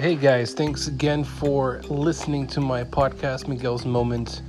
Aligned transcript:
Hey 0.00 0.16
guys, 0.16 0.54
thanks 0.54 0.86
again 0.86 1.24
for 1.24 1.82
listening 1.90 2.46
to 2.46 2.60
my 2.62 2.84
podcast, 2.84 3.48
Miguel's 3.48 3.84
Moment, 3.84 4.40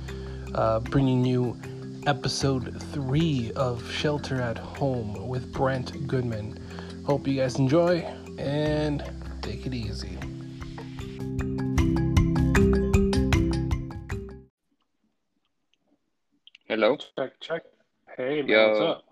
uh, 0.54 0.80
bringing 0.80 1.26
you 1.26 1.58
episode 2.06 2.80
three 2.84 3.52
of 3.54 3.86
Shelter 3.92 4.40
at 4.40 4.56
Home 4.56 5.28
with 5.28 5.52
Brent 5.52 6.08
Goodman. 6.08 6.58
Hope 7.04 7.26
you 7.26 7.38
guys 7.38 7.58
enjoy 7.58 7.98
and 8.38 9.04
take 9.42 9.66
it 9.66 9.74
easy. 9.74 10.16
Hello. 16.66 16.96
Check, 17.18 17.38
check. 17.40 17.62
Hey, 18.16 18.40
man, 18.40 18.48
Yo. 18.48 18.68
what's 18.70 18.80
up? 18.80 19.04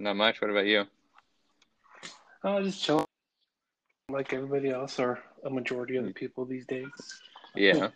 Not 0.00 0.16
much. 0.16 0.42
What 0.42 0.50
about 0.50 0.66
you? 0.66 0.84
Uh, 2.44 2.60
just 2.60 2.84
chill, 2.84 3.06
like 4.10 4.34
everybody 4.34 4.68
else, 4.68 5.00
or 5.00 5.18
a 5.46 5.50
majority 5.50 5.96
of 5.96 6.04
the 6.04 6.12
people 6.12 6.44
these 6.44 6.66
days. 6.66 6.90
Yeah, 7.54 7.88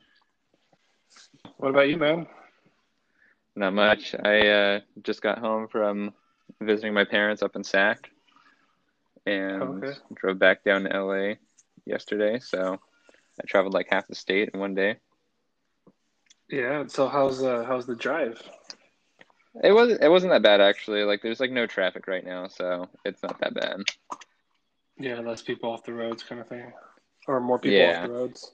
What 1.57 1.71
about 1.71 1.89
you, 1.89 1.97
man? 1.97 2.27
not 3.57 3.75
much. 3.75 4.15
I 4.15 4.47
uh, 4.49 4.81
just 5.03 5.21
got 5.21 5.39
home 5.39 5.69
from 5.69 6.15
visiting 6.61 6.95
my 6.95 7.05
parents 7.05 7.43
up 7.43 7.57
in 7.57 7.65
Sac, 7.65 8.11
and 9.27 9.85
Okay. 9.85 9.99
drove 10.15 10.39
back 10.39 10.65
down 10.65 10.85
to 10.85 10.89
LA 11.05 11.35
yesterday. 11.85 12.39
So 12.39 12.79
I 13.41 13.45
traveled 13.47 13.75
like 13.75 13.89
half 13.91 14.07
the 14.07 14.15
state 14.15 14.51
in 14.55 14.61
one 14.61 14.75
day. 14.75 14.97
Yeah. 16.49 16.85
So 16.87 17.09
how's 17.09 17.43
uh 17.43 17.65
how's 17.67 17.87
the 17.87 17.97
drive? 17.97 18.41
It 19.63 19.73
was 19.73 19.91
it 20.01 20.09
wasn't 20.09 20.33
that 20.33 20.43
bad 20.43 20.61
actually. 20.61 21.03
Like 21.05 21.23
there's 21.23 21.41
like 21.41 21.51
no 21.51 21.67
traffic 21.67 22.07
right 22.07 22.25
now, 22.25 22.49
so 22.49 22.89
it's 23.05 23.23
not 23.23 23.39
that 23.41 23.55
bad. 23.55 23.81
Yeah, 24.99 25.21
less 25.21 25.43
people 25.43 25.71
off 25.71 25.85
the 25.85 25.93
roads, 25.93 26.23
kind 26.23 26.41
of 26.41 26.49
thing, 26.49 26.73
or 27.27 27.41
more 27.41 27.59
people 27.59 27.79
Yeah. 27.79 28.01
off 28.03 28.07
the 28.07 28.13
roads. 28.13 28.53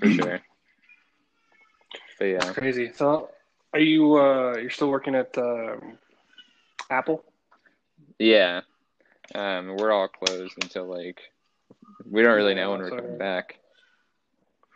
for 0.00 0.08
sure. 0.08 0.40
But 2.18 2.24
yeah, 2.24 2.52
Crazy. 2.52 2.92
So, 2.94 3.30
are 3.72 3.80
you 3.80 4.16
uh 4.16 4.56
you're 4.56 4.70
still 4.70 4.90
working 4.90 5.14
at 5.14 5.36
um, 5.36 5.98
Apple? 6.90 7.24
yeah. 8.18 8.60
Um, 9.34 9.76
we're 9.76 9.90
all 9.90 10.08
closed 10.08 10.54
until 10.62 10.84
like 10.86 11.20
we 12.08 12.22
don't 12.22 12.36
really 12.36 12.54
know 12.54 12.70
when 12.70 12.80
we're 12.80 12.90
sorry. 12.90 13.02
coming 13.02 13.18
back. 13.18 13.58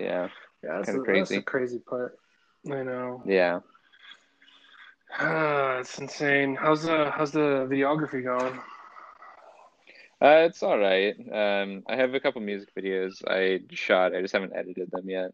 Yeah, 0.01 0.29
Yeah, 0.62 0.77
that's, 0.77 0.87
Kinda 0.91 1.01
the, 1.05 1.12
that's 1.19 1.29
the 1.31 1.35
crazy. 1.37 1.43
crazy 1.43 1.79
part. 1.79 2.19
I 2.71 2.83
know. 2.83 3.23
yeah. 3.27 3.61
Ah, 5.21 5.79
it's 5.79 5.99
insane. 5.99 6.55
How's 6.55 6.83
the 6.83 7.11
how's 7.11 7.33
the 7.33 7.67
videography 7.71 8.23
going? 8.23 8.59
Uh, 10.21 10.47
it's 10.47 10.63
all 10.63 10.79
right. 10.79 11.15
Um, 11.33 11.85
I 11.89 11.97
have 11.97 12.15
a 12.15 12.21
couple 12.21 12.41
music 12.41 12.71
videos 12.75 13.23
I 13.29 13.61
shot. 13.71 14.15
I 14.15 14.21
just 14.21 14.35
haven't 14.35 14.53
edited 14.55 14.91
them 14.91 15.09
yet. 15.09 15.31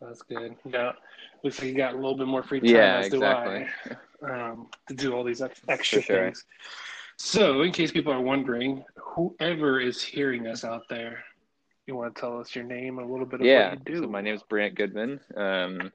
That's 0.00 0.22
good. 0.22 0.56
Yeah, 0.64 0.92
looks 1.44 1.58
like 1.58 1.68
you 1.68 1.74
got 1.74 1.94
a 1.94 1.96
little 1.96 2.16
bit 2.16 2.26
more 2.26 2.42
free 2.42 2.60
time. 2.60 2.70
Yeah, 2.70 2.98
as 2.98 3.06
exactly. 3.06 3.66
Do 3.84 3.96
I, 4.26 4.50
um, 4.50 4.68
to 4.88 4.94
do 4.94 5.12
all 5.14 5.24
these 5.24 5.42
extra 5.68 6.02
sure. 6.02 6.24
things. 6.24 6.44
So, 7.18 7.62
in 7.62 7.72
case 7.72 7.92
people 7.92 8.12
are 8.12 8.20
wondering, 8.20 8.84
whoever 8.96 9.80
is 9.80 10.02
hearing 10.02 10.46
us 10.48 10.64
out 10.64 10.88
there, 10.88 11.22
you 11.86 11.94
want 11.94 12.14
to 12.14 12.20
tell 12.20 12.40
us 12.40 12.54
your 12.54 12.64
name 12.64 12.98
a 12.98 13.06
little 13.06 13.26
bit 13.26 13.40
of 13.40 13.46
Yeah. 13.46 13.70
what 13.70 13.78
you 13.86 13.94
do? 13.94 14.02
So 14.02 14.08
my 14.08 14.20
name 14.20 14.34
is 14.34 14.42
Brant 14.42 14.74
Goodman. 14.74 15.20
Um, 15.36 15.92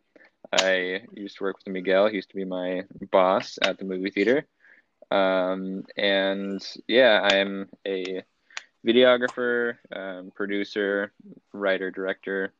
I 0.51 1.01
used 1.13 1.37
to 1.37 1.43
work 1.43 1.57
with 1.57 1.73
Miguel. 1.73 2.07
He 2.07 2.15
used 2.15 2.29
to 2.29 2.35
be 2.35 2.45
my 2.45 2.83
boss 3.11 3.57
at 3.61 3.77
the 3.77 3.85
movie 3.85 4.09
theater. 4.09 4.45
Um, 5.11 5.83
and 5.95 6.65
yeah, 6.87 7.21
I'm 7.23 7.69
a 7.85 8.23
videographer, 8.85 9.77
um, 9.95 10.31
producer, 10.35 11.11
writer, 11.53 11.91
director, 11.91 12.53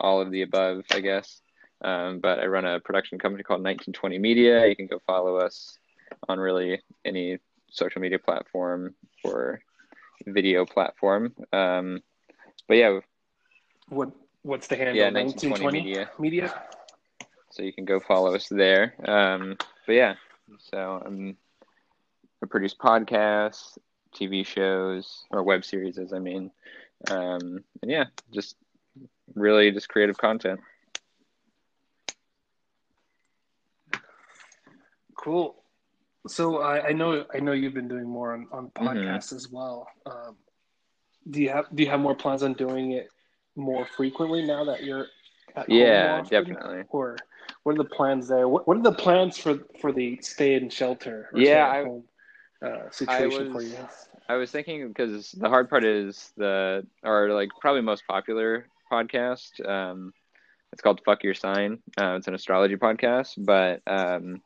all 0.00 0.20
of 0.20 0.30
the 0.30 0.42
above, 0.42 0.84
I 0.90 1.00
guess. 1.00 1.40
Um, 1.82 2.20
but 2.20 2.38
I 2.38 2.46
run 2.46 2.64
a 2.64 2.80
production 2.80 3.18
company 3.18 3.42
called 3.42 3.60
1920 3.60 4.18
Media. 4.18 4.66
You 4.66 4.76
can 4.76 4.86
go 4.86 5.00
follow 5.06 5.36
us 5.36 5.78
on 6.28 6.38
really 6.38 6.80
any 7.04 7.38
social 7.70 8.00
media 8.00 8.18
platform 8.18 8.94
or 9.24 9.60
video 10.26 10.64
platform. 10.64 11.34
Um, 11.52 12.02
but 12.68 12.76
yeah, 12.76 13.00
What 13.88 14.12
what's 14.42 14.68
the 14.68 14.76
handle? 14.76 14.94
Yeah, 14.96 15.10
1920 15.10 15.72
media. 15.72 16.10
Media. 16.18 16.48
Media. 16.48 16.62
So 17.52 17.62
you 17.62 17.72
can 17.72 17.84
go 17.84 18.00
follow 18.00 18.34
us 18.34 18.48
there. 18.48 18.94
Um, 19.06 19.56
but 19.86 19.92
yeah, 19.92 20.14
so 20.58 21.02
um, 21.04 21.36
I 22.42 22.46
produce 22.46 22.74
podcasts, 22.74 23.78
TV 24.14 24.44
shows, 24.44 25.24
or 25.30 25.42
web 25.42 25.64
series, 25.64 25.98
as 25.98 26.12
I 26.12 26.18
mean, 26.18 26.50
um, 27.10 27.62
and 27.82 27.90
yeah, 27.90 28.06
just 28.32 28.56
really 29.34 29.70
just 29.70 29.88
creative 29.88 30.16
content. 30.16 30.60
Cool. 35.16 35.56
So 36.26 36.62
I, 36.62 36.88
I 36.88 36.92
know 36.92 37.24
I 37.34 37.40
know 37.40 37.52
you've 37.52 37.74
been 37.74 37.88
doing 37.88 38.08
more 38.08 38.32
on, 38.32 38.48
on 38.52 38.70
Mm-hmm. 38.78 39.16
podcasts 39.16 39.32
as 39.32 39.48
well. 39.50 39.86
Um, 40.06 40.36
do 41.30 41.40
you 41.42 41.50
have 41.50 41.66
do 41.74 41.82
you 41.82 41.90
have 41.90 42.00
more 42.00 42.14
plans 42.14 42.42
on 42.42 42.54
doing 42.54 42.92
it 42.92 43.08
more 43.56 43.86
frequently 43.86 44.44
now 44.46 44.64
that 44.64 44.82
you're 44.82 45.06
Yeah, 45.68 46.22
definitely. 46.22 46.84
Or 46.88 47.16
what 47.62 47.74
are 47.74 47.82
the 47.82 47.88
plans 47.96 48.28
there? 48.28 48.48
What 48.48 48.66
what 48.66 48.76
are 48.76 48.82
the 48.82 48.92
plans 48.92 49.36
for 49.38 49.54
for 49.80 49.92
the 49.92 50.18
stay 50.22 50.54
in 50.54 50.68
shelter? 50.70 51.28
Yeah, 51.34 51.66
I- 51.66 51.82
home, 51.82 52.04
uh, 52.64 52.90
situation 52.90 53.46
for 53.46 53.62
was- 53.62 53.72
you. 53.72 53.88
I 54.28 54.36
was 54.36 54.50
thinking 54.50 54.88
because 54.88 55.32
the 55.32 55.48
hard 55.48 55.68
part 55.68 55.84
is 55.84 56.32
the 56.36 56.86
or 57.02 57.32
like 57.32 57.48
probably 57.60 57.82
most 57.82 58.06
popular 58.06 58.66
podcast. 58.90 59.64
Um, 59.68 60.12
it's 60.72 60.80
called 60.82 61.00
"Fuck 61.04 61.22
Your 61.24 61.34
Sign." 61.34 61.78
Uh, 62.00 62.14
it's 62.16 62.28
an 62.28 62.34
astrology 62.34 62.76
podcast, 62.76 63.34
but 63.44 63.82
um, 63.86 64.40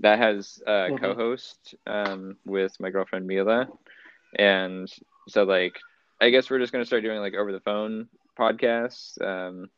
that 0.00 0.18
has 0.18 0.62
a 0.66 0.92
Mhm. 0.92 0.98
co-host 1.00 1.74
um, 1.86 2.36
with 2.44 2.78
my 2.80 2.90
girlfriend 2.90 3.26
Mila, 3.26 3.68
and 4.38 4.88
so 5.28 5.44
like 5.44 5.78
I 6.20 6.30
guess 6.30 6.50
we're 6.50 6.58
just 6.58 6.72
gonna 6.72 6.84
start 6.84 7.02
doing 7.02 7.20
like 7.20 7.34
over 7.34 7.52
the 7.52 7.60
phone 7.60 8.08
podcasts 8.38 9.20
um, 9.22 9.68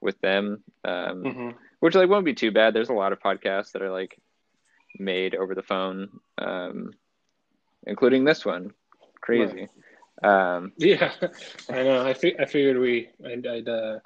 with 0.00 0.20
them, 0.20 0.62
um, 0.84 1.34
hmm 1.34 1.50
which 1.80 1.94
like 1.94 2.08
won't 2.08 2.24
be 2.24 2.34
too 2.34 2.50
bad. 2.50 2.74
There's 2.74 2.88
a 2.88 2.94
lot 2.94 3.12
of 3.12 3.20
podcasts 3.20 3.72
that 3.72 3.82
are 3.82 3.90
like 3.90 4.18
made 4.98 5.34
over 5.34 5.54
the 5.54 5.62
phone, 5.62 6.20
um, 6.38 6.92
including 7.86 8.24
this 8.24 8.44
one. 8.44 8.72
Crazy. 9.20 9.68
Um, 10.22 10.72
Yeah, 10.78 11.12
I 11.68 11.82
know. 11.82 12.06
I 12.06 12.14
fi- 12.14 12.36
I 12.38 12.46
figured 12.46 12.78
we 12.78 13.10
I'd 13.24 13.46
I'd, 13.46 13.68
uh, 13.68 13.98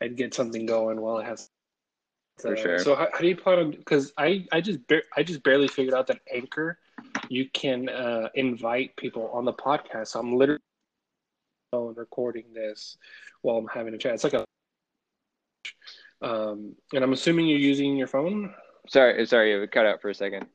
I'd 0.00 0.16
get 0.16 0.34
something 0.34 0.66
going 0.66 1.00
while 1.00 1.18
it 1.18 1.24
has. 1.24 1.48
For 2.40 2.52
uh, 2.52 2.56
sure. 2.56 2.78
So 2.78 2.94
how, 2.94 3.08
how 3.12 3.18
do 3.18 3.26
you 3.26 3.36
plan 3.36 3.58
on? 3.58 3.70
Because 3.72 4.12
I 4.16 4.46
I 4.52 4.60
just 4.60 4.86
bar- 4.86 5.02
I 5.16 5.22
just 5.22 5.42
barely 5.42 5.68
figured 5.68 5.94
out 5.94 6.06
that 6.06 6.20
Anchor, 6.32 6.78
you 7.28 7.48
can 7.50 7.88
uh, 7.88 8.28
invite 8.34 8.96
people 8.96 9.28
on 9.32 9.44
the 9.44 9.52
podcast. 9.52 10.08
So 10.08 10.20
I'm 10.20 10.36
literally 10.36 10.60
recording 11.72 12.44
this 12.54 12.96
while 13.42 13.56
I'm 13.56 13.66
having 13.66 13.94
a 13.94 13.98
chat. 13.98 14.14
It's 14.14 14.24
like 14.24 14.34
a. 14.34 14.47
Um, 16.20 16.74
and 16.92 17.04
I'm 17.04 17.12
assuming 17.12 17.46
you're 17.46 17.58
using 17.58 17.96
your 17.96 18.08
phone. 18.08 18.54
sorry, 18.88 19.24
sorry, 19.26 19.52
it 19.52 19.70
cut 19.70 19.86
out 19.86 20.00
for 20.00 20.08
a 20.10 20.14
second. 20.14 20.46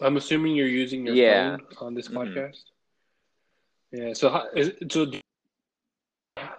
I'm 0.00 0.16
assuming 0.16 0.56
you're 0.56 0.66
using 0.66 1.04
your 1.04 1.14
Yeah. 1.14 1.56
phone 1.56 1.66
on 1.80 1.94
this 1.94 2.08
Mhm. 2.08 2.16
podcast. 2.16 2.64
Yeah. 3.92 4.12
So, 4.14 4.48
is, 4.56 4.72
so 4.90 5.10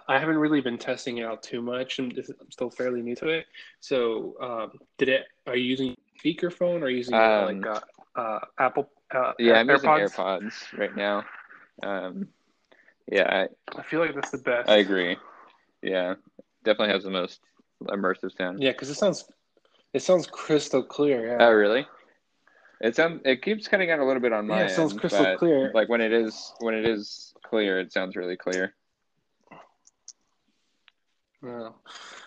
I 0.08 0.18
haven't 0.18 0.36
really 0.38 0.60
been 0.60 0.78
testing 0.78 1.18
it 1.18 1.24
out 1.24 1.42
too 1.42 1.60
much. 1.60 1.98
I'm, 1.98 2.10
I'm 2.40 2.50
still 2.50 2.70
fairly 2.70 3.02
new 3.02 3.16
to 3.16 3.28
it. 3.28 3.46
So, 3.80 4.36
um, 4.40 4.78
did 4.98 5.08
it? 5.08 5.26
Are 5.46 5.56
you 5.56 5.64
using 5.64 5.96
speakerphone 6.22 6.82
or 6.82 6.84
are 6.84 6.90
you 6.90 6.98
using 6.98 7.14
uh, 7.14 7.18
Um, 7.18 7.60
like 7.60 7.66
uh, 7.66 7.80
uh, 8.20 8.40
Apple? 8.58 8.90
Uh, 9.10 9.32
Yeah, 9.38 9.54
I'm 9.58 9.68
using 9.68 9.90
AirPods? 9.90 10.14
AirPods 10.14 10.78
right 10.78 10.94
now. 10.94 11.24
Um, 11.82 12.28
yeah, 13.10 13.46
I 13.76 13.82
feel 13.82 14.00
like 14.00 14.14
that's 14.14 14.30
the 14.30 14.38
best. 14.38 14.68
I, 14.68 14.74
I 14.74 14.76
agree. 14.76 15.16
Yeah, 15.82 16.14
definitely 16.64 16.92
has 16.94 17.04
the 17.04 17.10
most 17.10 17.40
immersive 17.84 18.36
sound. 18.36 18.62
Yeah, 18.62 18.72
because 18.72 18.90
it 18.90 18.94
sounds 18.94 19.24
it 19.92 20.02
sounds 20.02 20.26
crystal 20.26 20.82
clear. 20.82 21.26
Yeah. 21.26 21.46
Oh, 21.46 21.52
really? 21.52 21.86
It 22.80 22.96
sounds. 22.96 23.20
It 23.24 23.42
keeps 23.42 23.68
cutting 23.68 23.90
out 23.90 24.00
a 24.00 24.04
little 24.04 24.22
bit 24.22 24.32
on 24.32 24.46
my 24.46 24.60
Yeah, 24.60 24.64
it 24.66 24.70
sounds 24.70 24.92
end, 24.92 25.00
crystal 25.00 25.24
but, 25.24 25.38
clear. 25.38 25.70
Like 25.74 25.88
when 25.88 26.00
it 26.00 26.12
is 26.12 26.52
when 26.60 26.74
it 26.74 26.84
is 26.86 27.32
clear, 27.44 27.78
it 27.78 27.92
sounds 27.92 28.16
really 28.16 28.36
clear. 28.36 28.74
Yeah, 31.44 31.70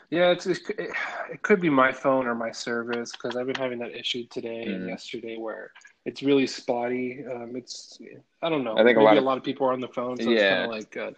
yeah. 0.10 0.32
It's, 0.32 0.46
it's 0.46 0.70
it, 0.72 0.90
it 1.32 1.42
could 1.42 1.62
be 1.62 1.70
my 1.70 1.92
phone 1.92 2.28
or 2.28 2.36
my 2.36 2.52
service 2.52 3.12
because 3.14 3.38
I've 3.38 3.46
been 3.48 3.56
having 3.56 3.80
that 3.80 3.96
issue 3.98 4.26
today 4.30 4.64
and 4.64 4.84
Mhm. 4.84 4.88
yesterday 4.88 5.38
where 5.38 5.72
it's 6.06 6.22
really 6.22 6.48
spotty. 6.48 7.24
Um, 7.26 7.56
it's 7.56 7.98
I 8.42 8.50
don't 8.50 8.64
know. 8.66 8.78
I 8.78 8.84
think 8.84 8.98
a 8.98 9.00
Maybe 9.00 9.06
lot 9.06 9.16
a 9.16 9.20
of- 9.20 9.24
lot 9.24 9.38
of 9.38 9.44
people 9.44 9.68
are 9.68 9.74
on 9.74 9.80
the 9.80 9.88
phone, 9.88 10.18
so 10.18 10.30
it's 10.30 10.42
Yeah. 10.42 10.50
kind 10.50 10.64
of 10.66 10.70
like 10.70 10.98
uh, 10.98 11.12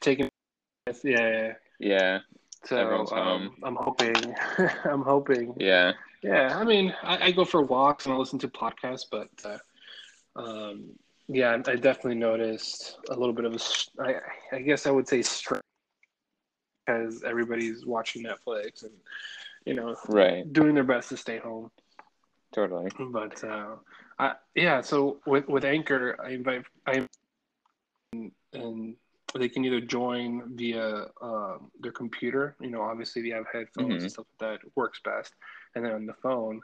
taking. 0.00 0.28
Yeah, 0.86 0.92
yeah. 1.04 1.52
Yeah, 1.80 2.18
So 2.64 3.06
um. 3.12 3.56
I'm 3.62 3.76
hoping. 3.76 4.34
I'm 4.84 5.02
hoping. 5.02 5.54
yeah, 5.58 5.92
Yeah, 6.22 6.58
I 6.58 6.64
mean, 6.64 6.94
I, 7.02 7.26
I 7.26 7.30
go 7.30 7.44
for 7.44 7.62
walks 7.62 8.06
and 8.06 8.14
I 8.14 8.18
listen 8.18 8.38
to 8.40 8.48
podcasts, 8.48 9.06
but 9.10 9.28
uh, 9.44 9.58
Um, 10.36 10.90
yeah, 11.28 11.52
I 11.66 11.76
definitely 11.76 12.14
noticed 12.16 12.98
a 13.10 13.14
little 13.14 13.34
bit 13.34 13.44
of 13.44 13.54
a. 13.54 13.58
I, 14.02 14.14
I 14.56 14.60
guess 14.60 14.86
I 14.86 14.90
would 14.90 15.08
say 15.08 15.22
stress 15.22 15.62
because 16.86 17.22
everybody's 17.22 17.84
watching 17.86 18.24
Netflix 18.24 18.82
and 18.82 18.92
you 19.66 19.74
know, 19.74 19.94
right, 20.08 20.50
doing 20.52 20.74
their 20.74 20.84
best 20.84 21.10
to 21.10 21.16
stay 21.16 21.38
home. 21.38 21.70
Totally. 22.52 22.90
But 22.98 23.44
uh, 23.44 23.76
I, 24.18 24.34
yeah, 24.54 24.80
so 24.80 25.20
with 25.26 25.46
with 25.48 25.64
Anchor, 25.64 26.18
I 26.24 26.30
invite 26.30 26.64
I 26.86 27.06
and 28.52 28.96
they 29.36 29.48
can 29.48 29.64
either 29.64 29.80
join 29.80 30.54
via 30.54 31.06
uh, 31.20 31.58
their 31.80 31.92
computer. 31.92 32.56
You 32.60 32.70
know, 32.70 32.82
obviously 32.82 33.22
they 33.22 33.28
have 33.30 33.44
headphones 33.52 33.88
mm-hmm. 33.88 34.02
and 34.02 34.12
stuff 34.12 34.26
like 34.40 34.60
that 34.60 34.70
works 34.74 35.00
best, 35.04 35.34
and 35.74 35.84
then 35.84 35.92
on 35.92 36.06
the 36.06 36.14
phone. 36.14 36.60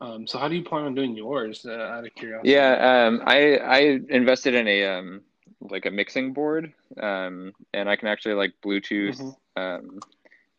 Um, 0.00 0.26
so 0.26 0.38
how 0.38 0.48
do 0.48 0.54
you 0.54 0.62
plan 0.62 0.84
on 0.84 0.94
doing 0.94 1.16
yours? 1.16 1.64
Uh, 1.66 1.72
out 1.72 2.06
of 2.06 2.14
curiosity. 2.14 2.50
Yeah, 2.50 3.06
um, 3.06 3.22
I 3.26 3.56
I 3.56 3.78
invested 4.08 4.54
in 4.54 4.68
a 4.68 4.84
um, 4.84 5.22
like 5.60 5.86
a 5.86 5.90
mixing 5.90 6.32
board, 6.32 6.72
um, 7.00 7.52
and 7.72 7.88
I 7.88 7.96
can 7.96 8.08
actually 8.08 8.34
like 8.34 8.52
Bluetooth 8.64 9.18
mm-hmm. 9.18 9.60
um, 9.60 10.00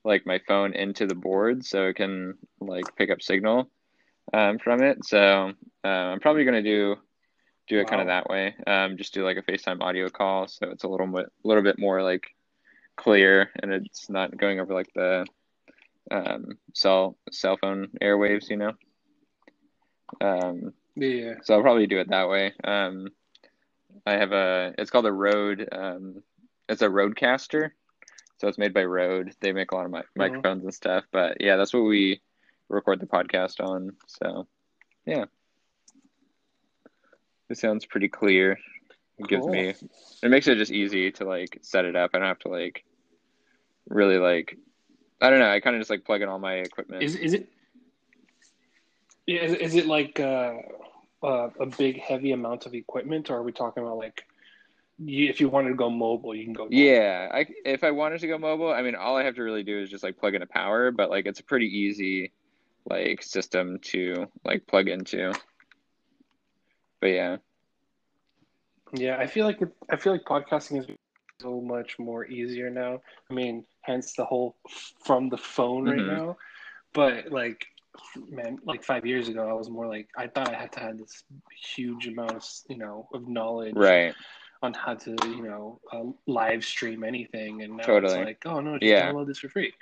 like 0.04 0.26
my 0.26 0.40
phone 0.48 0.74
into 0.74 1.06
the 1.06 1.16
board, 1.16 1.66
so 1.66 1.86
it 1.86 1.96
can 1.96 2.38
like 2.60 2.96
pick 2.96 3.12
up 3.12 3.22
signal 3.22 3.70
um, 4.34 4.58
from 4.60 4.82
it. 4.82 5.06
So 5.06 5.54
uh, 5.84 5.88
I'm 5.88 6.20
probably 6.20 6.44
gonna 6.44 6.64
do 6.64 6.96
do 7.68 7.80
it 7.80 7.84
wow. 7.84 7.90
kind 7.90 8.02
of 8.02 8.08
that 8.08 8.30
way. 8.30 8.56
Um, 8.66 8.98
just 8.98 9.14
do 9.14 9.24
like 9.24 9.38
a 9.38 9.42
FaceTime 9.42 9.82
audio 9.82 10.10
call, 10.10 10.48
so 10.48 10.70
it's 10.70 10.84
a 10.84 10.88
little 10.88 11.08
bit 11.08 11.26
a 11.26 11.48
little 11.48 11.64
bit 11.64 11.80
more 11.80 12.02
like 12.02 12.28
clear, 12.96 13.50
and 13.62 13.72
it's 13.72 14.10
not 14.10 14.36
going 14.36 14.60
over 14.60 14.74
like 14.74 14.92
the 14.94 15.26
um, 16.12 16.58
cell 16.74 17.18
cell 17.32 17.58
phone 17.58 17.90
airwaves, 18.02 18.50
you 18.50 18.58
know. 18.58 18.74
Um, 20.22 20.74
yeah. 20.96 21.36
So 21.44 21.54
I'll 21.54 21.62
probably 21.62 21.88
do 21.88 22.00
it 22.00 22.10
that 22.10 22.30
way. 22.30 22.54
Um, 22.64 23.10
I 24.06 24.14
have 24.14 24.32
a. 24.32 24.74
It's 24.78 24.92
called 24.92 25.06
a 25.06 25.12
Rode. 25.12 25.68
Um, 25.72 26.24
it's 26.70 26.82
a 26.82 26.88
Rodecaster, 26.88 27.72
so 28.38 28.48
it's 28.48 28.58
made 28.58 28.74
by 28.74 28.84
Rode. 28.84 29.34
They 29.40 29.54
make 29.54 29.72
a 29.72 29.76
lot 29.76 29.86
of 29.86 29.92
mi- 29.92 30.00
mm-hmm. 30.00 30.20
microphones 30.20 30.64
and 30.64 30.74
stuff. 30.74 31.06
But 31.12 31.38
yeah, 31.40 31.56
that's 31.58 31.74
what 31.74 31.84
we 31.84 32.22
record 32.70 33.00
the 33.00 33.06
podcast 33.06 33.62
on. 33.62 33.96
So 34.08 34.48
yeah, 35.06 35.26
it 37.50 37.58
sounds 37.58 37.86
pretty 37.86 38.08
clear. 38.08 38.52
It 38.52 38.60
cool. 39.18 39.28
gives 39.28 39.48
me. 39.48 39.90
It 40.24 40.30
makes 40.30 40.48
it 40.48 40.58
just 40.58 40.72
easy 40.72 41.12
to 41.14 41.26
like 41.26 41.60
set 41.62 41.86
it 41.86 41.96
up. 41.96 42.12
I 42.14 42.20
don't 42.20 42.28
have 42.28 42.40
to 42.40 42.50
like 42.50 42.84
really 43.90 44.18
like. 44.18 44.58
I 45.22 45.30
don't 45.30 45.40
know. 45.40 45.50
I 45.50 45.60
kind 45.60 45.76
of 45.76 45.80
just 45.80 45.90
like 45.90 46.06
plug 46.06 46.22
in 46.22 46.30
all 46.30 46.40
my 46.40 46.56
equipment. 46.56 47.04
Is 47.04 47.16
is 47.16 47.34
it? 47.34 47.50
Yeah, 49.26 49.42
is, 49.42 49.54
is 49.56 49.76
it 49.76 49.88
like 49.88 50.20
uh, 50.20 50.54
uh, 51.24 51.50
a 51.60 51.66
big 51.66 52.00
heavy 52.00 52.32
amount 52.32 52.66
of 52.66 52.74
equipment, 52.74 53.30
or 53.30 53.38
are 53.38 53.44
we 53.44 53.52
talking 53.52 53.84
about 53.84 53.98
like 53.98 54.24
you, 55.00 55.30
if 55.30 55.40
you 55.40 55.50
wanted 55.50 55.70
to 55.70 55.76
go 55.76 55.90
mobile, 55.90 56.34
you 56.36 56.44
can 56.44 56.54
go. 56.54 56.64
Mobile. 56.64 56.76
Yeah, 56.76 57.30
I, 57.32 57.46
if 57.66 57.84
I 57.84 57.92
wanted 57.92 58.20
to 58.22 58.28
go 58.28 58.38
mobile, 58.38 58.72
I 58.72 58.82
mean, 58.82 58.96
all 58.96 59.18
I 59.18 59.24
have 59.24 59.36
to 59.36 59.44
really 59.44 59.64
do 59.64 59.80
is 59.80 59.90
just 59.90 60.04
like 60.04 60.18
plug 60.18 60.36
in 60.36 60.42
a 60.42 60.48
power, 60.48 60.92
but 60.92 61.10
like 61.10 61.26
it's 61.26 61.40
a 61.40 61.44
pretty 61.44 61.68
easy 61.68 62.32
like 62.90 63.22
system 63.22 63.80
to 63.80 64.28
like 64.44 64.66
plug 64.66 64.88
into. 64.88 65.34
But 67.02 67.08
yeah. 67.08 67.38
Yeah, 68.94 69.18
I 69.18 69.28
feel 69.28 69.46
like 69.46 69.62
it, 69.62 69.70
I 69.92 69.98
feel 69.98 70.14
like 70.14 70.24
podcasting 70.24 70.80
is 70.80 70.88
so 71.42 71.62
much 71.62 72.00
more 72.00 72.26
easier 72.26 72.70
now. 72.70 73.02
I 73.30 73.34
mean, 73.34 73.66
hence 73.82 74.14
the 74.14 74.26
whole 74.26 74.56
from 75.04 75.30
the 75.30 75.38
phone 75.38 75.90
right 75.90 75.98
mm-hmm. 75.98 76.16
now. 76.16 76.38
But 76.94 77.32
like 77.32 77.66
man, 78.30 78.60
like 78.64 78.84
five 78.84 79.06
years 79.06 79.28
ago, 79.28 79.50
I 79.50 79.54
was 79.54 79.70
more 79.70 79.88
like 79.88 80.08
I 80.18 80.28
thought 80.28 80.50
I 80.50 80.58
had 80.58 80.72
to 80.74 80.80
have 80.80 80.98
this 80.98 81.24
huge 81.76 82.08
amount 82.08 82.34
of 82.34 82.44
you 82.70 82.78
know 82.78 83.08
of 83.14 83.28
knowledge, 83.28 83.76
right, 83.76 84.14
on 84.62 84.74
how 84.74 84.96
to 84.96 85.16
you 85.24 85.44
know 85.44 85.80
uh, 85.92 86.04
live 86.26 86.64
stream 86.64 87.04
anything, 87.04 87.64
and 87.64 87.78
now 87.78 87.84
totally. 87.84 88.20
it's 88.20 88.26
like, 88.26 88.42
oh 88.46 88.60
no, 88.60 88.74
just 88.74 88.84
yeah. 88.84 89.12
download 89.12 89.28
this 89.28 89.40
for 89.40 89.50
free, 89.50 89.74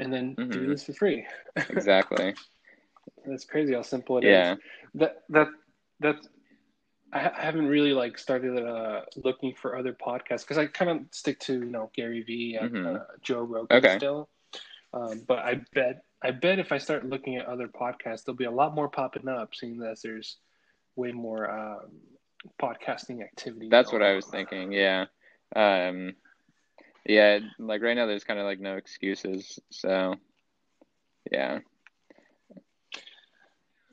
and 0.00 0.12
then 0.12 0.34
mm-hmm. 0.36 0.50
do 0.50 0.66
this 0.66 0.84
for 0.84 0.92
free. 0.92 1.26
exactly. 1.56 2.34
That's 3.26 3.44
crazy 3.44 3.74
how 3.74 3.82
simple 3.82 4.18
it 4.18 4.24
yeah. 4.24 4.52
is. 4.52 4.58
That 4.94 5.22
that 5.30 5.48
that 6.00 6.16
I 7.12 7.30
haven't 7.34 7.66
really 7.66 7.92
like 7.92 8.18
started 8.18 8.62
uh, 8.62 9.02
looking 9.16 9.54
for 9.54 9.76
other 9.76 9.92
podcasts 9.92 10.40
because 10.40 10.58
I 10.58 10.66
kind 10.66 10.90
of 10.90 11.00
stick 11.10 11.38
to 11.40 11.54
you 11.54 11.64
know 11.64 11.90
Gary 11.94 12.22
Vee 12.22 12.56
and 12.60 12.70
mm-hmm. 12.70 12.96
uh, 12.96 13.00
Joe 13.22 13.42
Rogan 13.42 13.78
okay. 13.78 13.96
still. 13.96 14.28
Um, 14.92 15.22
but 15.26 15.38
I 15.38 15.60
bet 15.74 16.02
I 16.22 16.32
bet 16.32 16.58
if 16.58 16.72
I 16.72 16.78
start 16.78 17.06
looking 17.06 17.36
at 17.36 17.46
other 17.46 17.68
podcasts, 17.68 18.24
there'll 18.24 18.36
be 18.36 18.44
a 18.44 18.50
lot 18.50 18.74
more 18.74 18.88
popping 18.88 19.28
up, 19.28 19.54
seeing 19.54 19.78
that 19.78 19.98
there's 20.02 20.36
way 20.96 21.12
more 21.12 21.50
um, 21.50 21.90
podcasting 22.60 23.22
activity. 23.22 23.68
That's 23.70 23.92
what 23.92 24.02
I 24.02 24.14
was 24.14 24.26
thinking. 24.26 24.72
Yeah, 24.72 25.06
um, 25.54 26.14
yeah. 27.06 27.38
Like 27.58 27.82
right 27.82 27.96
now, 27.96 28.06
there's 28.06 28.24
kind 28.24 28.40
of 28.40 28.46
like 28.46 28.60
no 28.60 28.76
excuses. 28.76 29.58
So, 29.70 30.16
yeah. 31.30 31.60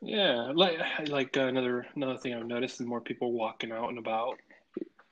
Yeah, 0.01 0.51
like 0.53 0.77
like 1.07 1.38
uh, 1.38 1.42
another 1.42 1.86
another 1.95 2.18
thing 2.18 2.33
I've 2.33 2.45
noticed 2.45 2.80
is 2.80 2.88
more 2.88 3.01
people 3.01 3.31
walking 3.31 3.71
out 3.71 3.89
and 3.89 3.97
about. 3.97 4.38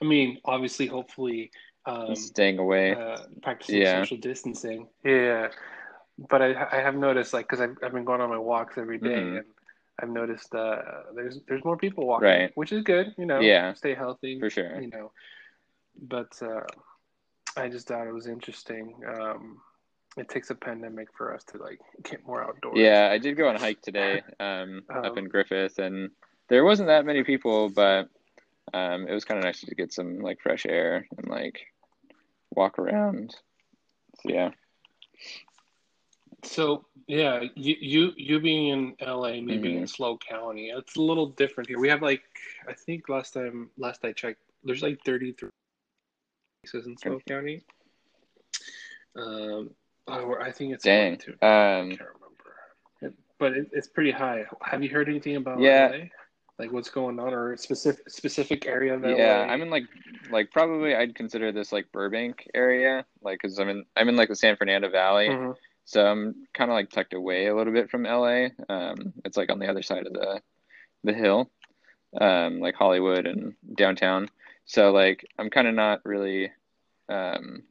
I 0.01 0.05
mean, 0.05 0.39
obviously, 0.43 0.87
hopefully, 0.87 1.51
um, 1.85 2.15
staying 2.15 2.59
away, 2.59 2.93
uh, 2.93 3.19
practicing 3.41 3.81
yeah. 3.81 4.01
social 4.01 4.17
distancing. 4.17 4.87
Yeah, 5.03 5.49
but 6.29 6.41
I 6.41 6.67
I 6.71 6.81
have 6.81 6.95
noticed 6.95 7.33
like 7.33 7.47
because 7.47 7.61
I've 7.61 7.77
I've 7.83 7.93
been 7.93 8.05
going 8.05 8.21
on 8.21 8.29
my 8.29 8.37
walks 8.37 8.77
every 8.77 8.97
day, 8.97 9.09
mm-hmm. 9.09 9.37
and 9.37 9.45
I've 10.01 10.09
noticed 10.09 10.53
uh 10.53 10.81
there's 11.15 11.39
there's 11.47 11.63
more 11.63 11.77
people 11.77 12.05
walking, 12.05 12.27
right. 12.27 12.51
which 12.55 12.71
is 12.71 12.83
good. 12.83 13.13
You 13.17 13.25
know, 13.25 13.39
yeah, 13.39 13.73
stay 13.73 13.95
healthy 13.95 14.39
for 14.39 14.49
sure. 14.49 14.81
You 14.81 14.89
know, 14.89 15.11
but 16.01 16.31
uh, 16.41 16.61
I 17.55 17.69
just 17.69 17.87
thought 17.87 18.07
it 18.07 18.13
was 18.13 18.27
interesting. 18.27 18.95
Um, 19.07 19.61
it 20.17 20.29
takes 20.29 20.49
a 20.49 20.55
pandemic 20.55 21.07
for 21.15 21.33
us 21.33 21.43
to 21.45 21.57
like 21.57 21.79
get 22.03 22.25
more 22.25 22.43
outdoors. 22.43 22.77
Yeah, 22.77 23.09
I 23.11 23.17
did 23.17 23.37
go 23.37 23.47
on 23.47 23.55
a 23.55 23.59
hike 23.59 23.81
today 23.81 24.21
um, 24.39 24.83
um, 24.89 25.05
up 25.05 25.17
in 25.17 25.27
Griffith, 25.27 25.79
and 25.79 26.11
there 26.49 26.63
wasn't 26.63 26.87
that 26.87 27.05
many 27.05 27.23
people, 27.23 27.69
but 27.69 28.09
um, 28.73 29.07
it 29.07 29.13
was 29.13 29.25
kind 29.25 29.39
of 29.39 29.43
nice 29.43 29.61
to 29.61 29.75
get 29.75 29.93
some 29.93 30.19
like 30.19 30.39
fresh 30.41 30.65
air 30.67 31.07
and 31.17 31.27
like 31.27 31.59
walk 32.51 32.79
around. 32.79 33.35
So, 34.21 34.29
yeah. 34.29 34.49
So 36.43 36.85
yeah, 37.07 37.41
you 37.55 37.75
you 37.79 38.13
you 38.15 38.39
being 38.39 38.67
in 38.67 38.95
LA, 39.05 39.31
me 39.31 39.41
mm-hmm. 39.41 39.61
being 39.61 39.77
in 39.77 39.87
SLO 39.87 40.17
County, 40.17 40.67
it's 40.67 40.95
a 40.95 41.01
little 41.01 41.27
different 41.27 41.69
here. 41.69 41.79
We 41.79 41.89
have 41.89 42.01
like 42.01 42.21
I 42.67 42.73
think 42.73 43.09
last 43.09 43.33
time 43.33 43.69
last 43.77 44.05
I 44.05 44.11
checked, 44.11 44.41
there's 44.63 44.81
like 44.81 44.99
33 45.05 45.49
cases 46.63 46.85
in 46.85 46.97
SLO 46.97 47.19
County. 47.27 47.63
Um, 49.15 49.71
oh, 50.07 50.35
I 50.41 50.51
think 50.51 50.73
it's 50.73 50.83
dang. 50.83 51.13
Um, 51.13 51.39
I 51.41 51.79
can't 51.89 51.99
remember, 51.99 53.17
but 53.39 53.53
it, 53.53 53.69
it's 53.71 53.87
pretty 53.87 54.11
high. 54.11 54.45
Have 54.61 54.83
you 54.83 54.89
heard 54.89 55.09
anything 55.09 55.35
about 55.35 55.59
yeah. 55.59 55.91
LA? 55.91 55.97
Like 56.59 56.71
what's 56.71 56.89
going 56.89 57.19
on, 57.19 57.33
or 57.33 57.57
specific 57.57 58.07
specific 58.09 58.67
area 58.67 58.93
of 58.93 59.03
Yeah, 59.03 59.47
I'm 59.49 59.61
in 59.63 59.71
like 59.71 59.85
like 60.29 60.51
probably 60.51 60.95
I'd 60.95 61.15
consider 61.15 61.51
this 61.51 61.71
like 61.71 61.91
Burbank 61.91 62.47
area, 62.53 63.05
like 63.23 63.39
because 63.41 63.57
I'm 63.57 63.69
in 63.69 63.85
I'm 63.95 64.07
in 64.07 64.15
like 64.15 64.29
the 64.29 64.35
San 64.35 64.55
Fernando 64.55 64.89
Valley. 64.89 65.29
Mm-hmm 65.29 65.51
so 65.85 66.05
I'm 66.05 66.47
kind 66.53 66.71
of 66.71 66.75
like 66.75 66.89
tucked 66.89 67.13
away 67.13 67.47
a 67.47 67.55
little 67.55 67.73
bit 67.73 67.89
from 67.89 68.03
LA. 68.03 68.47
Um, 68.69 69.13
it's 69.25 69.37
like 69.37 69.51
on 69.51 69.59
the 69.59 69.67
other 69.67 69.81
side 69.81 70.07
of 70.07 70.13
the 70.13 70.41
the 71.03 71.13
hill, 71.13 71.49
um, 72.19 72.59
like 72.59 72.75
Hollywood 72.75 73.27
and 73.27 73.53
downtown. 73.75 74.29
So 74.65 74.91
like 74.91 75.25
I'm 75.37 75.49
kind 75.49 75.67
of 75.67 75.75
not 75.75 76.05
really 76.05 76.51
um, 77.09 77.63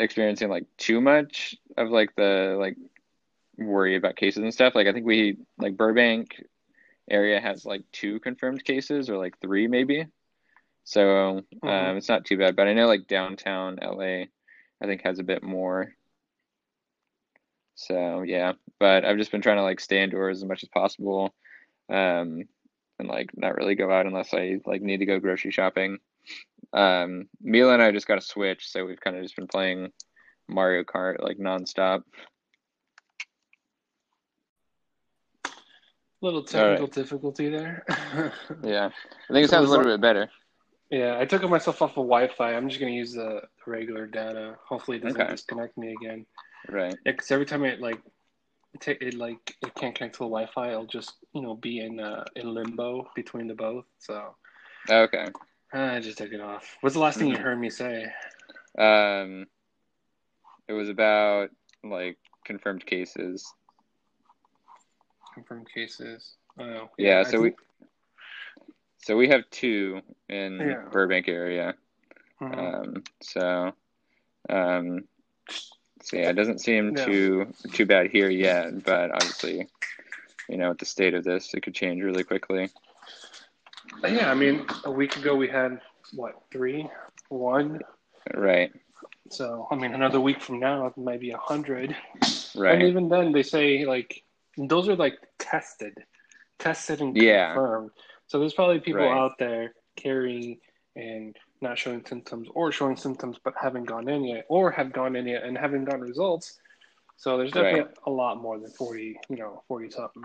experiencing 0.00 0.48
like 0.48 0.64
too 0.76 1.00
much 1.00 1.54
of 1.76 1.90
like 1.90 2.14
the 2.16 2.56
like 2.58 2.76
worry 3.56 3.96
about 3.96 4.16
cases 4.16 4.42
and 4.42 4.52
stuff. 4.52 4.74
Like 4.74 4.86
I 4.86 4.92
think 4.92 5.06
we 5.06 5.38
like 5.58 5.76
Burbank 5.76 6.42
area 7.10 7.40
has 7.40 7.64
like 7.64 7.82
two 7.92 8.20
confirmed 8.20 8.64
cases 8.64 9.10
or 9.10 9.18
like 9.18 9.38
three 9.40 9.66
maybe. 9.66 10.06
So 10.84 11.38
um, 11.38 11.44
mm-hmm. 11.62 11.96
it's 11.98 12.08
not 12.08 12.24
too 12.24 12.38
bad. 12.38 12.56
But 12.56 12.66
I 12.66 12.72
know 12.72 12.86
like 12.86 13.06
downtown 13.06 13.78
LA, 13.82 14.24
I 14.82 14.86
think 14.86 15.02
has 15.02 15.18
a 15.18 15.24
bit 15.24 15.42
more. 15.42 15.94
So 17.74 18.22
yeah, 18.22 18.52
but 18.78 19.04
I've 19.04 19.16
just 19.16 19.32
been 19.32 19.42
trying 19.42 19.56
to 19.56 19.62
like 19.62 19.80
stay 19.80 20.02
indoors 20.02 20.38
as 20.38 20.48
much 20.48 20.62
as 20.62 20.68
possible, 20.68 21.34
um, 21.88 22.44
and 22.98 23.08
like 23.08 23.30
not 23.34 23.56
really 23.56 23.74
go 23.74 23.90
out 23.90 24.06
unless 24.06 24.34
I 24.34 24.60
like 24.66 24.82
need 24.82 24.98
to 24.98 25.06
go 25.06 25.18
grocery 25.18 25.50
shopping. 25.50 25.98
Um, 26.72 27.28
Mila 27.40 27.74
and 27.74 27.82
I 27.82 27.90
just 27.90 28.06
got 28.06 28.18
a 28.18 28.22
Switch, 28.22 28.68
so 28.68 28.84
we've 28.84 29.00
kind 29.00 29.16
of 29.16 29.22
just 29.22 29.36
been 29.36 29.48
playing 29.48 29.90
Mario 30.48 30.84
Kart 30.84 31.22
like 31.22 31.38
nonstop. 31.38 32.02
Little 36.22 36.44
technical 36.44 36.86
right. 36.86 36.92
difficulty 36.92 37.48
there. 37.48 37.84
yeah, 38.62 38.90
I 39.30 39.32
think 39.32 39.44
it 39.44 39.50
sounds 39.50 39.68
a 39.68 39.70
little 39.70 39.86
bit 39.86 40.00
better. 40.00 40.30
Yeah, 40.90 41.16
I 41.18 41.24
took 41.24 41.48
myself 41.48 41.80
off 41.82 41.90
of 41.90 42.06
Wi-Fi. 42.06 42.54
I'm 42.54 42.68
just 42.68 42.80
gonna 42.80 42.92
use 42.92 43.14
the 43.14 43.42
regular 43.66 44.06
data. 44.06 44.56
Hopefully, 44.66 44.98
it 44.98 45.02
doesn't 45.02 45.20
okay. 45.20 45.30
disconnect 45.30 45.78
me 45.78 45.92
again. 45.92 46.26
Right. 46.68 46.94
Yeah, 47.06 47.12
because 47.12 47.30
every 47.30 47.46
time 47.46 47.64
I 47.64 47.76
like 47.76 48.02
it, 48.74 48.80
ta- 48.80 49.06
it 49.06 49.14
like 49.14 49.56
it 49.62 49.74
can't 49.76 49.94
connect 49.94 50.16
to 50.16 50.18
the 50.18 50.24
Wi-Fi. 50.24 50.70
It'll 50.70 50.86
just 50.86 51.14
you 51.32 51.42
know 51.42 51.54
be 51.54 51.80
in 51.80 52.00
uh, 52.00 52.24
in 52.36 52.52
limbo 52.52 53.08
between 53.14 53.46
the 53.46 53.54
both. 53.54 53.86
So 53.98 54.34
Okay. 54.90 55.28
I 55.72 56.00
just 56.00 56.18
took 56.18 56.32
it 56.32 56.40
off. 56.40 56.76
What's 56.80 56.94
the 56.94 57.00
last 57.00 57.18
thing 57.18 57.28
you 57.28 57.36
Mhm. 57.36 57.42
heard 57.42 57.60
me 57.60 57.70
say? 57.70 58.12
Um, 58.76 59.46
it 60.68 60.72
was 60.72 60.88
about 60.88 61.50
like 61.84 62.18
confirmed 62.44 62.84
cases. 62.86 63.54
Confirmed 65.34 65.68
cases. 65.72 66.36
Oh 66.58 66.90
Yeah, 66.98 67.20
I 67.20 67.24
so 67.24 67.40
we 67.40 67.54
so 68.98 69.16
we 69.16 69.28
have 69.28 69.48
two 69.50 70.02
in 70.28 70.58
Yeah. 70.58 70.88
Burbank 70.90 71.28
area. 71.28 71.74
Mhm. 72.40 72.58
Um, 72.58 73.04
so 73.22 73.74
um, 74.48 75.08
so 76.02 76.16
yeah, 76.16 76.30
it 76.30 76.34
doesn't 76.34 76.60
seem 76.60 76.94
Yeah. 76.94 77.04
too 77.04 77.52
too 77.72 77.86
bad 77.86 78.10
here 78.10 78.28
yet, 78.30 78.82
but 78.84 79.10
obviously, 79.12 79.68
you 80.48 80.56
know, 80.56 80.70
with 80.70 80.78
the 80.78 80.84
state 80.86 81.14
of 81.14 81.24
this, 81.24 81.54
it 81.54 81.62
could 81.62 81.74
change 81.74 82.02
really 82.02 82.24
quickly. 82.24 82.70
Yeah, 84.04 84.30
I 84.30 84.34
mean, 84.34 84.66
a 84.84 84.90
week 84.90 85.16
ago 85.16 85.34
we 85.34 85.48
had 85.48 85.80
what 86.14 86.34
three, 86.52 86.88
one. 87.28 87.80
Right. 88.34 88.72
So 89.30 89.66
I 89.70 89.76
mean, 89.76 89.92
another 89.94 90.20
week 90.20 90.40
from 90.40 90.60
now 90.60 90.86
it 90.86 90.96
might 90.96 91.20
be 91.20 91.30
a 91.30 91.38
hundred. 91.38 91.96
Right. 92.54 92.74
And 92.74 92.82
even 92.82 93.08
then, 93.08 93.32
they 93.32 93.42
say 93.42 93.84
like 93.84 94.22
those 94.56 94.88
are 94.88 94.96
like 94.96 95.18
tested, 95.38 95.94
tested 96.58 97.00
and 97.00 97.16
Yeah. 97.16 97.54
confirmed. 97.54 97.90
So 98.26 98.38
there's 98.38 98.54
probably 98.54 98.80
people 98.80 99.02
Right. 99.02 99.16
out 99.16 99.38
there 99.38 99.74
carrying 99.96 100.58
and 100.96 101.36
not 101.60 101.78
showing 101.78 102.04
symptoms, 102.04 102.48
or 102.54 102.72
showing 102.72 102.96
symptoms 102.96 103.38
but 103.42 103.54
haven't 103.60 103.84
gone 103.84 104.08
in 104.08 104.24
yet, 104.24 104.46
or 104.48 104.70
have 104.70 104.92
gone 104.92 105.14
in 105.16 105.26
yet 105.26 105.44
and 105.44 105.56
haven't 105.56 105.84
gotten 105.84 106.00
results. 106.02 106.58
So 107.16 107.36
there's 107.36 107.52
definitely 107.52 107.80
Right. 107.82 107.98
a 108.06 108.10
lot 108.10 108.40
more 108.40 108.58
than 108.58 108.70
forty, 108.70 109.18
you 109.28 109.36
know, 109.36 109.62
forty 109.68 109.90
something. 109.90 110.24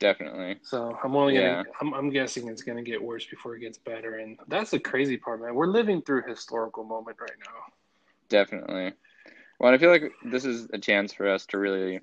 Definitely. 0.00 0.58
So 0.62 0.98
I'm 1.04 1.14
only 1.14 1.34
gonna, 1.34 1.46
Yeah. 1.46 1.62
I'm, 1.80 1.94
I'm 1.94 2.10
guessing 2.10 2.48
it's 2.48 2.62
gonna 2.62 2.82
get 2.82 3.00
worse 3.00 3.26
before 3.26 3.54
it 3.54 3.60
gets 3.60 3.78
better, 3.78 4.16
and 4.16 4.38
that's 4.48 4.72
the 4.72 4.80
crazy 4.80 5.16
part, 5.16 5.40
man. 5.40 5.54
We're 5.54 5.66
living 5.66 6.02
through 6.02 6.24
a 6.24 6.28
historical 6.28 6.84
moment 6.84 7.18
right 7.20 7.38
now. 7.38 7.72
Definitely. 8.28 8.94
Well, 9.58 9.72
I 9.72 9.78
feel 9.78 9.90
like 9.90 10.10
this 10.24 10.44
is 10.46 10.68
a 10.72 10.78
chance 10.78 11.12
for 11.12 11.28
us 11.28 11.44
to 11.46 11.58
really 11.58 12.00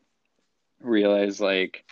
realize 0.79 1.41
like 1.41 1.83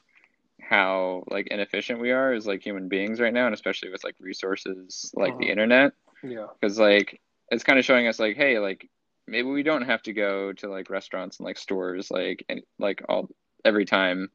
how 0.62 1.24
like 1.28 1.48
inefficient 1.48 2.00
we 2.00 2.12
are 2.12 2.34
as 2.34 2.46
like 2.46 2.64
human 2.64 2.88
beings 2.88 3.20
right 3.20 3.34
now, 3.34 3.48
and 3.48 3.56
especially 3.56 3.90
with 3.90 4.04
like 4.04 4.16
resources 4.20 5.12
like 5.16 5.38
the 5.40 5.46
Mhm. 5.46 5.50
internet, 5.52 5.94
Yeah. 6.24 6.48
because 6.60 6.78
like 6.78 7.20
it's 7.50 7.64
kind 7.64 7.80
of 7.80 7.86
showing 7.86 8.08
us 8.08 8.20
like, 8.20 8.38
hey, 8.38 8.60
like 8.60 8.88
maybe 9.28 9.50
we 9.50 9.64
don't 9.64 9.82
have 9.84 10.04
to 10.04 10.14
go 10.14 10.54
to 10.54 10.70
like 10.70 10.92
restaurants 10.92 11.40
and 11.40 11.46
like 11.46 11.58
stores 11.58 12.12
like 12.12 12.46
and 12.48 12.62
like 12.78 13.02
all 13.10 13.28
every 13.64 13.86
time, 13.86 14.30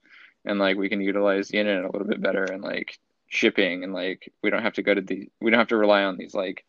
and 0.45 0.59
like 0.59 0.77
we 0.77 0.89
can 0.89 1.01
utilize 1.01 1.49
the 1.49 1.59
internet 1.59 1.85
a 1.85 1.93
little 1.93 2.07
bit 2.09 2.23
better 2.23 2.45
and 2.45 2.63
like 2.63 2.99
shipping 3.29 3.85
and 3.85 3.93
like 3.93 4.33
we 4.43 4.51
don't 4.51 4.63
have 4.63 4.75
to 4.75 4.83
go 4.83 4.95
to 4.95 5.01
the 5.01 5.29
we 5.41 5.51
don't 5.51 5.61
have 5.61 5.69
to 5.69 5.77
rely 5.77 6.03
on 6.03 6.17
these 6.17 6.35
like 6.35 6.65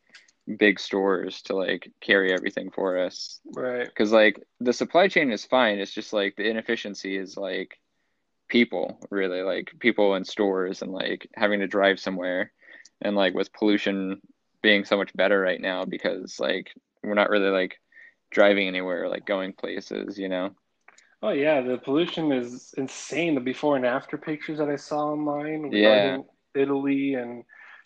big 0.57 0.79
stores 0.79 1.41
to 1.43 1.55
like 1.55 1.91
carry 2.01 2.33
everything 2.33 2.71
for 2.71 2.97
us. 2.97 3.39
Right. 3.55 3.85
because 3.85 4.11
like 4.11 4.41
the 4.59 4.73
supply 4.73 5.07
chain 5.07 5.31
is 5.31 5.45
fine. 5.45 5.79
It's 5.79 5.93
just 5.93 6.13
like 6.13 6.35
the 6.35 6.49
inefficiency 6.49 7.17
is 7.17 7.37
like 7.37 7.77
people 8.47 8.99
really 9.09 9.41
like 9.41 9.71
people 9.79 10.15
in 10.15 10.25
stores 10.25 10.81
and 10.81 10.91
like 10.91 11.27
having 11.35 11.61
to 11.61 11.67
drive 11.67 11.99
somewhere 11.99 12.51
and 13.01 13.15
like 13.15 13.33
with 13.33 13.53
pollution 13.53 14.19
being 14.61 14.83
so 14.83 14.97
much 14.97 15.15
better 15.15 15.39
right 15.39 15.61
now 15.61 15.85
because 15.85 16.39
like 16.39 16.71
we're 17.01 17.13
not 17.13 17.29
really 17.29 17.49
like 17.49 17.77
driving 18.29 18.67
anywhere 18.67 19.07
like 19.07 19.25
going 19.25 19.53
places 19.53 20.19
you 20.19 20.27
know 20.27 20.51
Oh 21.23 21.29
yeah, 21.29 21.61
the 21.61 21.77
pollution 21.77 22.31
is 22.31 22.73
insane. 22.77 23.35
The 23.35 23.41
before 23.41 23.75
and 23.75 23.85
after 23.85 24.17
pictures 24.17 24.57
that 24.57 24.69
I 24.69 24.75
saw 24.75 25.11
online 25.11 25.71
Yeah. 25.71 26.19
Italy 26.55 27.13
and 27.15 27.43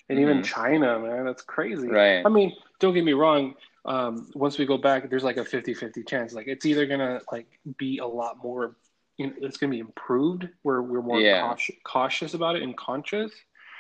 and 0.08 0.20
even 0.20 0.38
Mhm. 0.42 0.46
China, 0.46 1.00
man, 1.00 1.26
that's 1.26 1.42
crazy. 1.42 1.88
right 1.90 2.24
I 2.26 2.30
mean, 2.30 2.56
don't 2.80 2.94
get 2.94 3.04
me 3.04 3.14
wrong. 3.14 3.56
Um, 3.86 4.30
once 4.36 4.58
we 4.58 4.66
go 4.66 4.78
back, 4.78 5.10
there's 5.10 5.24
like 5.24 5.38
a 5.38 5.44
50-50 5.46 6.04
chance. 6.04 6.34
Like 6.34 6.48
it's 6.48 6.66
either 6.66 6.86
gonna 6.86 7.22
like 7.32 7.48
be 7.78 7.98
a 7.98 8.06
lot 8.06 8.38
more, 8.38 8.76
you 9.18 9.28
know, 9.28 9.34
it's 9.42 9.58
gonna 9.58 9.72
be 9.72 9.80
improved 9.80 10.48
where 10.62 10.82
we're 10.82 11.02
more 11.02 11.20
Yeah. 11.22 11.42
cautious, 11.42 11.76
cautious 11.84 12.34
about 12.36 12.56
it 12.56 12.64
and 12.64 12.78
conscious, 12.78 13.32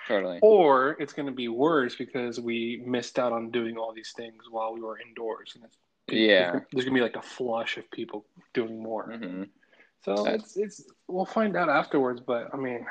totally 0.07 0.39
or 0.41 0.97
it's 0.99 1.13
gonna 1.13 1.31
be 1.31 1.47
worse 1.47 1.95
because 1.95 2.39
we 2.39 2.83
missed 2.85 3.17
out 3.19 3.31
on 3.31 3.51
doing 3.51 3.77
all 3.77 3.93
these 3.93 4.13
things 4.15 4.43
while 4.49 4.73
we 4.73 4.81
were 4.81 4.99
indoors. 4.99 5.53
And 5.55 5.63
it's, 5.63 5.77
Yeah. 6.07 6.59
there's 6.71 6.85
gonna 6.85 6.95
be 6.95 7.01
like 7.01 7.15
a 7.15 7.21
flush 7.21 7.77
of 7.77 7.89
people 7.91 8.25
doing 8.53 8.81
more. 8.81 9.11
hmm 9.11 9.43
So 10.03 10.15
That's- 10.23 10.55
it's 10.55 10.79
it's 10.81 10.91
we'll 11.07 11.25
find 11.25 11.55
out 11.55 11.69
afterwards, 11.69 12.21
but 12.21 12.53
I 12.53 12.57
mean, 12.57 12.85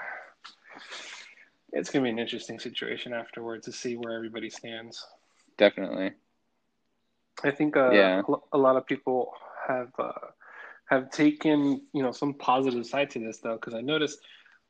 it's 1.72 1.90
gonna 1.90 2.04
be 2.04 2.10
an 2.10 2.18
interesting 2.18 2.58
situation 2.58 3.12
afterwards 3.12 3.66
to 3.66 3.72
see 3.72 3.96
where 3.96 4.14
everybody 4.16 4.50
stands. 4.50 5.06
definitely 5.56 6.10
I 7.44 7.50
think 7.52 7.76
uh, 7.76 7.90
Yeah. 7.92 8.22
a 8.52 8.58
lot 8.58 8.76
of 8.76 8.86
people 8.86 9.32
have 9.68 9.92
uh, 9.98 10.12
have 10.86 11.10
taken 11.10 11.58
you 11.92 12.02
know 12.02 12.12
some 12.12 12.34
positive 12.34 12.86
side 12.86 13.10
to 13.10 13.18
this 13.18 13.38
though, 13.38 13.54
because 13.56 13.74
I 13.74 13.80
noticed 13.80 14.18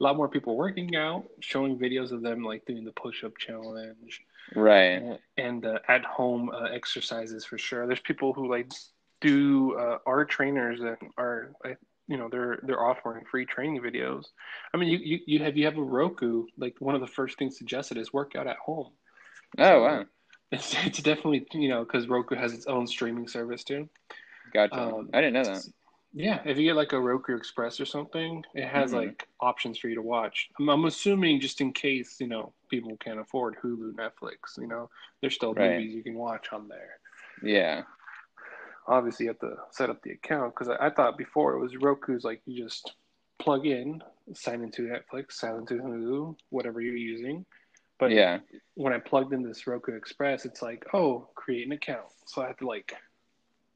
a 0.00 0.02
lot 0.02 0.16
more 0.16 0.28
people 0.28 0.56
working 0.56 0.96
out, 0.96 1.24
showing 1.40 1.78
videos 1.78 2.10
of 2.10 2.20
them 2.22 2.42
like 2.42 2.64
doing 2.66 2.84
the 2.84 2.92
push-up 2.92 3.36
challenge 3.38 4.22
right 4.54 5.02
and 5.36 5.64
uh, 5.64 5.78
at 5.88 6.04
home 6.04 6.50
uh, 6.50 6.64
exercises 6.64 7.44
for 7.44 7.58
sure. 7.58 7.86
There's 7.86 8.00
people 8.00 8.32
who 8.32 8.50
like 8.50 8.70
do 9.20 9.76
uh, 9.78 9.98
are 10.06 10.24
trainers 10.24 10.80
and 10.80 10.96
are 11.16 11.52
you 12.08 12.16
know 12.16 12.28
they're 12.30 12.58
they're 12.62 12.84
offering 12.84 13.24
free 13.30 13.46
training 13.46 13.80
videos. 13.82 14.24
I 14.72 14.76
mean, 14.78 14.88
you, 14.90 14.98
you 14.98 15.18
you 15.26 15.38
have 15.44 15.56
you 15.56 15.64
have 15.66 15.76
a 15.78 15.82
Roku. 15.82 16.46
Like 16.58 16.76
one 16.80 16.94
of 16.94 17.00
the 17.00 17.06
first 17.06 17.38
things 17.38 17.56
suggested 17.58 17.98
is 17.98 18.12
work 18.12 18.32
out 18.36 18.46
at 18.46 18.56
home. 18.56 18.92
oh 19.58 19.82
wow 19.82 20.04
It's 20.50 20.74
it's 20.86 21.00
definitely 21.02 21.46
you 21.52 21.68
know 21.68 21.84
because 21.84 22.08
Roku 22.08 22.34
has 22.36 22.52
its 22.52 22.66
own 22.66 22.86
streaming 22.86 23.28
service 23.28 23.64
too. 23.64 23.88
gotcha 24.52 24.94
Um, 24.94 25.08
i 25.12 25.20
didn't 25.20 25.34
know 25.34 25.44
that 25.44 25.64
Yeah, 26.16 26.40
if 26.44 26.56
you 26.58 26.64
get 26.64 26.76
like 26.76 26.92
a 26.92 27.00
Roku 27.00 27.36
Express 27.36 27.80
or 27.80 27.84
something, 27.84 28.44
it 28.54 28.66
has 28.68 28.92
Mhm. 28.92 29.06
like 29.06 29.28
options 29.40 29.78
for 29.78 29.88
you 29.88 29.96
to 29.96 30.02
watch. 30.02 30.48
I'm, 30.60 30.68
I'm 30.68 30.84
assuming 30.84 31.40
just 31.40 31.60
in 31.60 31.72
case 31.72 32.20
you 32.20 32.28
know 32.28 32.52
people 32.68 32.96
can't 32.98 33.18
afford 33.18 33.56
Hulu, 33.56 33.94
Netflix. 33.94 34.56
You 34.56 34.68
know, 34.68 34.88
there's 35.20 35.34
still 35.34 35.54
Right. 35.54 35.72
movies 35.78 35.94
you 35.94 36.02
can 36.04 36.14
watch 36.14 36.52
on 36.52 36.68
there. 36.68 36.98
yeah 37.42 37.82
obviously 38.86 39.24
you 39.24 39.30
have 39.30 39.38
to 39.38 39.56
set 39.70 39.88
up 39.88 40.00
the 40.02 40.10
account 40.12 40.54
because 40.54 40.68
I, 40.68 40.86
I 40.86 40.90
thought 40.90 41.16
before 41.16 41.54
it 41.54 41.58
was 41.58 41.74
Roku's 41.76 42.22
like 42.22 42.42
you 42.44 42.62
just 42.62 42.94
plug 43.38 43.66
in, 43.66 44.02
sign 44.34 44.62
into 44.62 44.82
Netflix, 44.82 45.32
sign 45.32 45.56
into 45.56 45.76
Hulu, 45.76 46.36
whatever 46.50 46.82
you're 46.82 46.94
using. 46.94 47.46
But 47.98 48.10
yeah 48.10 48.40
when 48.74 48.92
I 48.92 48.98
plugged 48.98 49.32
in 49.32 49.42
this 49.42 49.66
Roku 49.66 49.94
Express, 49.96 50.44
it's 50.44 50.60
like, 50.62 50.84
oh, 50.92 51.28
create 51.34 51.66
an 51.66 51.72
account. 51.72 52.06
So 52.26 52.42
I 52.42 52.48
had 52.48 52.58
to 52.58 52.66
like 52.66 52.94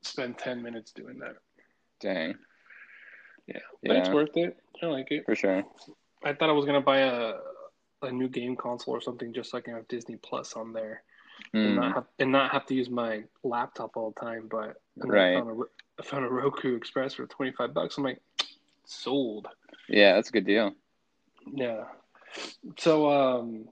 spend 0.03 0.39
ten 0.39 0.63
minutes 0.63 0.93
doing 0.93 1.19
that. 1.21 1.37
Dang 2.01 2.35
Yeah, 3.47 3.61
but 3.83 3.97
it's 3.97 4.11
worth 4.11 4.37
it. 4.37 4.57
I 4.83 4.87
like 4.87 5.11
it. 5.11 5.25
for 5.25 5.35
sure 5.35 5.65
I 6.25 6.33
thought 6.35 6.49
I 6.51 6.53
was 6.53 6.65
gonna 6.67 6.81
buy 6.81 6.99
a 6.99 7.35
a 8.03 8.13
new 8.13 8.29
game 8.29 8.55
console 8.57 8.95
or 8.95 9.01
something 9.01 9.33
just 9.33 9.51
so 9.51 9.59
I 9.59 9.61
can 9.61 9.75
have 9.75 9.89
Disney 9.89 10.17
Plus 10.17 10.55
on 10.55 10.73
there 10.73 11.03
and 11.55 11.75
Mm, 11.75 11.77
not 11.77 11.95
have 11.95 12.05
and 12.19 12.33
not 12.33 12.51
have 12.53 12.67
to 12.67 12.75
use 12.75 12.91
my 12.91 13.23
laptop 13.45 13.97
all 13.97 14.11
the 14.13 14.21
time. 14.21 14.49
But 14.51 14.77
Right. 14.97 15.37
I, 15.37 15.41
found 15.41 15.65
a, 15.99 16.03
found 16.03 16.25
a 16.25 16.29
Roku 16.29 16.77
Express 16.77 17.15
for 17.15 17.27
twenty 17.27 17.53
five 17.53 17.75
bucks. 17.75 17.97
I'm 17.97 18.05
like, 18.05 18.21
sold. 18.85 19.49
yeah 19.89 20.15
that's 20.15 20.29
a 20.29 20.33
good 20.33 20.47
deal 20.47 20.73
Yeah. 21.53 21.85
So 22.79 23.11
um, 23.11 23.69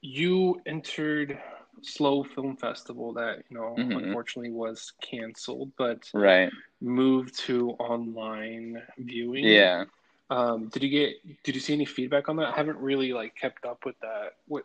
you 0.00 0.60
entered 0.66 1.38
SLO 1.82 2.22
Film 2.24 2.56
Festival 2.56 3.12
that 3.14 3.42
you 3.50 3.56
know 3.56 3.76
Mhm. 3.78 4.02
unfortunately 4.02 4.50
was 4.50 4.92
canceled, 5.02 5.72
but 5.76 5.98
right 6.14 6.50
moved 6.80 7.38
to 7.40 7.70
online 7.72 8.82
viewing. 8.98 9.44
yeah 9.44 9.84
Um, 10.30 10.68
did 10.68 10.82
you 10.82 10.90
get? 10.90 11.42
Did 11.44 11.54
you 11.54 11.60
see 11.60 11.72
any 11.74 11.84
feedback 11.84 12.28
on 12.28 12.36
that? 12.36 12.48
I 12.48 12.56
haven't 12.56 12.78
really 12.78 13.12
like 13.12 13.34
kept 13.36 13.64
up 13.64 13.84
with 13.84 13.98
that. 14.00 14.32
What 14.48 14.64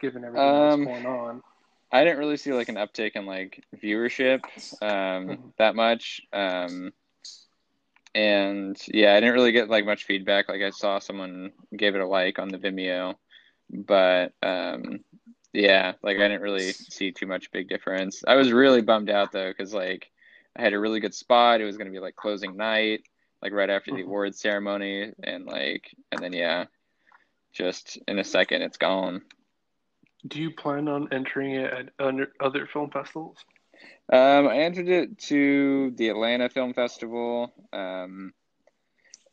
given 0.00 0.24
everything 0.24 0.48
Um, 0.48 0.84
that's 0.84 0.84
going 0.84 1.06
on. 1.06 1.42
I 1.92 2.04
didn't 2.04 2.18
really 2.18 2.36
see 2.36 2.52
like 2.52 2.68
an 2.68 2.76
uptick 2.76 3.12
in 3.16 3.26
like 3.26 3.62
viewership 3.82 4.40
um, 4.82 5.28
Mhm. 5.28 5.52
that 5.58 5.74
much. 5.74 6.22
Um, 6.32 6.92
and 8.14 8.76
yeah, 8.88 9.14
I 9.14 9.20
didn't 9.20 9.34
really 9.34 9.52
get 9.52 9.68
like 9.68 9.84
much 9.84 10.04
feedback. 10.04 10.48
Like 10.48 10.62
I 10.62 10.70
saw 10.70 10.98
someone 10.98 11.52
gave 11.76 11.94
it 11.94 12.00
a 12.00 12.06
like 12.06 12.38
on 12.38 12.48
the 12.48 12.58
Vimeo, 12.58 13.14
but 13.70 14.32
um, 14.42 15.00
yeah, 15.52 15.92
like 16.02 16.16
I 16.16 16.28
didn't 16.28 16.42
really 16.42 16.76
see 16.88 17.12
too 17.12 17.26
much 17.26 17.50
big 17.52 17.68
difference. 17.68 18.22
I 18.26 18.36
was 18.36 18.52
really 18.52 18.82
bummed 18.82 19.10
out 19.10 19.32
though 19.32 19.50
because 19.50 19.74
like 19.74 20.10
I 20.56 20.62
had 20.62 20.72
a 20.74 20.78
really 20.80 21.00
good 21.00 21.14
spot. 21.14 21.60
It 21.60 21.64
was 21.64 21.76
gonna 21.76 21.90
be 21.90 22.00
like 22.00 22.16
closing 22.16 22.56
night, 22.56 23.02
like 23.42 23.52
right 23.52 23.70
after 23.70 23.92
the 23.92 24.02
Mhm. 24.02 24.04
awards 24.04 24.40
ceremony, 24.40 25.12
and 25.22 25.46
like 25.46 25.94
and 26.10 26.22
then 26.22 26.32
yeah, 26.32 26.66
just 27.52 27.98
in 28.08 28.18
a 28.18 28.24
second 28.24 28.62
it's 28.62 28.78
gone. 28.78 29.22
Do 30.26 30.40
you 30.40 30.50
plan 30.50 30.88
on 30.88 31.12
entering 31.12 31.54
it 31.54 31.72
at 31.72 31.90
under 31.98 32.32
other 32.40 32.66
film 32.66 32.90
festivals? 32.90 33.38
Um, 34.12 34.48
I 34.48 34.58
entered 34.58 34.88
it 34.88 35.18
to 35.28 35.92
the 35.96 36.08
Atlanta 36.08 36.48
Film 36.48 36.74
Festival, 36.74 37.52
um, 37.72 38.32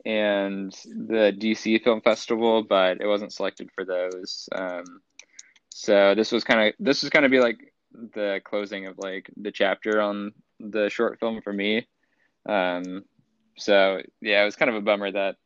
and 0.06 0.72
the 0.86 1.34
DC 1.38 1.78
Film 1.80 2.02
Festival, 2.02 2.64
but 2.64 3.02
it 3.02 3.08
wasn't 3.08 3.34
selected 3.34 3.70
for 3.76 3.84
those. 3.86 4.48
Um, 4.54 5.02
so 5.80 6.14
this 6.14 6.34
was 6.34 6.44
kind 6.44 6.68
of 6.68 6.74
this 6.78 7.04
was 7.04 7.10
kind 7.10 7.24
of 7.24 7.32
be 7.32 7.40
like 7.40 7.74
the 8.14 8.42
closing 8.44 8.86
of 8.86 8.98
like 8.98 9.32
the 9.38 9.50
chapter 9.50 10.02
on 10.02 10.34
the 10.60 10.90
short 10.90 11.22
film 11.22 11.42
for 11.42 11.54
me. 11.54 11.88
Um, 12.46 13.06
so 13.58 14.02
yeah, 14.20 14.42
it 14.42 14.46
was 14.46 14.58
kind 14.58 14.70
of 14.70 14.76
a 14.76 14.82
bummer 14.82 15.10
that 15.10 15.38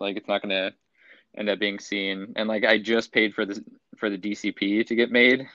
like 0.00 0.16
it's 0.16 0.26
not 0.26 0.40
gonna 0.40 0.72
end 1.36 1.50
up 1.50 1.58
being 1.58 1.78
seen. 1.80 2.32
And 2.34 2.48
like 2.48 2.64
I 2.64 2.78
just 2.78 3.12
paid 3.12 3.34
for 3.34 3.44
the 3.44 3.62
for 3.98 4.08
the 4.08 4.16
DCP 4.16 4.86
to 4.86 4.94
get 4.94 5.10
made. 5.10 5.46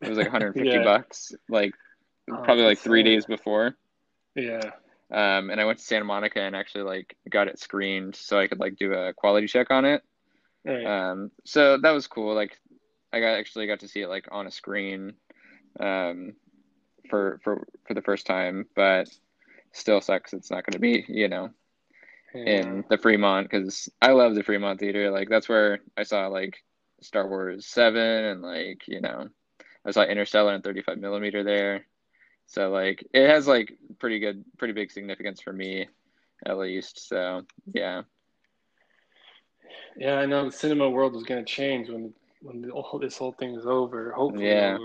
It 0.00 0.08
was 0.08 0.16
like 0.16 0.28
150 0.28 0.70
yeah. 0.70 0.84
bucks, 0.84 1.32
like 1.48 1.74
oh, 2.30 2.42
probably 2.44 2.64
like 2.64 2.78
three 2.78 3.02
days 3.02 3.26
before. 3.26 3.76
Yeah. 4.36 4.70
Um, 5.10 5.50
and 5.50 5.60
I 5.60 5.64
went 5.64 5.80
to 5.80 5.84
Santa 5.84 6.04
Monica 6.04 6.40
and 6.40 6.54
actually 6.54 6.84
like 6.84 7.16
got 7.28 7.48
it 7.48 7.58
screened 7.58 8.14
so 8.14 8.38
I 8.38 8.46
could 8.46 8.60
like 8.60 8.76
do 8.76 8.92
a 8.92 9.12
quality 9.12 9.48
check 9.48 9.72
on 9.72 9.84
it. 9.84 10.04
Right. 10.64 10.86
Um, 10.86 11.30
so 11.44 11.76
that 11.78 11.90
was 11.90 12.06
cool. 12.06 12.34
Like 12.34 12.58
I 13.14 13.20
got 13.20 13.38
actually 13.38 13.68
got 13.68 13.80
to 13.80 13.88
see 13.88 14.00
it 14.00 14.08
like 14.08 14.26
on 14.32 14.48
a 14.48 14.50
screen, 14.50 15.14
um, 15.78 16.34
for 17.08 17.40
for 17.44 17.66
for 17.86 17.94
the 17.94 18.02
first 18.02 18.26
time, 18.26 18.66
but 18.74 19.08
still 19.72 20.00
sucks. 20.00 20.32
It's 20.32 20.50
not 20.50 20.64
going 20.66 20.72
to 20.72 20.80
be 20.80 21.04
you 21.06 21.28
know 21.28 21.50
yeah. 22.34 22.42
in 22.42 22.84
the 22.90 22.98
Fremont 22.98 23.48
because 23.48 23.88
I 24.02 24.10
love 24.10 24.34
the 24.34 24.42
Fremont 24.42 24.80
Theater. 24.80 25.12
Like 25.12 25.28
that's 25.28 25.48
where 25.48 25.78
I 25.96 26.02
saw 26.02 26.26
like 26.26 26.64
Star 27.02 27.28
Wars 27.28 27.66
Seven 27.66 28.24
and 28.24 28.42
like 28.42 28.88
you 28.88 29.00
know 29.00 29.28
I 29.86 29.92
saw 29.92 30.02
Interstellar 30.02 30.54
and 30.54 30.64
35 30.64 30.98
millimeter 30.98 31.44
there. 31.44 31.86
So 32.46 32.70
like 32.70 33.06
it 33.14 33.28
has 33.28 33.46
like 33.46 33.78
pretty 34.00 34.18
good, 34.18 34.44
pretty 34.58 34.74
big 34.74 34.90
significance 34.90 35.40
for 35.40 35.52
me, 35.52 35.86
at 36.44 36.58
least. 36.58 37.08
So 37.08 37.42
yeah. 37.72 38.02
Yeah, 39.96 40.16
I 40.16 40.26
know 40.26 40.46
the 40.46 40.52
cinema 40.52 40.90
world 40.90 41.14
is 41.14 41.22
going 41.22 41.44
to 41.44 41.50
change 41.50 41.88
when 41.88 42.12
when 42.44 42.60
the, 42.60 42.70
all 42.70 42.98
this 42.98 43.16
whole 43.16 43.32
thing 43.32 43.54
is 43.54 43.66
over. 43.66 44.12
Hopefully, 44.12 44.46
yeah. 44.46 44.76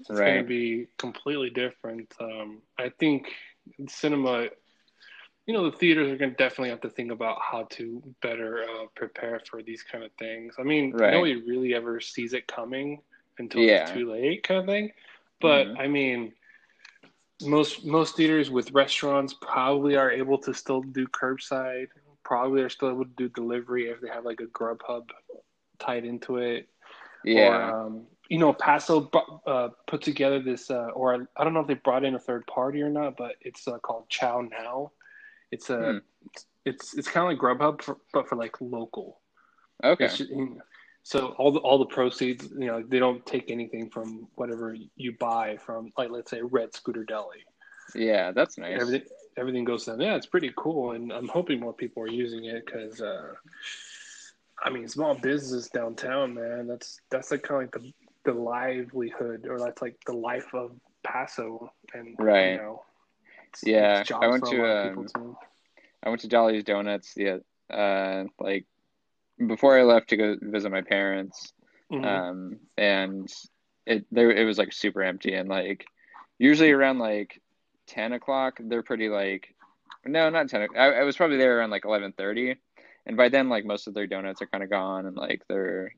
It's 0.00 0.10
right. 0.10 0.34
going 0.34 0.36
to 0.38 0.48
be 0.48 0.88
completely 0.98 1.50
different. 1.50 2.12
Um, 2.20 2.60
I 2.78 2.90
think 2.98 3.28
cinema 3.86 4.48
you 5.48 5.54
know 5.54 5.68
the 5.68 5.76
theaters 5.76 6.12
are 6.12 6.16
going 6.16 6.30
to 6.30 6.36
definitely 6.36 6.68
have 6.68 6.82
to 6.82 6.90
think 6.90 7.10
about 7.10 7.38
how 7.40 7.66
to 7.70 8.02
better 8.20 8.64
uh, 8.64 8.84
prepare 8.94 9.40
for 9.50 9.62
these 9.62 9.82
kind 9.82 10.04
of 10.04 10.10
things 10.18 10.54
i 10.58 10.62
mean 10.62 10.92
right. 10.92 11.12
nobody 11.12 11.42
really 11.42 11.74
ever 11.74 12.00
sees 12.00 12.34
it 12.34 12.46
coming 12.46 13.00
until 13.38 13.62
yeah. 13.62 13.82
it's 13.82 13.92
too 13.92 14.12
late 14.12 14.42
kind 14.42 14.60
of 14.60 14.66
thing 14.66 14.90
but 15.40 15.66
mm-hmm. 15.66 15.80
i 15.80 15.88
mean 15.88 16.32
most 17.42 17.84
most 17.84 18.16
theaters 18.16 18.50
with 18.50 18.70
restaurants 18.72 19.34
probably 19.40 19.96
are 19.96 20.10
able 20.10 20.38
to 20.38 20.52
still 20.52 20.82
do 20.82 21.06
curbside 21.08 21.88
probably 22.24 22.60
are 22.60 22.68
still 22.68 22.90
able 22.90 23.04
to 23.04 23.10
do 23.16 23.28
delivery 23.30 23.88
if 23.88 24.00
they 24.00 24.08
have 24.08 24.24
like 24.24 24.40
a 24.40 24.46
grubhub 24.46 25.08
tied 25.78 26.04
into 26.04 26.36
it 26.36 26.68
yeah 27.24 27.70
or, 27.70 27.86
um, 27.86 28.06
you 28.28 28.38
know, 28.38 28.52
Paso 28.52 29.10
uh, 29.46 29.68
put 29.86 30.02
together 30.02 30.40
this, 30.40 30.70
uh, 30.70 30.88
or 30.94 31.26
I 31.36 31.44
don't 31.44 31.54
know 31.54 31.60
if 31.60 31.66
they 31.66 31.74
brought 31.74 32.04
in 32.04 32.14
a 32.14 32.18
third 32.18 32.46
party 32.46 32.82
or 32.82 32.90
not, 32.90 33.16
but 33.16 33.36
it's 33.40 33.66
uh, 33.66 33.78
called 33.78 34.04
ChowNow, 34.10 34.90
it's 35.50 35.70
a 35.70 35.92
hmm. 35.92 35.98
it's 36.64 36.96
it's 36.96 37.08
kind 37.08 37.24
of 37.24 37.30
like 37.30 37.58
Grubhub, 37.58 37.82
for, 37.82 37.98
but 38.12 38.28
for 38.28 38.36
like 38.36 38.60
local. 38.60 39.20
Okay. 39.82 40.08
Just, 40.08 40.30
so 41.02 41.28
all 41.38 41.52
the 41.52 41.60
all 41.60 41.78
the 41.78 41.86
proceeds, 41.86 42.50
you 42.50 42.66
know, 42.66 42.82
they 42.86 42.98
don't 42.98 43.24
take 43.24 43.50
anything 43.50 43.88
from 43.88 44.28
whatever 44.34 44.76
you 44.96 45.16
buy 45.18 45.56
from, 45.56 45.90
like 45.96 46.10
let's 46.10 46.30
say 46.30 46.42
Red 46.42 46.74
Scooter 46.74 47.04
Deli. 47.04 47.44
Yeah, 47.94 48.32
that's 48.32 48.58
nice. 48.58 48.78
Everything 48.78 49.08
everything 49.38 49.64
goes 49.64 49.86
down. 49.86 50.00
Yeah, 50.00 50.16
it's 50.16 50.26
pretty 50.26 50.52
cool, 50.56 50.92
and 50.92 51.12
I'm 51.12 51.28
hoping 51.28 51.60
more 51.60 51.72
people 51.72 52.02
are 52.02 52.08
using 52.08 52.44
it 52.44 52.66
because, 52.66 53.00
uh, 53.00 53.32
I 54.62 54.70
mean, 54.70 54.88
small 54.88 55.14
business 55.14 55.68
downtown, 55.68 56.34
man. 56.34 56.66
That's 56.66 57.00
that's 57.10 57.30
like 57.30 57.42
kind 57.42 57.62
of 57.62 57.74
like 57.74 57.82
the 57.82 58.32
the 58.32 58.38
livelihood, 58.38 59.46
or 59.48 59.58
that's 59.58 59.80
like 59.80 59.96
the 60.06 60.12
life 60.12 60.52
of 60.54 60.72
Paso, 61.04 61.72
and 61.94 62.16
right. 62.18 62.52
You 62.52 62.56
know, 62.58 62.82
yeah, 63.64 64.04
I 64.20 64.26
went 64.26 64.44
to 64.46 64.64
um, 64.64 65.36
I 66.02 66.08
went 66.08 66.20
to 66.22 66.28
Jolly's 66.28 66.64
Donuts. 66.64 67.14
Yeah, 67.16 67.38
uh, 67.70 68.24
like 68.38 68.66
before 69.46 69.78
I 69.78 69.82
left 69.82 70.10
to 70.10 70.16
go 70.16 70.36
visit 70.40 70.70
my 70.70 70.82
parents, 70.82 71.52
mm-hmm. 71.92 72.04
um, 72.04 72.58
and 72.76 73.32
it 73.88 74.06
there 74.12 74.30
it 74.30 74.44
was 74.44 74.58
like 74.58 74.72
super 74.72 75.02
empty 75.02 75.32
and 75.32 75.48
like 75.48 75.86
usually 76.38 76.70
around 76.70 76.98
like 76.98 77.40
ten 77.86 78.12
o'clock 78.12 78.60
they're 78.60 78.82
pretty 78.82 79.08
like 79.08 79.54
no 80.04 80.28
not 80.28 80.48
ten 80.48 80.68
I, 80.76 80.92
I 80.92 81.02
was 81.04 81.16
probably 81.16 81.38
there 81.38 81.58
around 81.58 81.70
like 81.70 81.86
eleven 81.86 82.12
thirty, 82.12 82.56
and 83.08 83.16
by 83.16 83.28
then 83.28 83.48
like 83.48 83.64
most 83.64 83.88
of 83.88 83.94
their 83.94 84.06
donuts 84.06 84.40
are 84.42 84.46
kind 84.46 84.62
of 84.62 84.70
gone 84.70 85.06
and 85.06 85.16
like 85.16 85.42
their 85.48 85.92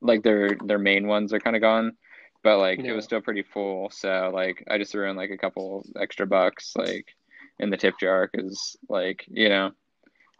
like 0.00 0.22
their 0.22 0.56
their 0.66 0.78
main 0.78 1.06
ones 1.06 1.32
are 1.32 1.40
kind 1.40 1.56
of 1.56 1.62
gone 1.62 1.96
but 2.42 2.58
like 2.58 2.78
yeah. 2.78 2.92
it 2.92 2.94
was 2.94 3.04
still 3.04 3.20
pretty 3.20 3.42
full. 3.42 3.90
So 3.90 4.30
like 4.32 4.64
I 4.70 4.78
just 4.78 4.92
threw 4.92 5.08
in 5.10 5.16
like 5.16 5.30
a 5.30 5.38
couple 5.38 5.84
extra 6.00 6.26
bucks 6.26 6.74
like 6.76 7.14
in 7.58 7.70
the 7.70 7.76
tip 7.76 7.98
jar 7.98 8.28
because 8.30 8.76
like 8.88 9.24
you 9.28 9.48
know 9.48 9.72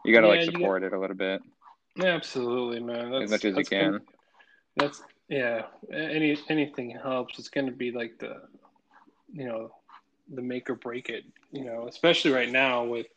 you 0.05 0.13
got 0.13 0.21
to 0.21 0.27
yeah, 0.27 0.33
like 0.33 0.45
support 0.45 0.83
it 0.83 0.93
a 0.93 0.99
little 0.99 1.15
bit. 1.15 1.41
Yeah, 1.95 2.15
absolutely, 2.15 2.79
man. 2.79 3.11
That's, 3.11 3.25
as 3.25 3.31
much 3.31 3.45
as 3.45 3.57
you 3.57 3.65
can. 3.65 3.91
Gonna, 3.91 4.03
that's 4.77 5.03
yeah. 5.27 5.63
Any 5.93 6.37
anything 6.49 6.91
helps. 6.91 7.37
It's 7.37 7.49
gonna 7.49 7.71
be 7.71 7.91
like 7.91 8.17
the 8.19 8.43
you 9.31 9.45
know 9.45 9.71
the 10.33 10.41
make 10.41 10.69
or 10.69 10.75
break 10.75 11.09
it. 11.09 11.25
You 11.51 11.65
know, 11.65 11.87
especially 11.87 12.31
right 12.31 12.49
now 12.49 12.85
with 12.85 13.07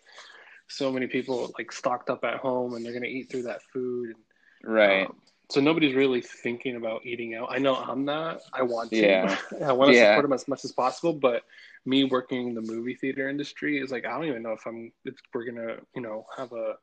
so 0.72 0.90
many 0.90 1.06
people 1.06 1.52
like 1.58 1.72
stocked 1.72 2.10
up 2.10 2.24
at 2.24 2.38
home 2.38 2.74
and 2.74 2.84
they're 2.84 2.92
gonna 2.92 3.06
eat 3.06 3.30
through 3.30 3.42
that 3.42 3.62
food. 3.72 4.14
And, 4.62 4.74
right. 4.74 5.06
Um, 5.06 5.16
so 5.50 5.60
nobody's 5.60 5.94
really 5.94 6.22
thinking 6.22 6.76
about 6.76 7.04
eating 7.04 7.34
out. 7.34 7.48
I 7.50 7.58
know 7.58 7.76
I'm 7.76 8.06
not. 8.06 8.40
I 8.54 8.62
want 8.62 8.90
to. 8.90 8.96
Yeah. 8.96 9.36
I 9.64 9.72
want 9.72 9.90
to 9.90 9.96
yeah. 9.96 10.12
support 10.12 10.24
them 10.24 10.32
as 10.32 10.48
much 10.48 10.64
as 10.64 10.72
possible, 10.72 11.12
but 11.12 11.42
me 11.84 12.04
working 12.04 12.48
in 12.48 12.54
the 12.54 12.62
movie 12.62 12.94
theater 12.94 13.28
industry 13.28 13.78
is 13.78 13.90
like 13.90 14.06
I 14.06 14.12
don't 14.12 14.24
even 14.24 14.42
know 14.42 14.52
if 14.52 14.66
I'm. 14.66 14.92
If 15.04 15.14
we're 15.34 15.44
gonna, 15.44 15.76
you 15.94 16.00
know, 16.00 16.24
have 16.36 16.52
a 16.52 16.76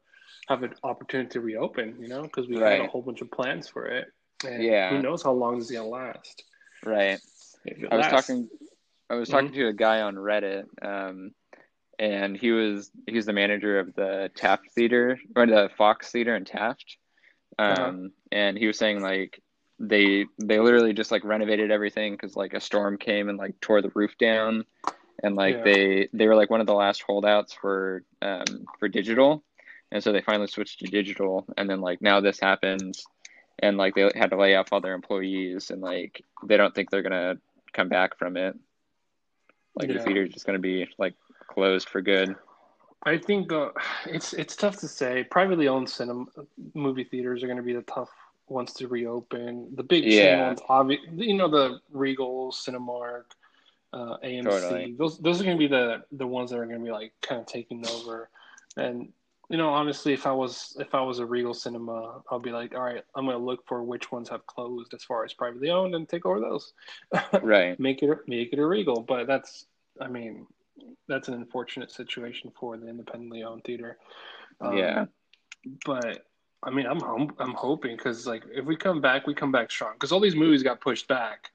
have 0.48 0.62
an 0.62 0.76
opportunity 0.84 1.30
to 1.32 1.42
reopen. 1.42 1.96
You 2.00 2.10
know, 2.10 2.22
because 2.22 2.48
we 2.48 2.60
right. 2.62 2.74
had 2.74 2.82
a 2.82 2.88
whole 2.90 3.02
bunch 3.02 3.22
of 3.22 3.32
plans 3.32 3.68
for 3.68 3.86
it. 3.86 4.08
And 4.46 4.64
yeah. 4.64 4.92
Who 4.92 5.02
knows 5.02 5.24
how 5.24 5.32
long 5.32 5.58
it's 5.58 5.72
gonna 5.72 5.88
last? 5.88 6.44
Right. 6.86 7.20
I 7.92 7.98
was 7.98 8.06
talking. 8.06 8.50
I 9.10 9.16
was 9.16 9.30
talking 9.30 9.48
mm-hmm. 9.48 9.62
to 9.62 9.68
a 9.70 9.74
guy 9.74 10.02
on 10.02 10.14
Reddit, 10.14 10.66
um, 10.84 11.32
and 12.00 12.38
he 12.38 12.52
was 12.52 12.90
he's 13.06 13.26
the 13.26 13.34
manager 13.34 13.78
of 13.78 13.94
the 13.94 14.32
Taft 14.36 14.72
Theater 14.72 15.20
or 15.36 15.46
the 15.46 15.70
Fox 15.78 16.10
Theater 16.12 16.36
in 16.36 16.46
Taft 16.46 16.98
uh-huh. 17.60 17.84
um, 17.84 17.96
uh-huh. 17.96 18.08
and 18.32 18.58
he 18.58 18.66
was 18.66 18.78
saying 18.78 19.02
like 19.02 19.42
they 19.80 20.26
they 20.38 20.60
literally 20.60 20.94
just 20.94 21.12
like 21.12 21.24
renovated 21.24 21.72
everything 21.72 22.14
because 22.14 22.36
like 22.36 22.54
a 22.54 22.60
storm 22.60 22.98
came 22.98 23.30
and 23.30 23.38
like 23.38 23.60
tore 23.62 23.82
the 23.82 23.92
roof 23.94 24.18
down 24.18 24.66
and 25.24 25.36
like 25.36 25.58
yeah. 25.58 25.64
they 25.64 26.10
they 26.14 26.28
were 26.28 26.36
like 26.36 26.50
one 26.50 26.62
of 26.62 26.68
the 26.68 26.74
last 26.74 27.04
holdouts 27.04 27.54
for 27.54 28.04
um 28.22 28.66
for 28.80 28.88
digital 28.88 29.44
and 29.92 30.04
so 30.04 30.12
they 30.12 30.22
finally 30.22 30.48
switched 30.48 30.80
to 30.80 30.86
digital 30.88 31.46
and 31.58 31.70
then 31.70 31.82
like 31.82 32.02
now 32.02 32.20
this 32.20 32.40
happens 32.40 33.06
and 33.60 33.78
like 33.78 33.96
they 33.96 34.10
had 34.16 34.30
to 34.30 34.38
lay 34.38 34.56
off 34.56 34.72
all 34.72 34.82
their 34.82 34.94
employees 34.94 35.70
and 35.70 35.82
like 35.82 36.24
they 36.46 36.58
don't 36.58 36.74
think 36.74 36.90
they're 36.90 37.02
gonna 37.02 37.36
come 37.74 37.90
back 37.90 38.18
from 38.18 38.38
it 38.38 38.58
like 39.76 39.90
yeah. 39.90 39.98
the 39.98 40.04
theater 40.04 40.24
is 40.24 40.34
just 40.34 40.46
gonna 40.46 40.60
be 40.60 40.88
like 40.98 41.16
closed 41.54 41.90
for 41.90 42.02
good 42.02 42.36
I 43.04 43.18
think 43.18 43.52
uh, 43.54 43.70
it's 44.06 44.34
it's 44.34 44.56
tough 44.56 44.78
to 44.78 44.88
say. 44.88 45.24
Privately 45.24 45.68
owned 45.68 45.90
cinema 45.90 46.26
movie 46.74 47.06
theaters 47.06 47.44
are 47.44 47.48
going 47.48 47.58
to 47.58 47.64
be 47.64 47.74
the 47.74 47.82
tough 47.84 48.10
ones 48.48 48.74
to 48.74 48.88
reopen. 48.88 49.70
The 49.76 49.84
big 49.84 50.04
yeah. 50.06 50.48
ones, 50.48 50.60
obvious, 50.68 51.02
you 51.14 51.36
know, 51.36 51.48
the 51.48 51.80
Regal, 51.92 52.52
Cinemark, 52.52 53.24
uh, 53.94 54.18
AMC. 54.24 54.44
Totally. 54.44 54.96
Those 54.98 55.18
those 55.20 55.40
are 55.40 55.46
going 55.46 55.56
to 55.56 55.60
be 55.60 55.68
the 55.68 56.04
the 56.12 56.28
ones 56.28 56.52
that 56.52 56.60
are 56.60 56.66
going 56.66 56.80
to 56.80 56.86
be 56.86 56.92
like 56.92 57.14
kind 57.22 57.40
of 57.40 57.48
taking 57.48 57.86
over. 57.88 58.30
And 58.76 59.14
you 59.50 59.58
know, 59.58 59.70
honestly, 59.70 60.12
if 60.12 60.28
I 60.28 60.34
was 60.34 60.76
if 60.78 60.94
I 60.94 61.02
was 61.02 61.20
a 61.20 61.26
Regal 61.26 61.54
Cinema, 61.54 62.22
I'll 62.30 62.40
be 62.40 62.52
like, 62.52 62.76
all 62.76 62.84
right, 62.84 63.04
I'm 63.16 63.26
going 63.26 63.38
to 63.38 63.44
look 63.44 63.66
for 63.66 63.82
which 63.82 64.12
ones 64.12 64.28
have 64.28 64.46
closed 64.46 64.94
as 64.94 65.04
far 65.06 65.24
as 65.24 65.34
privately 65.34 65.70
owned 65.70 65.96
and 65.96 66.08
take 66.08 66.26
over 66.26 66.42
those. 66.42 66.74
right. 67.42 67.80
make 67.80 68.04
it 68.04 68.10
make 68.28 68.52
it 68.52 68.60
a 68.60 68.66
Regal, 68.66 69.02
but 69.02 69.26
that's 69.26 69.68
I 70.02 70.10
mean, 70.10 70.48
that's 71.08 71.28
an 71.28 71.34
unfortunate 71.36 71.92
situation 71.92 72.52
for 72.60 72.78
the 72.78 72.88
independently 72.88 73.44
owned 73.44 73.64
theater. 73.64 73.98
Um, 74.62 74.78
yeah, 74.78 75.06
but 75.86 76.26
I 76.64 76.70
mean, 76.72 76.86
I'm 76.86 77.02
I'm, 77.04 77.30
I'm 77.40 77.54
hoping 77.54 77.96
because 77.96 78.28
like 78.28 78.44
if 78.52 78.66
we 78.66 78.76
come 78.76 79.02
back, 79.02 79.28
we 79.28 79.34
come 79.34 79.52
back 79.52 79.72
strong 79.72 79.94
because 79.94 80.12
all 80.12 80.20
these 80.20 80.36
movies 80.36 80.64
got 80.64 80.82
pushed 80.82 81.08
back 81.08 81.50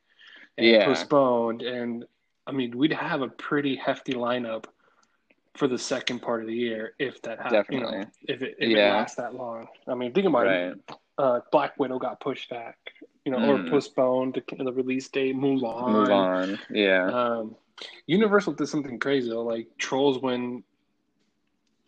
and 0.57 0.67
yeah. 0.67 0.85
postponed, 0.85 1.63
and 1.63 2.05
I 2.47 2.53
mean, 2.53 2.77
we'd 2.77 2.93
have 2.93 3.23
a 3.23 3.29
pretty 3.29 3.77
hefty 3.77 4.13
lineup 4.13 4.65
for 5.57 5.69
the 5.69 5.79
second 5.79 6.21
part 6.21 6.41
of 6.41 6.49
the 6.49 6.55
year 6.55 6.95
if 6.99 7.23
that 7.23 7.41
happens. 7.41 7.67
You 7.71 7.81
know, 7.81 8.05
if 8.29 8.43
it 8.43 8.57
if 8.59 8.71
yeah. 8.71 8.91
it 8.91 8.99
lasts 8.99 9.17
that 9.17 9.35
long. 9.35 9.69
I 9.87 9.95
mean, 9.95 10.13
think 10.13 10.27
about 10.27 10.47
right. 10.47 10.73
it. 10.73 10.79
Uh, 11.17 11.41
Black 11.53 11.79
Widow 11.79 11.99
got 11.99 12.19
pushed 12.19 12.51
back, 12.51 12.77
you 13.25 13.31
know, 13.31 13.39
mm. 13.39 13.67
or 13.67 13.71
postponed 13.71 14.35
the, 14.35 14.65
the 14.65 14.73
release 14.73 15.09
date. 15.09 15.37
Mulan. 15.37 16.09
Mulan. 16.09 16.59
Yeah. 16.71 17.07
Um, 17.07 17.55
Universal 18.07 18.55
did 18.55 18.69
something 18.69 18.99
crazy 18.99 19.31
though. 19.31 19.43
Like 19.43 19.69
Trolls 19.79 20.21
went 20.21 20.65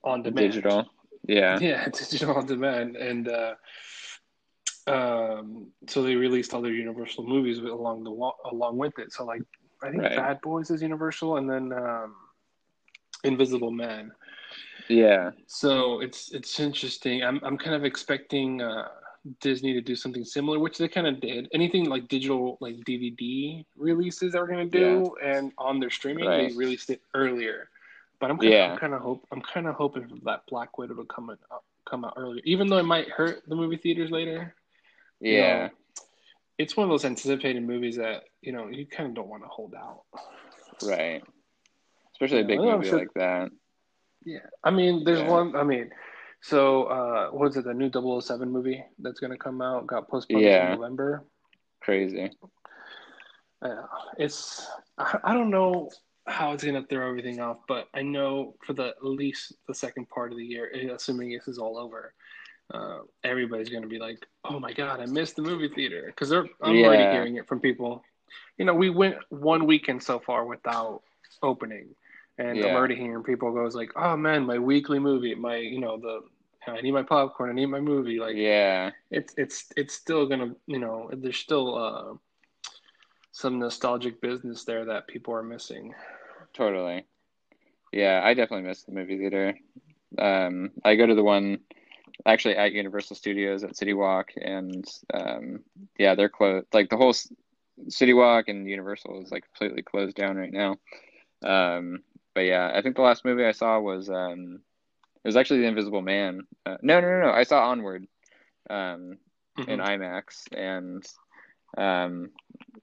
on 0.05 0.22
demand. 0.22 0.53
Digital. 0.53 0.87
Yeah. 1.27 1.59
Yeah, 1.59 1.88
digital 1.92 2.37
on 2.37 2.46
demand, 2.46 2.96
and 2.96 3.29
uh, 3.29 3.55
um, 4.87 5.68
so 5.88 6.03
they 6.03 6.14
released 6.14 6.55
all 6.55 6.62
their 6.62 6.72
Universal 6.72 7.27
movies 7.27 7.59
along 7.59 8.05
the 8.05 8.11
along 8.51 8.79
with 8.79 8.99
it. 8.99 9.12
So 9.12 9.25
like, 9.25 9.42
I 9.83 9.90
think 9.90 10.03
Right. 10.03 10.16
Bad 10.16 10.40
Boys 10.40 10.70
is 10.70 10.83
Universal, 10.83 11.37
and 11.37 11.51
then 11.51 11.72
um, 11.72 12.14
Invisible 13.25 13.72
Man. 13.72 14.12
Yeah. 14.88 15.33
So 15.46 16.01
it's 16.01 16.33
it's 16.33 16.61
interesting. 16.61 17.22
I'm 17.22 17.40
I'm 17.42 17.59
kind 17.59 17.75
of 17.75 17.85
expecting 17.85 18.62
uh, 18.62 18.88
Disney 19.40 19.72
to 19.74 19.80
do 19.80 19.96
something 19.96 20.24
similar, 20.24 20.58
which 20.58 20.78
they 20.78 20.88
kind 20.88 21.06
of 21.06 21.20
did. 21.20 21.48
Anything 21.52 21.88
like 21.88 22.08
digital, 22.08 22.58
like 22.60 22.76
DVD 22.84 23.64
releases, 23.76 24.32
they're 24.32 24.46
going 24.46 24.70
to 24.70 24.78
do, 24.78 25.14
and 25.22 25.52
on 25.58 25.80
their 25.80 25.90
streaming, 25.90 26.26
Right. 26.26 26.50
they 26.50 26.56
released 26.56 26.90
it 26.90 27.00
earlier. 27.14 27.68
But 28.20 28.30
I'm 28.30 28.38
kind 28.38 28.52
Yeah. 28.52 28.72
of, 28.74 28.80
kind 28.80 28.94
hope 28.94 29.26
I'm 29.30 29.42
kind 29.42 29.66
of 29.66 29.74
hoping 29.74 30.20
that 30.24 30.46
Black 30.46 30.78
Widow 30.78 30.94
will 30.94 31.04
come 31.04 31.30
in, 31.30 31.36
uh, 31.50 31.58
come 31.84 32.04
out 32.04 32.14
earlier, 32.16 32.40
even 32.44 32.68
though 32.68 32.78
it 32.78 32.84
might 32.84 33.08
hurt 33.08 33.42
the 33.48 33.54
movie 33.56 33.76
theaters 33.76 34.10
later. 34.10 34.54
you 35.20 35.32
Yeah. 35.32 35.66
know, 35.68 35.70
it's 36.58 36.76
one 36.76 36.84
of 36.84 36.90
those 36.90 37.04
anticipated 37.06 37.62
movies 37.62 37.96
that 37.96 38.24
you 38.42 38.52
know 38.52 38.68
you 38.68 38.86
kind 38.86 39.08
of 39.08 39.14
don't 39.14 39.28
want 39.28 39.42
to 39.42 39.48
hold 39.48 39.74
out. 39.74 40.02
Right. 40.84 41.22
Especially 42.12 42.40
a 42.40 42.44
big 42.44 42.60
movie 42.60 42.88
sure- 42.88 42.98
like 42.98 43.14
that. 43.14 43.50
Yeah, 44.24 44.46
I 44.64 44.70
mean, 44.70 45.04
there's 45.04 45.20
Yeah. 45.20 45.30
one. 45.30 45.54
I 45.56 45.62
mean, 45.62 45.90
so 46.40 46.85
uh, 46.85 47.29
what 47.31 47.49
is 47.49 47.57
it? 47.57 47.64
The 47.64 47.75
new 47.75 47.90
007 47.90 48.51
movie 48.51 48.85
that's 48.99 49.20
going 49.20 49.33
to 49.33 49.38
come 49.38 49.61
out 49.61 49.87
got 49.87 50.09
postponed 50.09 50.44
Yeah. 50.44 50.70
to 50.70 50.77
November. 50.77 51.25
Crazy. 51.81 52.31
Uh, 53.62 53.83
it's 54.18 54.66
I, 54.99 55.33
don't 55.33 55.51
know 55.51 55.90
how 56.27 56.53
it's 56.53 56.62
going 56.62 56.81
to 56.81 56.87
throw 56.88 57.09
everything 57.09 57.40
off, 57.40 57.59
but 57.66 57.88
I 57.94 58.03
know 58.03 58.55
for 58.66 58.75
the 58.75 58.88
at 58.88 59.05
least 59.05 59.55
the 59.66 59.75
second 59.75 60.09
part 60.09 60.31
of 60.33 60.38
the 60.38 60.44
year, 60.44 60.70
eh, 60.75 60.88
assuming 60.94 61.31
this 61.31 61.49
is 61.49 61.59
all 61.59 61.79
over, 61.79 62.12
uh, 62.75 62.99
everybody's 63.25 63.70
going 63.70 63.83
to 63.83 63.88
be 63.88 63.99
like, 63.99 64.18
"Oh 64.44 64.61
my 64.61 64.72
god, 64.72 65.01
I 65.01 65.07
missed 65.07 65.37
the 65.37 65.42
movie 65.42 65.68
theater," 65.68 66.05
because 66.07 66.33
I'm 66.33 66.49
already 66.62 67.11
hearing 67.11 67.37
it 67.37 67.49
from 67.49 67.61
people. 67.61 68.03
You 68.59 68.64
know, 68.64 68.75
we 68.75 68.90
went 68.90 69.16
one 69.31 69.66
weekend 69.66 70.03
so 70.03 70.18
far 70.18 70.44
without 70.44 71.03
opening, 71.42 71.94
and 72.38 72.49
I'm 72.51 72.57
Yeah. 72.57 72.75
already 72.75 72.96
hearing 72.96 73.22
people 73.22 73.53
goes 73.53 73.75
like, 73.75 73.92
"Oh 73.96 74.16
man, 74.16 74.44
my 74.46 74.59
weekly 74.59 74.99
movie, 74.99 75.35
my 75.35 75.57
you 75.57 75.81
know 75.81 75.96
the." 75.99 76.22
I 76.68 76.81
need 76.81 76.90
my 76.90 77.05
popcorn. 77.05 77.51
I 77.51 77.53
need 77.53 77.66
my 77.66 77.81
movie. 77.81 78.18
Like 78.18 78.35
Yeah. 78.35 78.90
it's 79.11 79.33
it's 79.37 79.72
it's 79.77 79.94
still 79.94 80.27
gonna 80.27 80.55
you 80.66 80.81
know 80.81 81.09
there's 81.12 81.37
still 81.37 81.77
uh, 81.79 82.14
some 83.31 83.61
nostalgic 83.61 84.20
business 84.20 84.64
there 84.64 84.85
that 84.87 85.07
people 85.07 85.33
are 85.35 85.44
missing. 85.44 85.94
Totally. 86.53 87.05
Yeah, 87.92 88.20
I 88.25 88.35
definitely 88.35 88.66
miss 88.68 88.83
the 88.83 88.92
movie 88.92 89.16
theater. 89.16 89.55
Um, 90.18 90.72
I 90.85 90.96
go 90.96 91.07
to 91.07 91.14
the 91.14 91.22
one 91.22 91.61
actually 92.25 92.57
at 92.57 92.72
Universal 92.72 93.16
Studios 93.16 93.62
at 93.62 93.77
City 93.77 93.94
Walk, 93.94 94.31
and 94.40 94.85
um, 95.14 95.61
yeah, 95.99 96.14
they're 96.14 96.29
closed. 96.29 96.66
Like 96.72 96.90
the 96.90 96.96
whole 96.96 97.14
City 97.88 98.12
Walk 98.12 98.49
and 98.49 98.68
Universal 98.68 99.22
is 99.22 99.31
like 99.31 99.44
completely 99.44 99.83
closed 99.83 100.16
down 100.16 100.37
right 100.37 100.53
now. 100.53 100.77
Um, 101.44 102.03
but 102.37 102.44
yeah, 102.44 102.70
I 102.75 102.83
think 102.83 102.96
the 102.96 103.03
last 103.03 103.25
movie 103.25 103.46
I 103.46 103.53
saw 103.53 103.81
was 103.81 104.11
um, 104.11 104.61
it 105.25 105.29
was 105.29 105.37
actually 105.37 105.61
The 105.61 105.68
Invisible 105.68 106.03
Man. 106.03 106.42
Uh, 106.66 106.77
no, 106.83 107.01
no, 107.01 107.09
no, 107.09 107.27
no. 107.27 107.33
I 107.33 107.44
saw 107.44 107.70
Onward. 107.70 108.07
Um, 108.70 109.18
in 109.66 109.79
Mhm. 109.81 109.87
IMAX, 109.87 110.44
and 110.55 111.03
um, 111.79 112.31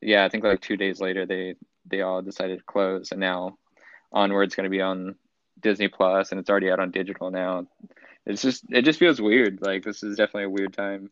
yeah, 0.01 0.25
I 0.25 0.29
think 0.29 0.43
like 0.43 0.61
two 0.61 0.77
days 0.77 0.99
later 0.99 1.25
they 1.27 1.55
they 1.85 2.01
all 2.01 2.21
decided 2.23 2.57
to 2.59 2.63
close, 2.65 3.11
and 3.11 3.19
now 3.19 3.57
Onward's 4.11 4.55
going 4.55 4.63
to 4.63 4.71
be 4.71 4.81
on 4.81 5.15
Disney 5.61 5.87
Plus, 5.87 6.31
and 6.31 6.39
it's 6.39 6.49
already 6.49 6.71
out 6.71 6.79
on 6.79 6.89
digital 6.91 7.29
now. 7.31 7.67
It's 8.25 8.41
just 8.41 8.65
it 8.71 8.83
just 8.83 8.99
feels 8.99 9.21
weird. 9.21 9.59
Like 9.61 9.83
this 9.83 10.03
is 10.03 10.17
definitely 10.17 10.45
a 10.45 10.49
weird 10.49 10.73
time. 10.73 11.11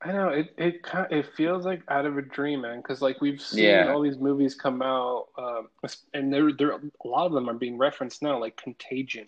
I 0.00 0.12
know 0.12 0.28
it 0.28 0.54
it 0.56 0.82
kind 0.82 1.10
it 1.10 1.26
feels 1.34 1.64
like 1.64 1.82
out 1.88 2.06
of 2.06 2.16
a 2.18 2.22
dream, 2.22 2.60
man. 2.60 2.76
Because 2.78 3.02
like 3.02 3.20
we've 3.20 3.40
seen 3.40 3.64
Yeah. 3.64 3.92
all 3.92 4.00
these 4.00 4.18
movies 4.18 4.54
come 4.54 4.80
out, 4.80 5.26
um, 5.36 5.68
and 6.14 6.32
there 6.32 6.52
there 6.52 6.70
a 6.72 6.80
lot 7.08 7.26
of 7.26 7.32
them 7.32 7.50
are 7.50 7.54
being 7.54 7.76
referenced 7.76 8.22
now, 8.22 8.38
like 8.38 8.56
Contagion. 8.56 9.26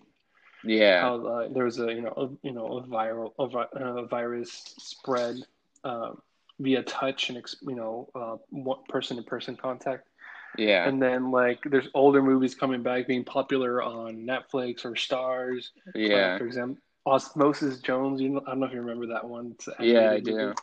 Yeah, 0.63 1.01
How 1.01 1.25
uh, 1.25 1.47
there 1.51 1.65
was 1.65 1.79
a 1.79 1.91
you 1.91 2.01
know 2.01 2.13
a, 2.15 2.47
you 2.47 2.53
know 2.53 2.77
a 2.77 2.83
viral 2.83 3.33
a, 3.37 3.47
vi- 3.47 3.73
uh, 3.75 4.05
virus 4.05 4.75
spread 4.77 5.35
um, 5.83 6.21
via 6.59 6.83
touch 6.83 7.29
and 7.29 7.37
you 7.63 7.75
know 7.75 8.07
uh, 8.15 8.37
person 8.87 9.17
to 9.17 9.23
person 9.23 9.57
contact. 9.57 10.07
yeah, 10.57 10.87
And 10.87 11.01
then 11.01 11.31
like 11.31 11.59
there's 11.65 11.87
older 11.93 12.21
movies 12.21 12.55
coming 12.55 12.81
back 12.83 13.07
being 13.07 13.23
popular 13.25 13.81
on 13.81 14.25
Netflix 14.25 14.85
or 14.85 14.91
Starz. 14.91 15.69
Yeah, 15.95 16.37
for 16.37 16.45
example, 16.45 16.81
Osmosis 17.05 17.79
Jones. 17.79 18.21
You 18.21 18.29
know, 18.29 18.41
I 18.45 18.51
don't 18.51 18.59
know 18.61 18.65
if 18.67 18.73
you 18.73 18.81
remember 18.81 19.07
that 19.07 19.27
one. 19.27 19.55
Yeah. 19.79 20.11
I 20.11 20.19
do. 20.19 20.53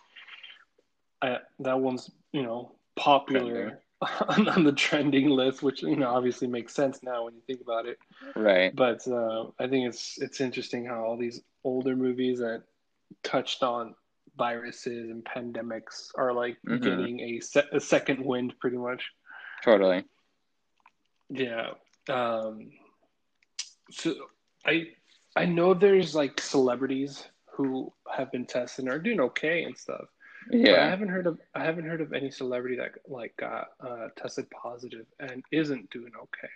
I, 1.20 1.38
that 1.61 1.81
one's 1.81 2.11
you 2.33 2.42
know 2.42 2.72
popular 2.96 3.81
on, 4.29 4.48
on 4.48 4.64
the 4.64 4.72
trending 4.72 5.31
list, 5.31 5.62
which 5.62 5.83
you 5.83 5.96
know 5.96 6.09
obviously 6.09 6.46
makes 6.46 6.74
sense 6.74 7.01
now 7.03 7.24
when 7.24 7.35
you 7.35 7.40
think 7.46 7.61
about 7.61 7.87
it. 7.87 7.98
Right. 8.37 8.74
But 8.74 9.07
uh, 9.09 9.46
I 9.59 9.66
think 9.66 9.88
it's 9.88 10.18
it's 10.18 10.40
interesting 10.40 10.85
how 10.87 11.05
all 11.05 11.16
these 11.16 11.40
older 11.64 11.96
movies 11.96 12.38
that 12.38 12.62
touched 13.24 13.62
on 13.62 13.94
viruses 14.37 15.11
and 15.11 15.24
pandemics 15.24 16.11
are 16.16 16.33
like 16.33 16.57
Mhm. 16.66 16.83
getting 16.83 17.20
a, 17.20 17.40
se- 17.40 17.66
a 17.72 17.81
second 17.81 18.24
wind, 18.24 18.55
pretty 18.61 18.77
much. 18.77 19.03
Totally. 19.64 20.05
Yeah. 21.31 21.70
Um, 22.09 22.70
so 23.90 24.14
I 24.64 24.88
I 25.38 25.46
know 25.46 25.74
there's 25.74 26.14
like 26.14 26.40
celebrities 26.40 27.24
who 27.57 27.92
have 28.16 28.33
been 28.33 28.46
tested 28.46 28.85
and 28.85 28.92
are 28.94 28.98
doing 28.98 29.20
okay 29.20 29.64
and 29.64 29.77
stuff. 29.77 30.07
But 30.68 30.81
I 30.81 30.85
Yeah. 30.85 30.88
haven't 30.88 31.09
heard 31.09 31.27
of 31.27 31.38
I 31.55 31.64
haven't 31.64 31.87
heard 31.87 32.01
of 32.01 32.12
any 32.12 32.31
celebrity 32.31 32.77
that 32.77 32.92
like 33.09 33.37
got 33.37 33.68
uh, 33.81 34.09
tested 34.16 34.46
positive 34.51 35.07
and 35.20 35.44
isn't 35.53 35.90
doing 35.90 36.12
okay. 36.16 36.48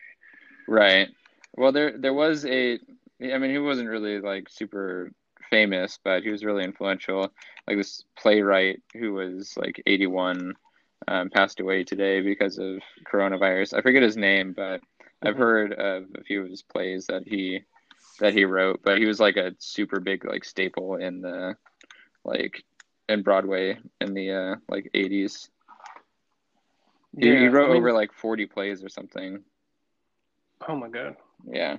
Right. 0.69 1.09
Well, 1.57 1.73
there 1.73 1.97
there 1.99 2.15
was 2.15 2.45
a. 2.47 2.79
I 3.23 3.39
mean, 3.39 3.51
he 3.51 3.59
wasn't 3.59 3.89
really 3.89 4.21
like 4.21 4.49
super 4.49 5.13
famous, 5.51 5.99
but 6.03 6.23
he 6.23 6.31
was 6.31 6.45
really 6.45 6.65
influential. 6.65 7.33
Like 7.67 7.77
this 7.77 8.05
playwright 8.19 8.83
who 8.95 9.13
was 9.15 9.55
like 9.57 9.83
81, 9.87 10.55
um, 11.09 11.31
passed 11.31 11.61
away 11.61 11.85
today 11.85 12.21
because 12.21 12.59
of 12.59 12.81
coronavirus. 13.11 13.75
I 13.77 13.83
forget 13.83 14.03
his 14.03 14.17
name, 14.17 14.53
but 14.55 14.81
I've 15.23 15.37
Mhm. 15.37 15.39
heard 15.39 15.73
of 15.73 16.07
a 16.17 16.25
few 16.25 16.43
of 16.43 16.51
his 16.51 16.63
plays 16.63 17.07
that 17.07 17.27
he 17.27 17.63
that 18.23 18.33
he 18.33 18.45
wrote. 18.45 18.81
But 18.85 18.99
he 18.99 19.05
was 19.05 19.21
like 19.21 19.37
a 19.37 19.53
super 19.59 20.01
big 20.01 20.25
like 20.25 20.45
staple 20.45 20.97
in 20.97 21.21
the 21.21 21.57
like 22.25 22.65
in 23.09 23.23
Broadway 23.23 23.79
in 24.01 24.15
the 24.15 24.31
uh, 24.31 24.57
like 24.69 24.91
80s. 24.95 25.49
He, 27.19 27.27
he 27.27 27.49
wrote 27.49 27.67
I 27.67 27.69
mean- 27.75 27.79
over 27.79 27.93
like 27.93 28.13
40 28.15 28.47
plays 28.47 28.83
or 28.83 28.89
something. 28.89 29.43
Oh 30.69 30.77
my 30.77 30.89
god. 30.89 31.17
Yeah. 31.45 31.79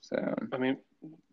So 0.00 0.34
I 0.52 0.56
mean, 0.56 0.76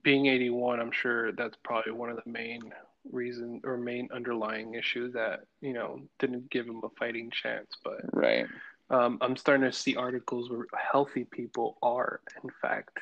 being 0.01 0.25
81, 0.25 0.79
I'm 0.79 0.91
sure 0.91 1.31
that's 1.31 1.57
probably 1.63 1.91
one 1.93 2.09
of 2.09 2.17
the 2.23 2.29
main 2.29 2.73
reason 3.11 3.61
or 3.63 3.77
main 3.77 4.09
underlying 4.11 4.73
issues 4.73 5.13
that 5.13 5.41
you 5.61 5.73
know 5.73 6.01
didn't 6.17 6.49
give 6.49 6.65
him 6.65 6.81
a 6.83 6.89
fighting 6.97 7.29
chance. 7.29 7.69
But 7.83 8.01
right. 8.13 8.47
um, 8.89 9.19
I'm 9.21 9.35
starting 9.35 9.69
to 9.69 9.71
see 9.71 9.95
articles 9.95 10.49
where 10.49 10.65
healthy 10.75 11.25
people 11.25 11.77
are 11.83 12.21
in 12.43 12.49
fact 12.63 12.97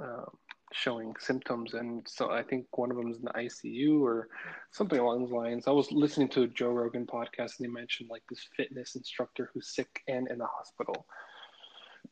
um, 0.00 0.30
showing 0.72 1.14
symptoms, 1.18 1.74
and 1.74 2.06
so 2.08 2.30
I 2.30 2.42
think 2.42 2.66
one 2.78 2.90
of 2.90 2.96
them 2.96 3.10
is 3.10 3.18
in 3.18 3.24
the 3.24 3.32
ICU 3.32 4.00
or 4.00 4.28
something 4.70 4.98
along 4.98 5.22
those 5.22 5.32
lines. 5.32 5.66
I 5.66 5.72
was 5.72 5.90
listening 5.92 6.28
to 6.30 6.42
a 6.42 6.48
Joe 6.48 6.70
Rogan 6.70 7.06
podcast, 7.06 7.58
and 7.58 7.66
they 7.66 7.68
mentioned 7.68 8.10
like 8.10 8.22
this 8.28 8.46
fitness 8.56 8.96
instructor 8.96 9.50
who's 9.52 9.68
sick 9.68 10.02
and 10.08 10.28
in 10.28 10.38
the 10.38 10.46
hospital. 10.46 11.06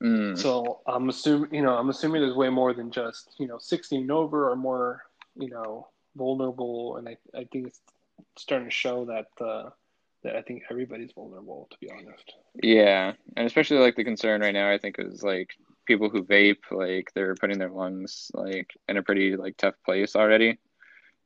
Mm, 0.02 0.36
So 0.36 0.80
I'm 0.86 1.08
assuming, 1.08 1.54
you 1.54 1.62
know, 1.62 1.76
I'm 1.76 1.88
assuming 1.90 2.22
there's 2.22 2.36
way 2.36 2.50
more 2.50 2.72
than 2.74 2.90
just, 2.90 3.34
you 3.38 3.46
know, 3.46 3.58
16 3.58 4.02
and 4.02 4.10
over 4.12 4.50
are 4.50 4.56
more, 4.56 5.02
you 5.36 5.48
know, 5.50 5.88
vulnerable, 6.16 6.96
and 6.96 7.08
I, 7.08 7.16
I 7.34 7.44
think 7.52 7.68
it's 7.68 7.80
starting 8.36 8.68
to 8.68 8.74
show 8.74 9.04
that 9.06 9.44
uh, 9.44 9.70
that 10.24 10.36
I 10.36 10.42
think 10.42 10.62
everybody's 10.70 11.12
vulnerable, 11.12 11.68
to 11.70 11.76
be 11.80 11.90
honest. 11.90 12.32
yeah, 12.62 13.12
and 13.36 13.46
especially 13.46 13.78
like 13.78 13.96
the 13.96 14.04
concern 14.04 14.40
right 14.40 14.54
now, 14.54 14.70
I 14.70 14.78
think 14.78 14.96
is 14.98 15.22
like 15.22 15.50
people 15.88 16.08
who 16.10 16.22
vape, 16.22 16.62
like 16.70 17.10
they're 17.14 17.34
putting 17.34 17.58
their 17.58 17.70
lungs 17.70 18.30
like 18.34 18.70
in 18.88 18.98
a 18.98 19.02
pretty 19.02 19.36
like 19.36 19.56
tough 19.56 19.74
place 19.84 20.14
already 20.14 20.58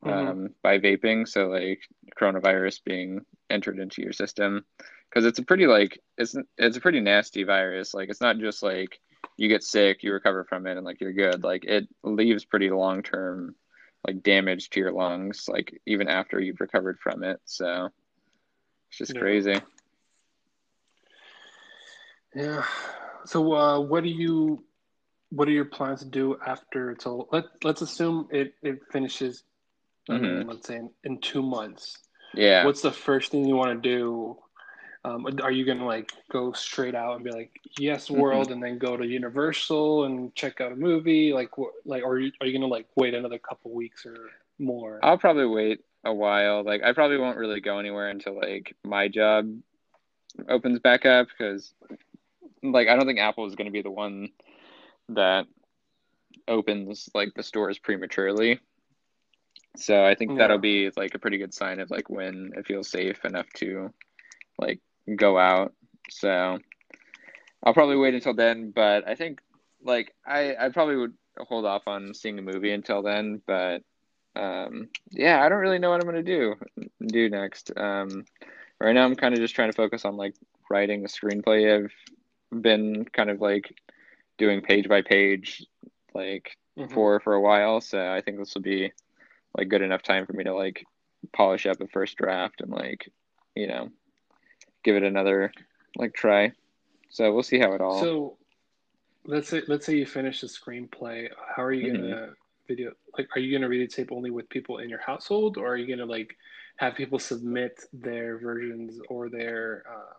Mhm. 0.05 0.12
um, 0.12 0.55
by 0.62 0.79
vaping. 0.79 1.29
So 1.29 1.48
like 1.48 1.81
coronavirus 2.18 2.83
being 2.85 3.27
entered 3.51 3.79
into 3.79 4.03
your 4.03 4.12
system 4.12 4.64
because 5.11 5.27
it's 5.27 5.38
a 5.38 5.44
pretty 5.44 5.66
like 5.66 6.01
it's 6.16 6.35
it's 6.57 6.77
a 6.77 6.81
pretty 6.81 7.01
nasty 7.01 7.42
virus. 7.44 7.92
Like 7.92 8.09
it's 8.09 8.20
not 8.20 8.38
just 8.38 8.62
like 8.62 8.98
you 9.37 9.48
get 9.48 9.62
sick, 9.62 10.03
you 10.03 10.12
recover 10.12 10.44
from 10.44 10.66
it, 10.66 10.77
and 10.77 10.87
like 10.87 11.01
you're 11.01 11.12
good. 11.12 11.42
Like 11.44 11.64
it 11.64 11.87
leaves 12.05 12.44
pretty 12.44 12.70
long 12.70 13.03
term 13.03 13.55
like 14.07 14.22
damage 14.22 14.70
to 14.70 14.81
your 14.81 14.92
lungs, 14.92 15.48
like 15.48 15.79
even 15.87 16.09
after 16.09 16.40
you've 16.40 16.61
recovered 16.61 16.98
from 17.01 17.22
it. 17.22 17.40
So 17.44 17.90
it's 18.88 18.98
just 18.98 19.14
Yeah. 19.14 19.20
crazy. 19.20 19.61
Yeah. 22.35 22.64
So, 23.25 23.53
uh, 23.55 23.81
what 23.81 24.03
do 24.03 24.11
you 24.11 24.65
what 25.31 25.49
are 25.49 25.53
your 25.53 25.65
plans 25.65 26.01
to 26.01 26.07
do 26.07 26.37
after 26.47 26.91
it's 26.91 27.07
all? 27.07 27.29
Let 27.33 27.45
Let's 27.65 27.83
assume 27.83 28.29
it 28.31 28.55
it 28.63 28.81
finishes. 28.93 29.45
I 30.09 30.19
mean, 30.19 30.45
Mhm. 30.45 30.49
let's 30.49 30.67
say 30.67 30.77
in, 30.77 30.91
in 31.05 31.21
two 31.21 31.43
months. 31.43 31.99
Yeah. 32.35 32.65
What's 32.65 32.83
the 32.83 32.93
first 32.93 33.31
thing 33.33 33.47
you 33.47 33.57
want 33.57 33.83
to 33.83 33.89
do? 33.89 34.37
Um, 35.05 35.27
are 35.43 35.51
you 35.53 35.65
gonna 35.65 35.87
like 35.87 36.11
go 36.31 36.53
straight 36.53 36.95
out 36.95 37.17
and 37.17 37.25
be 37.25 37.31
like, 37.31 37.53
"Yes, 37.79 38.09
Mm-hmm. 38.09 38.21
world," 38.21 38.51
and 38.53 38.63
then 38.63 38.79
go 38.79 38.97
to 38.97 39.07
Universal 39.07 40.05
and 40.05 40.35
check 40.35 40.61
out 40.61 40.73
a 40.73 40.77
movie? 40.77 41.33
Like, 41.33 41.57
what? 41.59 41.73
Like, 41.85 42.03
or 42.05 42.15
are 42.15 42.19
you, 42.21 42.33
are 42.41 42.47
you 42.47 42.53
gonna 42.59 42.67
like 42.71 42.87
wait 42.97 43.15
another 43.15 43.39
couple 43.39 43.73
weeks 43.73 44.07
or 44.07 44.17
more? 44.59 45.01
I'll 45.03 45.19
probably 45.19 45.47
wait 45.47 45.81
a 46.05 46.13
while. 46.13 46.63
Like 46.65 46.83
I 46.83 46.93
probably 46.93 47.19
won't 47.19 47.39
really 47.39 47.61
go 47.61 47.79
anywhere 47.79 48.09
until 48.09 48.37
like 48.37 48.75
my 48.85 49.09
job 49.09 49.49
opens 50.49 50.79
back 50.81 51.05
up 51.07 51.29
because 51.29 51.75
like 52.62 52.88
I 52.88 52.96
don't 52.96 53.07
think 53.07 53.20
Apple 53.20 53.46
is 53.46 53.55
going 53.55 53.66
to 53.66 53.72
be 53.72 53.83
the 53.83 53.90
one 53.90 54.31
that 55.11 55.46
opens 56.48 57.09
like 57.14 57.35
the 57.35 57.42
stores 57.42 57.79
prematurely. 57.79 58.61
So 59.77 60.05
I 60.05 60.14
think 60.14 60.35
Yeah. 60.35 60.37
that'll 60.37 60.59
be 60.59 60.90
like 60.96 61.14
a 61.14 61.18
pretty 61.18 61.38
good 61.38 61.55
sign 61.55 61.81
of 61.81 61.90
like 61.90 62.11
when 62.11 62.53
it 62.57 62.66
feels 62.66 62.90
safe 62.90 63.25
enough 63.25 63.46
to 63.57 63.92
like 64.59 64.81
go 65.16 65.38
out. 65.38 65.72
So 66.11 66.59
I'll 67.64 67.75
probably 67.75 67.96
wait 67.96 68.14
until 68.14 68.35
then, 68.35 68.72
but 68.75 69.07
I 69.07 69.14
think 69.14 69.40
like 69.83 70.14
I 70.27 70.55
I 70.57 70.68
probably 70.70 70.96
would 70.96 71.14
hold 71.38 71.64
off 71.64 71.83
on 71.87 72.14
seeing 72.14 72.38
a 72.38 72.42
movie 72.42 72.72
until 72.72 73.03
then, 73.03 73.40
but 73.46 73.83
um 74.37 74.88
yeah, 75.11 75.42
I 75.42 75.48
don't 75.48 75.61
really 75.61 75.79
know 75.79 75.90
what 75.90 76.01
I'm 76.01 76.07
gonna 76.07 76.22
do 76.22 76.55
do 77.07 77.29
next. 77.29 77.72
Um 77.77 78.25
right 78.81 78.92
now 78.92 79.05
I'm 79.05 79.16
kind 79.16 79.35
of 79.35 79.40
just 79.40 79.55
trying 79.55 79.70
to 79.70 79.77
focus 79.77 80.05
on 80.05 80.16
like 80.16 80.35
writing 80.70 81.05
a 81.05 81.09
screenplay. 81.09 81.85
I've 81.85 81.92
been 82.61 83.05
kind 83.12 83.31
of 83.31 83.41
like 83.41 83.75
doing 84.38 84.61
page 84.62 84.88
by 84.88 85.03
page 85.03 85.65
like 86.15 86.57
Mhm. 86.79 86.91
for 86.91 87.21
for 87.21 87.35
a 87.35 87.41
while, 87.41 87.81
so 87.81 88.12
I 88.12 88.21
think 88.21 88.38
this 88.38 88.55
will 88.55 88.62
be 88.62 88.93
like 89.57 89.69
good 89.69 89.83
enough 89.83 90.03
time 90.03 90.27
for 90.27 90.33
me 90.33 90.45
to 90.45 90.55
like 90.55 90.85
polish 91.33 91.67
up 91.67 91.81
a 91.81 91.87
first 91.88 92.17
draft 92.17 92.61
and 92.61 92.71
like 92.71 93.11
you 93.55 93.67
know 93.67 93.88
give 94.85 94.97
it 94.97 95.03
another 95.03 95.53
like 95.97 96.15
try. 96.15 96.53
So 97.11 97.33
we'll 97.33 97.43
see 97.43 97.59
how 97.59 97.73
it 97.75 97.81
all. 97.81 97.99
So, 97.99 98.38
let's 99.25 99.49
say 99.49 99.62
let's 99.69 99.87
say 99.87 99.97
you 99.97 100.07
finish 100.07 100.41
the 100.41 100.47
screenplay. 100.47 101.29
How 101.57 101.62
are 101.65 101.73
you 101.73 101.91
Mm-hmm. 101.93 102.12
gonna 102.12 102.31
video? 102.69 102.93
Like, 103.17 103.29
are 103.37 103.41
you 103.41 103.57
gonna 103.57 103.69
videotape 103.69 104.12
only 104.12 104.31
with 104.31 104.49
people 104.49 104.79
in 104.79 104.88
your 104.88 105.01
household, 105.01 105.57
or 105.59 105.69
are 105.69 105.77
you 105.77 105.87
gonna 105.87 106.11
like 106.11 106.37
have 106.77 106.95
people 106.95 107.19
submit 107.19 107.81
their 107.93 108.38
versions 108.38 109.01
or 109.09 109.29
their 109.29 109.85
uh, 109.88 110.12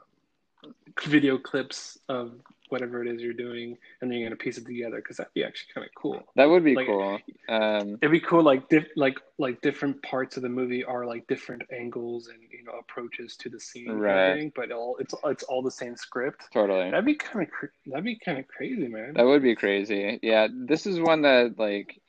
video 1.06 1.38
clips 1.38 1.98
of 2.10 2.34
whatever 2.70 3.04
it 3.04 3.08
is 3.14 3.22
you're 3.22 3.34
doing, 3.34 3.78
and 4.02 4.10
then 4.10 4.18
you're 4.18 4.28
gonna 4.30 4.36
piece 4.38 4.58
it 4.58 4.66
together? 4.66 4.96
Because 4.98 5.18
that'd 5.18 5.34
be 5.34 5.44
actually 5.44 5.74
kind 5.74 5.86
of 5.86 5.94
cool. 5.96 6.24
that 6.36 6.46
would 6.46 6.64
be 6.64 6.76
like- 6.76 6.88
cool. 6.88 7.20
Um, 7.48 7.96
It'd 8.02 8.12
be 8.12 8.20
cool, 8.20 8.42
like 8.44 8.68
diff, 8.70 8.88
like 8.96 9.20
like 9.38 9.62
different 9.62 10.02
parts 10.02 10.38
of 10.38 10.44
the 10.44 10.50
movie 10.50 10.84
are 10.84 11.06
like 11.06 11.28
different 11.28 11.64
angles 11.72 12.28
and 12.30 12.40
you 12.52 12.64
know 12.64 12.74
approaches 12.80 13.36
to 13.38 13.50
the 13.50 13.60
scene, 13.60 13.92
Right. 13.92 14.52
but 14.56 14.72
all 14.72 14.98
it's 15.00 15.14
it's 15.26 15.44
all 15.44 15.62
the 15.62 15.72
same 15.72 15.96
script. 15.96 16.46
totally. 16.52 16.90
That'd 16.90 17.06
be 17.06 17.16
kind 17.16 17.46
of 17.46 17.52
cr- 17.52 17.66
that'd 17.88 18.04
be 18.06 18.18
kind 18.18 18.40
of 18.40 18.48
crazy, 18.48 18.88
man. 18.88 19.14
That 19.16 19.26
would 19.26 19.44
be 19.44 19.56
crazy. 19.56 20.20
Yeah, 20.24 20.48
this 20.52 20.86
is 20.88 21.00
one 21.00 21.22
that 21.24 21.60
like 21.60 22.00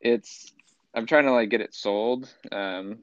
it's 0.00 0.52
I'm 0.94 1.06
trying 1.06 1.24
to 1.24 1.32
like 1.32 1.48
get 1.50 1.60
it 1.60 1.74
sold 1.74 2.28
um 2.52 2.98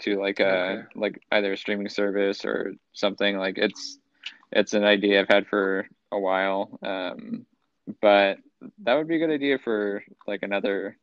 to 0.00 0.18
like 0.20 0.40
a 0.40 0.46
Okay. 0.46 0.82
like 0.94 1.22
either 1.32 1.52
a 1.52 1.56
streaming 1.56 1.88
service 1.88 2.44
or 2.44 2.74
something. 2.92 3.36
Like 3.36 3.58
it's 3.58 3.98
it's 4.52 4.74
an 4.74 4.84
idea 4.84 5.20
I've 5.20 5.28
had 5.28 5.46
for 5.46 5.86
a 6.12 6.18
while. 6.18 6.78
Um 6.82 7.46
but 8.00 8.38
that 8.84 8.94
would 8.94 9.08
be 9.08 9.16
a 9.16 9.18
good 9.18 9.30
idea 9.30 9.58
for 9.58 10.02
like 10.26 10.42
another 10.42 10.96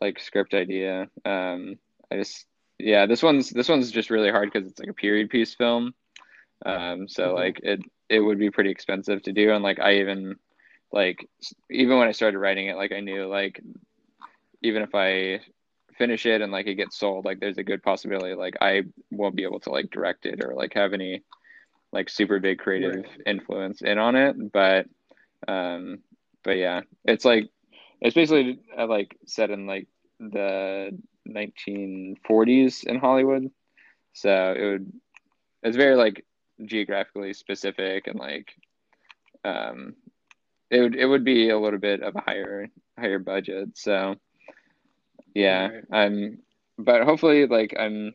like 0.00 0.20
script 0.20 0.54
idea. 0.54 1.08
Um 1.24 1.78
I 2.10 2.16
just 2.16 2.46
yeah, 2.78 3.06
this 3.06 3.22
one's 3.22 3.50
this 3.50 3.68
one's 3.68 3.90
just 3.90 4.10
really 4.10 4.30
hard 4.30 4.50
because 4.52 4.68
it's 4.68 4.80
like 4.80 4.88
a 4.88 4.94
period 4.94 5.30
piece 5.30 5.54
film. 5.54 5.94
Um 6.64 7.08
so 7.08 7.34
Mhm. 7.34 7.34
like 7.34 7.60
it 7.62 7.80
it 8.08 8.20
would 8.20 8.38
be 8.38 8.50
pretty 8.50 8.70
expensive 8.70 9.22
to 9.22 9.32
do 9.32 9.52
and 9.52 9.64
like 9.64 9.80
I 9.80 9.96
even 9.98 10.36
like 10.92 11.28
even 11.70 11.98
when 11.98 12.08
I 12.08 12.12
started 12.12 12.38
writing 12.38 12.68
it 12.68 12.76
like 12.76 12.92
I 12.92 13.00
knew 13.00 13.26
like 13.26 13.60
even 14.62 14.82
if 14.82 14.94
I 14.94 15.40
finish 15.98 16.26
it 16.26 16.40
and 16.42 16.50
like 16.52 16.66
it 16.66 16.74
gets 16.74 16.98
sold 16.98 17.24
like 17.24 17.40
there's 17.40 17.58
a 17.58 17.64
good 17.64 17.82
possibility 17.82 18.34
like 18.34 18.56
I 18.60 18.82
won't 19.10 19.36
be 19.36 19.44
able 19.44 19.60
to 19.60 19.70
like 19.70 19.90
direct 19.90 20.26
it 20.26 20.44
or 20.44 20.54
like 20.54 20.74
have 20.74 20.92
any 20.92 21.22
like 21.94 22.10
super 22.10 22.40
big 22.40 22.58
creative 22.58 23.04
Right. 23.04 23.20
influence 23.26 23.80
in 23.82 23.98
on 23.98 24.16
it 24.16 24.52
but 24.52 24.86
um 25.48 25.98
but 26.42 26.56
yeah 26.56 26.80
it's 27.04 27.24
like 27.24 27.48
it's 28.00 28.14
basically 28.14 28.60
like 28.76 29.16
set 29.26 29.50
in 29.50 29.66
like 29.66 29.86
the 30.20 30.90
1940s 31.28 32.84
in 32.84 32.98
Hollywood 32.98 33.50
so 34.12 34.54
it 34.56 34.64
would 34.64 34.92
it's 35.62 35.76
very 35.76 35.96
like 35.96 36.24
geographically 36.64 37.32
specific 37.32 38.06
and 38.06 38.18
like 38.18 38.52
um 39.44 39.94
it 40.70 40.80
would 40.80 40.94
it 40.96 41.06
would 41.06 41.24
be 41.24 41.50
a 41.50 41.58
little 41.58 41.78
bit 41.80 42.02
of 42.02 42.14
a 42.16 42.20
higher 42.20 42.68
higher 42.98 43.18
budget 43.18 43.70
so 43.76 44.14
yeah 45.34 45.68
Right. 45.68 45.84
i'm 45.92 46.38
but 46.78 47.02
hopefully 47.04 47.46
like 47.46 47.74
i'm 47.78 48.12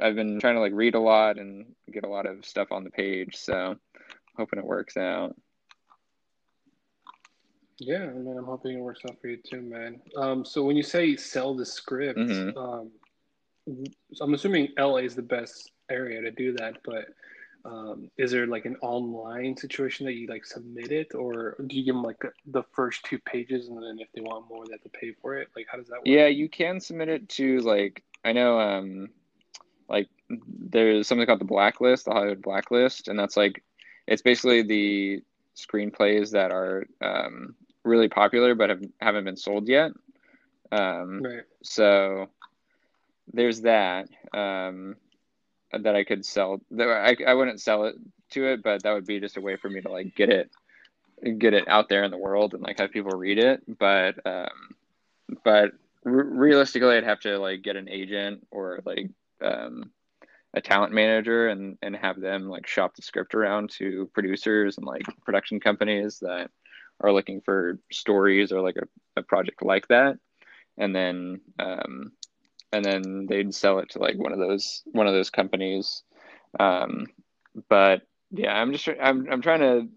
i've 0.00 0.14
been 0.14 0.38
trying 0.40 0.54
to 0.54 0.60
like 0.60 0.72
read 0.72 0.94
a 0.94 1.00
lot 1.00 1.38
and 1.38 1.66
get 1.92 2.04
a 2.04 2.08
lot 2.08 2.26
of 2.26 2.44
stuff 2.44 2.70
on 2.72 2.84
the 2.84 2.90
page 2.90 3.36
so 3.36 3.76
hoping 4.36 4.58
it 4.58 4.64
works 4.64 4.96
out 4.96 5.34
Yeah, 7.78 8.04
I 8.04 8.12
mean, 8.12 8.38
I'm 8.38 8.44
hoping 8.44 8.78
it 8.78 8.80
works 8.80 9.00
out 9.04 9.16
for 9.20 9.26
you 9.28 9.36
too, 9.36 9.60
man. 9.60 10.00
Um, 10.16 10.44
so 10.44 10.62
when 10.62 10.76
you 10.76 10.84
say 10.84 11.16
sell 11.16 11.54
the 11.56 11.66
script, 11.66 12.18
Mhm. 12.20 12.56
um, 12.56 12.92
so 14.12 14.24
I'm 14.24 14.34
assuming 14.34 14.72
LA 14.78 14.98
is 14.98 15.16
the 15.16 15.22
best 15.22 15.72
area 15.90 16.20
to 16.20 16.30
do 16.30 16.52
that, 16.52 16.78
but 16.84 17.06
um, 17.64 18.10
is 18.16 18.30
there 18.30 18.46
like 18.46 18.64
an 18.66 18.76
online 18.82 19.56
situation 19.56 20.06
that 20.06 20.12
you 20.14 20.28
like 20.28 20.44
submit 20.44 20.92
it, 20.92 21.14
or 21.14 21.56
do 21.66 21.76
you 21.76 21.84
give 21.84 21.94
them 21.94 22.04
like 22.04 22.22
the 22.46 22.62
first 22.76 23.04
two 23.06 23.18
pages, 23.20 23.68
and 23.68 23.82
then 23.82 23.98
if 23.98 24.08
they 24.12 24.20
want 24.20 24.48
more, 24.48 24.64
they 24.66 24.72
have 24.72 24.82
to 24.82 24.88
pay 24.90 25.12
for 25.20 25.34
it? 25.36 25.48
Like, 25.56 25.66
how 25.68 25.78
does 25.78 25.88
that 25.88 25.96
work? 25.96 26.06
yeah 26.06 26.26
you 26.26 26.48
can 26.48 26.78
submit 26.78 27.08
it 27.08 27.28
to 27.30 27.58
like 27.60 28.04
i 28.24 28.32
know 28.32 28.60
um 28.60 29.08
like 29.88 30.08
there's 30.28 31.06
something 31.06 31.26
called 31.26 31.40
the 31.40 31.44
blacklist 31.44 32.04
the 32.04 32.12
hollywood 32.12 32.42
blacklist 32.42 33.08
and 33.08 33.18
that's 33.18 33.36
like 33.36 33.62
it's 34.06 34.22
basically 34.22 34.62
the 34.62 35.22
screenplays 35.56 36.30
that 36.32 36.50
are 36.50 36.86
um 37.02 37.54
really 37.84 38.08
popular 38.08 38.54
but 38.54 38.70
have, 38.70 38.82
haven't 39.00 39.24
been 39.24 39.36
sold 39.36 39.68
yet 39.68 39.92
um 40.72 41.20
Right. 41.22 41.44
so 41.62 42.28
there's 43.32 43.62
that 43.62 44.08
um 44.34 44.96
that 45.72 45.94
I 45.96 46.04
could 46.04 46.24
sell 46.24 46.60
I, 46.78 47.16
I 47.26 47.34
wouldn't 47.34 47.60
sell 47.60 47.84
it 47.84 47.96
to 48.30 48.46
it 48.46 48.62
but 48.62 48.82
that 48.82 48.92
would 48.92 49.06
be 49.06 49.20
just 49.20 49.36
a 49.36 49.40
way 49.40 49.56
for 49.56 49.68
me 49.68 49.80
to 49.80 49.90
like 49.90 50.14
get 50.14 50.30
it 50.30 50.50
get 51.38 51.54
it 51.54 51.68
out 51.68 51.88
there 51.88 52.04
in 52.04 52.10
the 52.10 52.18
world 52.18 52.54
and 52.54 52.62
like 52.62 52.78
have 52.78 52.92
people 52.92 53.16
read 53.16 53.38
it 53.38 53.62
but 53.78 54.14
um 54.26 54.74
but 55.44 55.72
re- 56.04 56.24
realistically 56.26 56.96
I'd 56.96 57.04
have 57.04 57.20
to 57.20 57.38
like 57.38 57.62
get 57.62 57.76
an 57.76 57.88
agent 57.88 58.46
or 58.50 58.80
like 58.84 59.08
um 59.42 59.90
a 60.54 60.60
talent 60.60 60.92
manager 60.92 61.48
and 61.48 61.76
and 61.82 61.96
have 61.96 62.20
them 62.20 62.48
like 62.48 62.66
shop 62.66 62.94
the 62.94 63.02
script 63.02 63.34
around 63.34 63.70
to 63.70 64.08
producers 64.14 64.78
and 64.78 64.86
like 64.86 65.04
production 65.24 65.60
companies 65.60 66.20
that 66.20 66.50
are 67.00 67.12
looking 67.12 67.40
for 67.40 67.78
stories 67.90 68.52
or 68.52 68.60
like 68.60 68.76
a, 68.76 69.20
a 69.20 69.22
project 69.22 69.62
like 69.62 69.88
that. 69.88 70.16
And 70.78 70.94
then 70.94 71.40
um 71.58 72.12
and 72.72 72.84
then 72.84 73.26
they'd 73.28 73.54
sell 73.54 73.78
it 73.78 73.90
to 73.90 73.98
like 73.98 74.16
one 74.16 74.32
of 74.32 74.38
those 74.38 74.82
one 74.92 75.06
of 75.06 75.12
those 75.12 75.30
companies. 75.30 76.02
Um 76.58 77.06
but 77.68 78.02
yeah 78.30 78.52
i'm 78.52 78.72
just 78.72 78.88
i'm 79.00 79.30
i'm 79.30 79.42
trying 79.42 79.60
to 79.60 79.88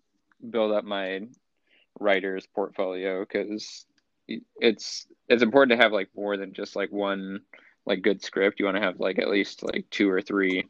build 0.50 0.72
up 0.72 0.84
my 0.84 1.22
writer's 2.00 2.46
portfolio 2.46 3.22
because 3.22 3.86
it's 4.28 5.08
it's 5.28 5.44
important 5.44 5.78
to 5.78 5.84
have 5.84 5.92
like 5.92 6.10
more 6.16 6.38
than 6.38 6.54
just 6.54 6.76
like 6.76 6.92
one 6.92 7.40
like 7.88 8.02
good 8.02 8.22
script 8.22 8.60
you 8.60 8.66
want 8.66 8.76
to 8.78 8.84
have 8.84 9.00
like 9.00 9.18
at 9.18 9.30
least 9.30 9.64
like 9.64 9.86
two 9.90 10.10
or 10.10 10.22
three 10.22 10.68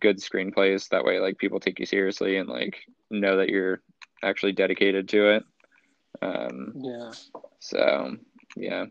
good 0.00 0.18
screenplays 0.18 0.88
that 0.88 1.04
way 1.04 1.18
like 1.20 1.38
people 1.38 1.58
take 1.60 1.78
you 1.78 1.86
seriously 1.86 2.36
and 2.36 2.48
like 2.48 2.76
know 3.10 3.36
that 3.38 3.48
you're 3.48 3.80
actually 4.22 4.52
dedicated 4.52 5.08
to 5.08 5.36
it 5.36 5.44
um 6.22 6.72
Yeah. 6.76 7.12
so 7.60 8.16
yeah 8.56 8.86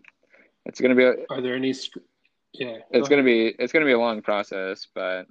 it's 0.65 0.79
gonna 0.81 0.95
be 0.95 1.03
a, 1.03 1.13
Are 1.29 1.41
there 1.41 1.55
any? 1.55 1.73
sc- 1.73 1.97
Yeah. 2.53 2.77
it's 2.91 3.09
gonna 3.09 3.23
be 3.23 3.47
it's 3.59 3.71
gonna 3.73 3.85
be 3.85 3.91
a 3.91 3.99
long 3.99 4.21
process 4.21 4.87
but 4.95 5.27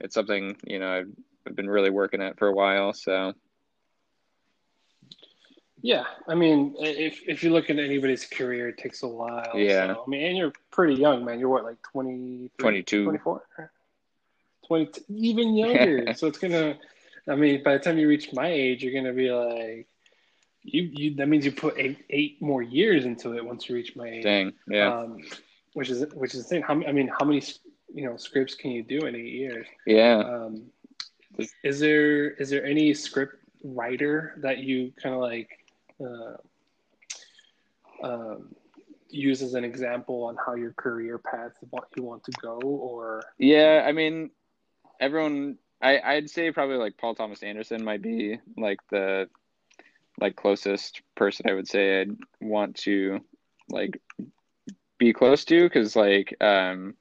it's 0.00 0.14
something 0.14 0.56
you 0.66 0.78
know 0.78 0.90
I've, 0.90 1.10
I've 1.46 1.56
been 1.56 1.68
really 1.70 1.90
working 1.90 2.22
at 2.22 2.38
for 2.38 2.48
a 2.48 2.54
while 2.54 2.92
so 2.92 3.32
Yeah, 5.86 6.02
I 6.26 6.34
mean, 6.34 6.74
if 6.80 7.20
if 7.28 7.44
you 7.44 7.50
look 7.50 7.70
at 7.70 7.78
anybody's 7.78 8.26
career, 8.26 8.70
it 8.70 8.76
takes 8.76 9.04
a 9.04 9.06
while. 9.06 9.52
Yeah. 9.54 9.94
So, 9.94 10.02
I 10.04 10.10
mean, 10.10 10.26
and 10.26 10.36
you're 10.36 10.52
pretty 10.72 10.94
young, 10.94 11.24
man. 11.24 11.38
You're 11.38 11.48
what, 11.48 11.62
like 11.62 11.80
20, 11.92 12.50
22. 12.58 13.04
24? 13.04 13.42
20, 14.66 15.00
even 15.10 15.54
younger. 15.54 16.12
so 16.16 16.26
it's 16.26 16.38
gonna. 16.38 16.76
I 17.28 17.36
mean, 17.36 17.62
by 17.62 17.74
the 17.74 17.78
time 17.78 17.98
you 17.98 18.08
reach 18.08 18.32
my 18.32 18.48
age, 18.48 18.82
you're 18.82 19.00
gonna 19.00 19.14
be 19.14 19.30
like, 19.30 19.86
you 20.62 20.90
you 20.92 21.14
that 21.14 21.28
means 21.28 21.44
you 21.44 21.52
put 21.52 21.78
eight 21.78 21.98
eight 22.10 22.42
more 22.42 22.62
years 22.62 23.04
into 23.04 23.36
it 23.36 23.44
once 23.44 23.68
you 23.68 23.76
reach 23.76 23.94
my 23.94 24.08
age. 24.08 24.24
Dang, 24.24 24.54
yeah. 24.66 24.92
Um, 24.92 25.22
which 25.74 25.88
is 25.88 26.04
which 26.14 26.34
is 26.34 26.42
the 26.42 26.48
thing. 26.48 26.62
How 26.62 26.74
I 26.84 26.90
mean, 26.90 27.12
how 27.16 27.24
many 27.24 27.44
you 27.94 28.06
know 28.06 28.16
scripts 28.16 28.56
can 28.56 28.72
you 28.72 28.82
do 28.82 29.06
in 29.06 29.14
eight 29.14 29.34
years? 29.34 29.68
Yeah. 29.86 30.18
Um, 30.18 30.64
is 31.62 31.78
there 31.78 32.30
is 32.30 32.50
there 32.50 32.64
any 32.64 32.92
script 32.92 33.36
writer 33.62 34.34
that 34.38 34.58
you 34.58 34.92
kind 35.00 35.14
of 35.14 35.20
like 35.20 35.48
um, 38.02 38.54
use 39.08 39.42
as 39.42 39.54
an 39.54 39.64
example 39.64 40.24
on 40.24 40.36
how 40.44 40.54
your 40.54 40.72
career 40.72 41.18
path 41.18 41.52
what 41.70 41.88
you 41.96 42.02
want 42.02 42.24
to 42.24 42.32
go 42.42 42.58
or 42.58 43.24
Yeah, 43.38 43.84
I 43.86 43.92
mean, 43.92 44.30
everyone. 45.00 45.58
I 45.82 46.00
I'd 46.00 46.30
say 46.30 46.50
probably 46.52 46.76
like 46.76 46.96
Paul 46.96 47.14
Thomas 47.14 47.42
Anderson 47.42 47.84
might 47.84 48.00
be 48.00 48.38
like 48.56 48.78
the 48.90 49.28
like 50.18 50.34
closest 50.34 51.02
person 51.14 51.50
I 51.50 51.52
would 51.52 51.68
say 51.68 52.00
I'd 52.00 52.16
want 52.40 52.76
to 52.76 53.20
like 53.68 54.00
be 54.98 55.12
close 55.12 55.44
to 55.46 55.64
because 55.64 55.94
like 55.94 56.34
um 56.40 56.94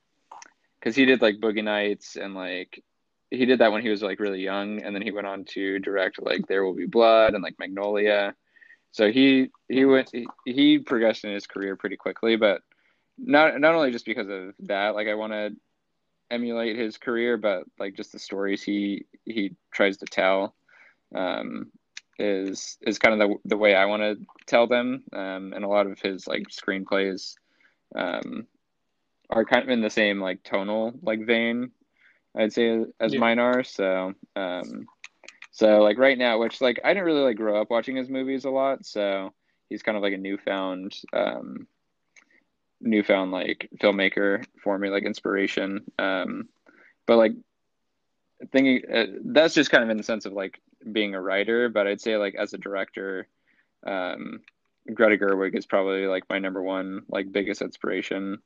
because 0.80 0.96
he 0.96 1.06
did 1.06 1.22
like 1.22 1.38
Boogie 1.40 1.64
Nights 1.64 2.18
and 2.18 2.36
like 2.36 2.84
he 3.32 3.46
did 3.46 3.60
that 3.60 3.72
when 3.72 3.82
he 3.82 3.90
was 3.90 4.04
like 4.04 4.20
really 4.20 4.42
young 4.42 4.84
and 4.84 4.94
then 4.94 5.02
he 5.02 5.12
went 5.12 5.28
on 5.28 5.46
to 5.46 5.80
direct 5.80 6.22
like 6.22 6.46
There 6.48 6.66
Will 6.66 6.76
Be 6.76 6.86
Blood 6.86 7.34
and 7.34 7.44
like 7.44 7.58
Magnolia. 7.58 8.36
So 8.96 9.12
he 9.12 9.52
he 9.68 9.84
went 9.84 10.10
he, 10.14 10.26
he 10.46 10.80
progressed 10.80 11.26
in 11.26 11.34
his 11.34 11.48
career 11.48 11.76
pretty 11.76 11.98
quickly, 11.98 12.38
but 12.38 12.62
not 13.18 13.60
not 13.60 13.76
only 13.76 13.92
just 13.92 14.06
because 14.06 14.30
of 14.30 14.54
that, 14.60 14.96
like 14.96 15.10
I 15.10 15.16
want 15.16 15.34
to 15.34 15.52
emulate 16.32 16.78
his 16.78 16.98
career, 16.98 17.36
but 17.36 17.66
like 17.78 17.98
just 17.98 18.14
the 18.14 18.20
stories 18.20 18.64
he 18.64 19.06
he 19.26 19.54
tries 19.74 19.98
to 19.98 20.06
tell 20.06 20.56
um, 21.14 21.74
is 22.20 22.78
is 22.88 22.98
kind 22.98 23.22
of 23.22 23.28
the 23.28 23.36
the 23.44 23.58
way 23.58 23.76
I 23.76 23.84
want 23.84 24.02
to 24.02 24.16
tell 24.46 24.66
them, 24.66 25.04
um, 25.12 25.52
and 25.54 25.66
a 25.66 25.68
lot 25.68 25.88
of 25.88 26.00
his 26.00 26.26
like 26.26 26.44
screenplays 26.48 27.36
um, 27.98 28.48
are 29.30 29.44
kind 29.44 29.64
of 29.64 29.70
in 29.72 29.82
the 29.82 29.90
same 29.90 30.22
like 30.22 30.42
tonal 30.44 30.94
like 31.02 31.26
vein, 31.26 31.70
I'd 32.34 32.54
say 32.54 32.86
as 33.02 33.14
Yeah. 33.14 33.20
mine 33.20 33.40
are. 33.40 33.62
So 33.62 34.14
um, 34.38 34.88
so 35.56 35.82
like 35.82 35.98
right 35.98 36.18
now, 36.18 36.38
which 36.38 36.60
like 36.60 36.82
I 36.84 36.90
didn't 36.90 37.06
really 37.06 37.22
like 37.22 37.38
grow 37.38 37.62
up 37.62 37.70
watching 37.70 37.96
his 37.96 38.10
movies 38.10 38.44
a 38.44 38.50
lot, 38.50 38.86
so 38.86 39.32
he's 39.70 39.84
kind 39.84 39.96
of 39.96 40.04
like 40.04 40.12
a 40.12 40.18
newfound 40.18 40.94
um, 41.14 41.66
newfound 42.82 43.32
like 43.32 43.70
filmmaker 43.82 44.46
for 44.62 44.78
me, 44.78 44.90
like 44.90 45.06
inspiration. 45.06 45.90
Um, 45.98 46.50
but 47.06 47.16
like 47.16 47.32
thinking 48.52 48.82
uh, 48.94 49.06
that's 49.24 49.54
just 49.54 49.72
kind 49.72 49.82
of 49.82 49.90
in 49.90 49.96
the 49.96 50.04
sense 50.04 50.26
of 50.26 50.34
like 50.34 50.60
being 50.92 51.16
a 51.16 51.22
writer, 51.22 51.70
but 51.70 51.88
I'd 51.88 52.02
say 52.02 52.18
like 52.18 52.36
as 52.36 52.54
a 52.54 52.58
director, 52.58 53.30
um, 53.88 54.42
Greta 54.94 55.16
Gerwig 55.16 55.56
is 55.56 55.66
probably 55.66 56.06
like 56.06 56.26
my 56.30 56.38
number 56.38 56.62
one 56.62 57.04
like 57.08 57.32
biggest 57.32 57.62
inspiration 57.62 58.40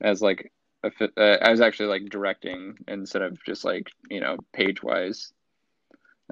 as 0.00 0.20
like 0.20 0.50
a, 0.82 0.90
uh, 1.16 1.38
I 1.40 1.52
was 1.52 1.60
actually 1.60 1.90
like 1.90 2.06
directing 2.06 2.78
instead 2.88 3.22
of 3.22 3.38
just 3.44 3.64
like 3.64 3.92
you 4.10 4.18
know 4.18 4.38
page 4.52 4.82
wise 4.82 5.32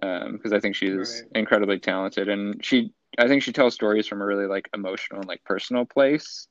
because 0.00 0.52
I 0.52 0.60
think 0.60 0.76
she's 0.76 1.24
Right. 1.24 1.30
incredibly 1.34 1.78
talented 1.78 2.28
and 2.28 2.64
she 2.64 2.90
I 3.18 3.28
think 3.28 3.42
she 3.42 3.52
tells 3.52 3.74
stories 3.74 4.06
from 4.06 4.20
a 4.20 4.26
really 4.26 4.46
like 4.46 4.68
emotional 4.74 5.20
and 5.20 5.28
like 5.28 5.44
personal 5.44 5.84
place 5.84 6.48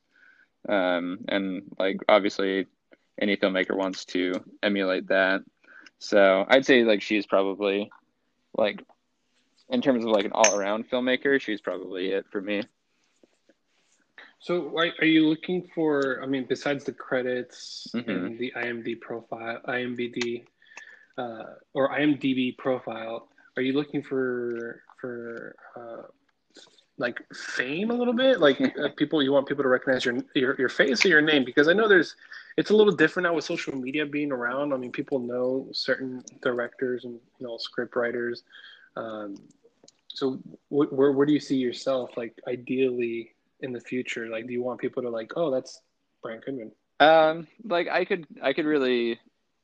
um, 0.68 1.18
and 1.28 1.62
like 1.78 1.98
obviously 2.08 2.66
any 3.20 3.36
filmmaker 3.36 3.76
wants 3.76 4.04
to 4.06 4.32
emulate 4.62 5.08
that 5.08 5.42
so 5.98 6.44
I'd 6.48 6.66
say 6.66 6.84
like 6.84 7.02
she's 7.02 7.26
probably 7.26 7.90
like 8.56 8.82
in 9.68 9.80
terms 9.82 10.04
of 10.04 10.10
like 10.10 10.24
an 10.24 10.32
all 10.32 10.54
around 10.54 10.88
filmmaker 10.90 11.40
she's 11.40 11.60
probably 11.60 12.08
it 12.08 12.26
for 12.30 12.40
me 12.40 12.62
so 14.40 14.76
are, 14.76 14.88
are 15.00 15.06
you 15.06 15.26
looking 15.28 15.68
for 15.74 16.20
i 16.22 16.26
mean 16.26 16.44
besides 16.48 16.84
the 16.84 16.92
credits 16.92 17.94
Mhm. 17.94 18.06
and 18.08 18.38
the 18.38 18.52
imdb 18.56 19.00
profile 19.00 19.60
imdb 19.68 20.44
uh, 21.18 21.44
or 21.74 21.90
imdb 21.90 22.56
profile 22.58 23.28
are 23.56 23.62
you 23.62 23.72
looking 23.72 24.02
for 24.02 24.82
for 25.00 25.56
uh, 25.76 26.02
like 26.98 27.20
fame 27.34 27.90
a 27.90 27.94
little 27.94 28.14
bit? 28.14 28.40
Like 28.40 28.60
uh, 28.78 28.88
people 28.96 29.22
you 29.22 29.32
want 29.32 29.46
people 29.46 29.62
to 29.62 29.68
recognize 29.68 30.04
your, 30.04 30.16
your 30.34 30.56
your 30.58 30.68
face 30.68 31.04
or 31.04 31.08
your 31.08 31.22
name? 31.22 31.44
Because 31.44 31.68
i 31.68 31.72
know 31.72 31.88
there's 31.88 32.16
it's 32.56 32.70
a 32.70 32.76
little 32.76 32.94
different 32.94 33.24
now 33.24 33.34
with 33.34 33.44
social 33.44 33.74
media 33.76 34.06
being 34.06 34.32
around. 34.32 34.72
I 34.72 34.76
mean 34.76 34.92
people 34.92 35.18
know 35.18 35.68
certain 35.72 36.22
directors 36.42 37.04
and 37.04 37.14
you 37.14 37.46
know 37.46 37.56
script 37.58 37.96
writers. 37.96 38.42
Um, 38.96 39.36
so 40.08 40.34
wh- 40.68 40.90
where, 40.92 41.12
where 41.12 41.26
do 41.26 41.32
you 41.32 41.40
see 41.40 41.56
yourself 41.56 42.16
like 42.16 42.34
ideally 42.48 43.34
in 43.60 43.72
the 43.72 43.80
future? 43.80 44.28
Like 44.28 44.46
do 44.46 44.52
you 44.52 44.62
want 44.62 44.80
people 44.80 45.02
to 45.02 45.10
like 45.10 45.32
oh 45.36 45.50
that's 45.50 45.80
brian 46.22 46.40
goodman. 46.44 46.72
Um, 46.98 47.46
like 47.64 47.88
I 47.88 48.04
could 48.04 48.26
I 48.42 48.52
could 48.52 48.64
really 48.64 49.20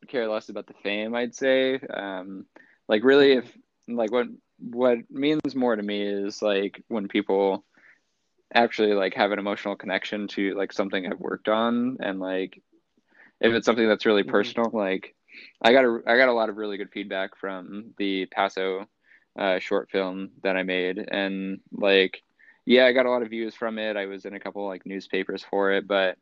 care 0.08 0.28
less 0.28 0.48
about 0.48 0.66
the 0.66 0.74
fame, 0.82 1.14
I'd 1.14 1.34
say. 1.34 1.78
Um, 1.78 2.46
like 2.88 3.04
really 3.04 3.32
if 3.32 3.56
like 3.88 4.12
what 4.12 4.26
what 4.58 4.98
means 5.10 5.54
more 5.54 5.74
to 5.76 5.82
me 5.82 6.02
is 6.02 6.42
like 6.42 6.82
when 6.88 7.08
people 7.08 7.64
actually 8.54 8.92
like 8.94 9.14
have 9.14 9.32
an 9.32 9.38
emotional 9.38 9.76
connection 9.76 10.28
to 10.28 10.54
like 10.54 10.72
something 10.72 11.06
I've 11.06 11.20
worked 11.20 11.48
on 11.48 11.98
and 12.00 12.20
like 12.20 12.60
if 13.40 13.52
it's 13.52 13.66
something 13.66 13.88
that's 13.88 14.06
really 14.06 14.22
Mhm. 14.22 14.28
personal, 14.30 14.70
like 14.72 15.14
I 15.62 15.72
got 15.72 15.84
a 15.84 16.00
I 16.06 16.16
got 16.16 16.28
a 16.28 16.32
lot 16.32 16.48
of 16.48 16.56
really 16.56 16.76
good 16.76 16.90
feedback 16.90 17.36
from 17.36 17.92
the 17.98 18.26
Paso 18.26 18.86
uh, 19.38 19.58
short 19.58 19.90
film 19.90 20.30
that 20.42 20.56
I 20.56 20.62
made 20.62 20.98
and 21.10 21.60
like 21.72 22.22
yeah, 22.66 22.86
I 22.86 22.92
got 22.92 23.06
a 23.06 23.10
lot 23.10 23.22
of 23.22 23.30
views 23.30 23.54
from 23.54 23.78
it. 23.78 23.96
I 23.96 24.06
was 24.06 24.24
in 24.24 24.34
a 24.34 24.40
couple 24.40 24.66
like 24.66 24.86
newspapers 24.86 25.44
for 25.50 25.72
it, 25.72 25.86
but 25.88 26.18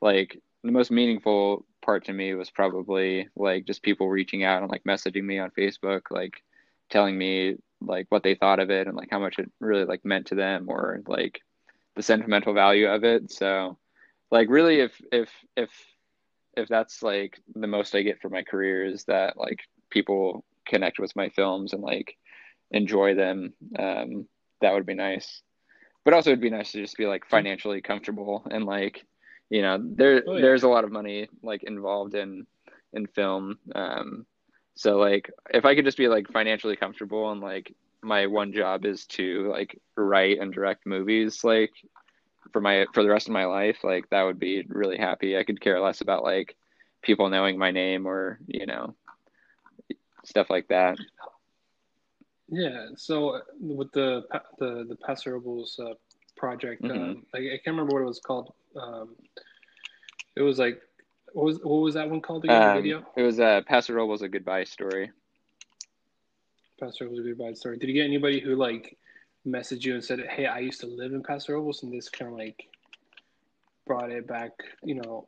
like 0.00 0.38
the 0.62 0.72
most 0.72 0.90
meaningful 0.90 1.64
part 1.82 2.04
to 2.06 2.12
me 2.12 2.34
was 2.34 2.50
probably 2.50 3.28
like 3.36 3.66
just 3.66 3.82
people 3.82 4.08
reaching 4.08 4.44
out 4.44 4.62
and 4.62 4.70
like 4.70 4.84
messaging 4.84 5.24
me 5.24 5.38
on 5.38 5.50
Facebook, 5.50 6.02
like 6.10 6.42
telling 6.92 7.18
me 7.18 7.56
like 7.80 8.06
what 8.10 8.22
they 8.22 8.36
thought 8.36 8.60
of 8.60 8.70
it 8.70 8.86
and 8.86 8.96
like 8.96 9.08
how 9.10 9.18
much 9.18 9.38
it 9.38 9.50
really 9.58 9.84
like 9.84 10.04
meant 10.04 10.26
to 10.26 10.36
them 10.36 10.66
or 10.68 11.02
like 11.08 11.40
the 11.96 12.02
sentimental 12.02 12.54
value 12.54 12.86
of 12.88 13.02
it. 13.02 13.32
So 13.32 13.78
like 14.30 14.48
really 14.48 14.80
if 14.80 15.00
if 15.10 15.30
if 15.56 15.70
if 16.56 16.68
that's 16.68 17.02
like 17.02 17.40
the 17.54 17.66
most 17.66 17.94
I 17.94 18.02
get 18.02 18.20
for 18.20 18.28
my 18.28 18.42
career 18.42 18.84
is 18.84 19.04
that 19.04 19.36
like 19.36 19.60
people 19.90 20.44
connect 20.68 20.98
with 21.00 21.16
my 21.16 21.30
films 21.30 21.72
and 21.72 21.82
like 21.82 22.16
enjoy 22.70 23.14
them, 23.14 23.54
um, 23.78 24.28
that 24.60 24.72
would 24.74 24.86
be 24.86 24.94
nice. 24.94 25.42
But 26.04 26.14
also 26.14 26.30
it'd 26.30 26.40
be 26.40 26.50
nice 26.50 26.72
to 26.72 26.80
just 26.80 26.96
be 26.96 27.06
like 27.06 27.24
financially 27.26 27.80
comfortable 27.80 28.46
and 28.50 28.64
like 28.64 29.04
you 29.50 29.62
know 29.62 29.78
there 29.82 30.22
Oh, 30.26 30.34
yeah. 30.36 30.42
there's 30.42 30.62
a 30.62 30.68
lot 30.68 30.84
of 30.84 30.92
money 30.92 31.28
like 31.42 31.62
involved 31.64 32.14
in 32.14 32.46
in 32.92 33.06
film 33.06 33.58
um 33.74 34.26
so 34.74 34.98
like 34.98 35.30
if 35.52 35.64
i 35.64 35.74
could 35.74 35.84
just 35.84 35.98
be 35.98 36.08
like 36.08 36.26
financially 36.28 36.76
comfortable 36.76 37.30
and 37.30 37.40
like 37.40 37.74
my 38.02 38.26
one 38.26 38.52
job 38.52 38.84
is 38.84 39.06
to 39.06 39.48
like 39.50 39.78
write 39.96 40.38
and 40.38 40.52
direct 40.52 40.86
movies 40.86 41.44
like 41.44 41.70
for 42.52 42.60
my 42.60 42.86
for 42.92 43.02
the 43.02 43.08
rest 43.08 43.28
of 43.28 43.32
my 43.32 43.44
life 43.44 43.78
like 43.84 44.08
that 44.10 44.22
would 44.22 44.38
be 44.38 44.64
really 44.68 44.98
happy. 44.98 45.38
I 45.38 45.44
could 45.44 45.60
care 45.60 45.80
less 45.80 46.00
about 46.00 46.24
like 46.24 46.56
people 47.02 47.28
knowing 47.28 47.58
my 47.58 47.70
name 47.70 48.06
or 48.06 48.38
you 48.46 48.66
know 48.66 48.94
stuff 50.24 50.50
like 50.50 50.68
that. 50.68 50.96
Yeah 52.48 52.86
so 52.96 53.40
with 53.60 53.92
the 53.92 54.24
the 54.58 54.84
the 54.88 54.96
Paso 54.96 55.30
Robles 55.30 55.78
uh, 55.78 55.94
project 56.36 56.82
Mhm. 56.82 56.96
um, 56.96 57.26
like, 57.32 57.44
i 57.44 57.56
can't 57.62 57.76
remember 57.76 57.92
what 57.92 58.02
it 58.02 58.06
was 58.06 58.20
called. 58.20 58.52
Um, 58.76 59.16
it 60.34 60.42
was 60.42 60.58
like 60.58 60.80
what 61.32 61.44
was 61.46 61.58
what 61.62 61.80
was 61.80 61.94
that 61.94 62.08
one 62.08 62.20
called 62.20 62.44
again 62.44 62.60
the 62.60 62.66
um, 62.66 62.76
video 62.82 63.06
it 63.16 63.22
was 63.22 63.40
uh 63.40 63.60
Paso 63.66 63.92
Robles 63.92 64.22
a 64.22 64.28
goodbye 64.28 64.64
story 64.64 65.10
Paso 66.78 67.04
Robles 67.04 67.20
a 67.20 67.28
goodbye 67.28 67.52
story 67.54 67.78
did 67.78 67.88
you 67.88 67.94
get 67.94 68.04
anybody 68.04 68.40
who 68.40 68.54
like 68.56 68.96
messaged 69.46 69.84
you 69.84 69.94
and 69.94 70.04
said 70.04 70.20
hey 70.30 70.46
i 70.46 70.58
used 70.58 70.80
to 70.80 70.86
live 70.86 71.12
in 71.12 71.22
Paso 71.22 71.54
Robles 71.54 71.82
and 71.82 71.92
this 71.92 72.08
kind 72.08 72.32
of 72.32 72.38
like 72.38 72.68
brought 73.86 74.10
it 74.10 74.26
back 74.26 74.52
you 74.84 74.94
know 74.94 75.26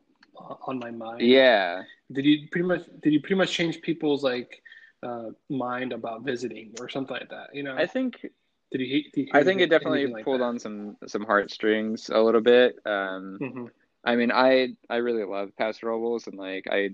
on 0.67 0.79
my 0.79 0.91
mind 0.91 1.21
yeah 1.21 1.83
did 2.11 2.25
you 2.25 2.47
pretty 2.51 2.67
much 2.67 2.83
did 3.01 3.13
you 3.13 3.19
pretty 3.19 3.35
much 3.35 3.51
change 3.51 3.81
people's 3.81 4.23
like 4.23 4.61
uh, 5.03 5.29
mind 5.49 5.91
about 5.93 6.23
visiting 6.23 6.73
or 6.79 6.89
something 6.89 7.15
like 7.17 7.29
that 7.29 7.53
you 7.53 7.63
know 7.63 7.75
i 7.75 7.85
think 7.85 8.25
did 8.71 8.81
you, 8.81 9.03
did 9.13 9.27
you 9.27 9.31
I 9.33 9.43
think 9.43 9.61
it 9.61 9.69
definitely 9.69 10.07
like 10.07 10.25
pulled 10.25 10.41
that? 10.41 10.45
on 10.45 10.59
some 10.59 10.97
some 11.07 11.23
heartstrings 11.23 12.09
a 12.09 12.19
little 12.19 12.41
bit. 12.41 12.77
Um, 12.85 13.37
Mhm. 13.39 13.69
I 14.05 14.15
mean, 14.15 14.31
I 14.31 14.69
I 14.89 14.97
really 14.97 15.25
love 15.25 15.51
Paso 15.57 15.87
Robles, 15.87 16.27
and 16.27 16.37
like 16.37 16.65
I 16.71 16.91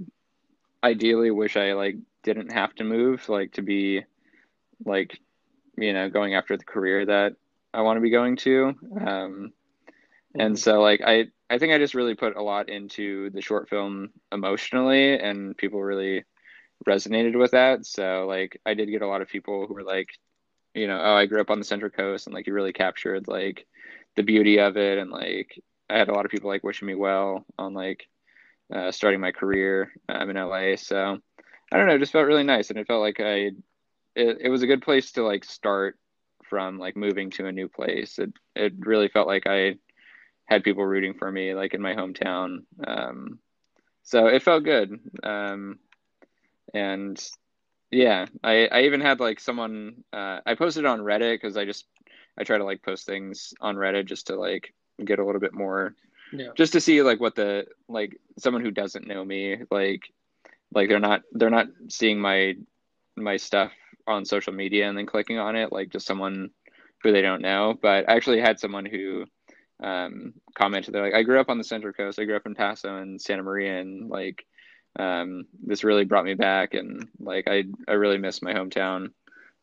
ideally 0.83 1.31
wish 1.31 1.57
I 1.57 1.73
like 1.73 1.97
didn't 2.23 2.51
have 2.51 2.73
to 2.75 2.83
move, 2.83 3.27
like 3.29 3.53
to 3.53 3.61
be 3.61 4.03
like 4.85 5.19
you 5.77 5.93
know 5.93 6.09
going 6.09 6.35
after 6.35 6.57
the 6.57 6.65
career 6.65 7.05
that 7.05 7.33
I 7.73 7.81
want 7.81 7.97
to 7.97 8.01
be 8.01 8.11
going 8.11 8.37
to. 8.37 8.75
Um, 9.05 9.53
and 10.37 10.55
Mhm. 10.55 10.59
so 10.59 10.81
like 10.81 11.01
I 11.05 11.27
I 11.49 11.57
think 11.59 11.73
I 11.73 11.77
just 11.79 11.95
really 11.95 12.15
put 12.15 12.37
a 12.37 12.41
lot 12.43 12.69
into 12.69 13.29
the 13.31 13.41
short 13.41 13.69
film 13.69 14.11
emotionally, 14.31 15.19
and 15.19 15.57
people 15.57 15.81
really 15.83 16.23
resonated 16.87 17.37
with 17.37 17.51
that. 17.51 17.85
So 17.85 18.25
like 18.27 18.59
I 18.65 18.73
did 18.75 18.89
get 18.91 19.01
a 19.03 19.07
lot 19.07 19.21
of 19.21 19.29
people 19.29 19.67
who 19.67 19.73
were 19.73 19.83
like 19.83 20.09
you 20.75 20.87
know, 20.87 20.99
oh, 21.01 21.15
I 21.15 21.25
grew 21.25 21.41
up 21.41 21.49
on 21.51 21.59
the 21.59 21.65
Central 21.65 21.91
Coast, 21.91 22.27
and 22.27 22.33
like 22.33 22.47
you 22.47 22.53
really 22.53 22.73
captured 22.73 23.27
like 23.27 23.67
the 24.15 24.23
beauty 24.23 24.59
of 24.59 24.77
it, 24.77 24.97
and 24.99 25.11
like 25.11 25.59
I 25.91 25.97
had 25.97 26.09
a 26.09 26.13
lot 26.13 26.25
of 26.25 26.31
people 26.31 26.49
like 26.49 26.63
wishing 26.63 26.87
me 26.87 26.95
well 26.95 27.45
on 27.59 27.73
like 27.73 28.07
uh, 28.73 28.91
starting 28.91 29.19
my 29.19 29.31
career 29.31 29.91
um, 30.09 30.29
in 30.29 30.37
LA. 30.37 30.75
So 30.77 31.19
I 31.71 31.77
don't 31.77 31.87
know, 31.87 31.95
it 31.95 31.99
just 31.99 32.11
felt 32.11 32.25
really 32.27 32.43
nice, 32.43 32.69
and 32.69 32.79
it 32.79 32.87
felt 32.87 33.01
like 33.01 33.19
I 33.19 33.51
it, 34.15 34.37
it 34.41 34.49
was 34.49 34.63
a 34.63 34.67
good 34.67 34.81
place 34.81 35.11
to 35.13 35.23
like 35.23 35.43
start 35.43 35.97
from 36.49 36.77
like 36.77 36.95
moving 36.95 37.29
to 37.31 37.47
a 37.47 37.51
new 37.51 37.67
place. 37.67 38.19
It 38.19 38.33
it 38.55 38.73
really 38.79 39.07
felt 39.09 39.27
like 39.27 39.47
I 39.47 39.75
had 40.45 40.63
people 40.63 40.85
rooting 40.85 41.13
for 41.13 41.31
me 41.31 41.53
like 41.53 41.73
in 41.73 41.81
my 41.81 41.95
hometown. 41.95 42.65
Um, 42.85 43.39
so 44.03 44.27
it 44.27 44.43
felt 44.43 44.63
good. 44.65 44.99
Um, 45.23 45.79
and 46.73 47.21
yeah, 47.89 48.25
I, 48.43 48.67
I 48.67 48.81
even 48.81 48.99
had 48.99 49.19
like 49.19 49.39
someone, 49.39 50.03
uh, 50.11 50.39
I 50.45 50.55
posted 50.55 50.85
on 50.85 50.99
Reddit 50.99 51.41
cause 51.41 51.55
I 51.55 51.65
just, 51.65 51.85
I 52.37 52.43
try 52.43 52.57
to 52.57 52.65
like 52.65 52.83
post 52.83 53.05
things 53.05 53.53
on 53.61 53.75
Reddit 53.75 54.05
just 54.05 54.27
to 54.27 54.35
like 54.35 54.73
get 55.05 55.19
a 55.19 55.25
little 55.25 55.41
bit 55.41 55.53
more, 55.53 55.95
Yeah. 56.31 56.49
just 56.55 56.73
to 56.73 56.81
see 56.81 57.01
like 57.01 57.19
what 57.19 57.35
the, 57.35 57.67
like 57.87 58.17
someone 58.37 58.63
who 58.63 58.71
doesn't 58.71 59.07
know 59.07 59.23
me, 59.23 59.57
like, 59.69 60.11
like 60.73 60.89
they're 60.89 60.99
not, 60.99 61.21
they're 61.33 61.49
not 61.49 61.67
seeing 61.89 62.19
my, 62.19 62.55
my 63.15 63.37
stuff 63.37 63.71
on 64.07 64.25
social 64.25 64.53
media 64.53 64.87
and 64.87 64.97
then 64.97 65.05
clicking 65.05 65.37
on 65.37 65.55
it, 65.55 65.71
like 65.71 65.89
just 65.89 66.07
someone 66.07 66.49
who 67.03 67.11
they 67.11 67.21
don't 67.21 67.41
know. 67.41 67.77
But 67.81 68.09
I 68.09 68.15
actually 68.15 68.39
had 68.39 68.59
someone 68.59 68.85
who, 68.85 69.25
um, 69.83 70.33
commented, 70.55 70.93
they're 70.93 71.03
like, 71.03 71.13
I 71.15 71.23
grew 71.23 71.39
up 71.39 71.49
on 71.49 71.57
the 71.57 71.63
Central 71.63 71.93
Coast. 71.93 72.19
I 72.19 72.25
grew 72.25 72.35
up 72.35 72.45
in 72.45 72.55
Paso 72.55 72.97
and 72.97 73.19
Santa 73.19 73.43
Maria 73.43 73.79
and 73.81 74.09
like, 74.09 74.45
um, 74.99 75.45
this 75.63 75.83
really 75.83 76.03
brought 76.05 76.25
me 76.25 76.33
back 76.33 76.73
and 76.73 77.07
like 77.19 77.47
I, 77.47 77.63
I 77.87 77.93
really 77.93 78.17
miss 78.17 78.41
my 78.41 78.53
hometown. 78.53 79.11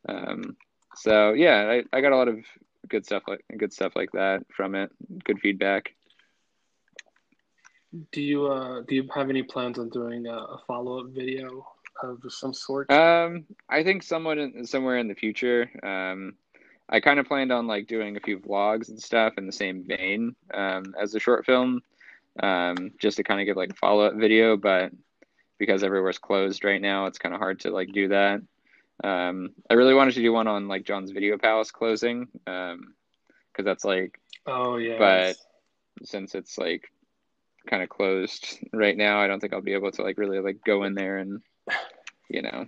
Um, 0.08 0.56
so 0.96 1.34
yeah, 1.34 1.80
I, 1.92 1.96
I 1.96 2.00
got 2.00 2.12
a 2.12 2.16
lot 2.16 2.28
of 2.28 2.38
good 2.88 3.04
stuff 3.04 3.24
like 3.26 3.44
good 3.56 3.72
stuff 3.72 3.92
like 3.96 4.12
that 4.12 4.44
from 4.54 4.74
it. 4.74 4.90
Good 5.24 5.40
feedback. 5.40 5.94
Do 8.12 8.20
you 8.20 8.46
uh 8.46 8.82
do 8.86 8.94
you 8.94 9.08
have 9.14 9.30
any 9.30 9.42
plans 9.42 9.78
on 9.78 9.88
doing 9.88 10.26
a, 10.26 10.36
a 10.36 10.60
follow 10.66 11.00
up 11.00 11.10
video 11.10 11.66
of 12.02 12.20
some 12.28 12.54
sort? 12.54 12.90
Um, 12.90 13.44
I 13.68 13.82
think 13.82 14.02
somewhat 14.02 14.38
in, 14.38 14.64
somewhere 14.66 14.98
in 14.98 15.08
the 15.08 15.14
future. 15.14 15.70
Um, 15.82 16.34
I 16.88 17.00
kind 17.00 17.18
of 17.18 17.26
planned 17.26 17.52
on 17.52 17.66
like 17.66 17.86
doing 17.86 18.16
a 18.16 18.20
few 18.20 18.38
vlogs 18.38 18.88
and 18.88 19.02
stuff 19.02 19.34
in 19.36 19.46
the 19.46 19.52
same 19.52 19.84
vein 19.84 20.34
um, 20.54 20.94
as 21.00 21.12
the 21.12 21.20
short 21.20 21.44
film, 21.44 21.82
um, 22.42 22.92
just 22.98 23.16
to 23.18 23.22
kind 23.22 23.40
of 23.40 23.46
give 23.46 23.56
like 23.56 23.70
a 23.70 23.74
follow 23.74 24.06
up 24.06 24.14
video. 24.14 24.56
But 24.56 24.92
because 25.58 25.82
everywhere's 25.82 26.18
closed 26.18 26.64
right 26.64 26.80
now, 26.80 27.06
it's 27.06 27.18
kind 27.18 27.34
of 27.34 27.40
hard 27.40 27.60
to 27.60 27.70
like 27.70 27.92
do 27.92 28.08
that. 28.08 28.40
Um, 29.02 29.54
I 29.70 29.74
really 29.74 29.94
wanted 29.94 30.14
to 30.14 30.22
do 30.22 30.32
one 30.32 30.48
on 30.48 30.68
like 30.68 30.84
John's 30.84 31.10
Video 31.10 31.38
Palace 31.38 31.70
closing, 31.70 32.28
um, 32.46 32.94
because 33.52 33.64
that's 33.64 33.84
like, 33.84 34.20
oh 34.46 34.76
yeah. 34.76 34.98
but 34.98 35.36
since 36.04 36.34
it's 36.34 36.58
like 36.58 36.90
kind 37.68 37.82
of 37.82 37.88
closed 37.88 38.58
right 38.72 38.96
now, 38.96 39.20
I 39.20 39.26
don't 39.26 39.40
think 39.40 39.52
I'll 39.52 39.60
be 39.60 39.74
able 39.74 39.90
to 39.92 40.02
like 40.02 40.18
really 40.18 40.40
like 40.40 40.58
go 40.64 40.84
in 40.84 40.94
there 40.94 41.18
and, 41.18 41.42
you 42.28 42.42
know, 42.42 42.66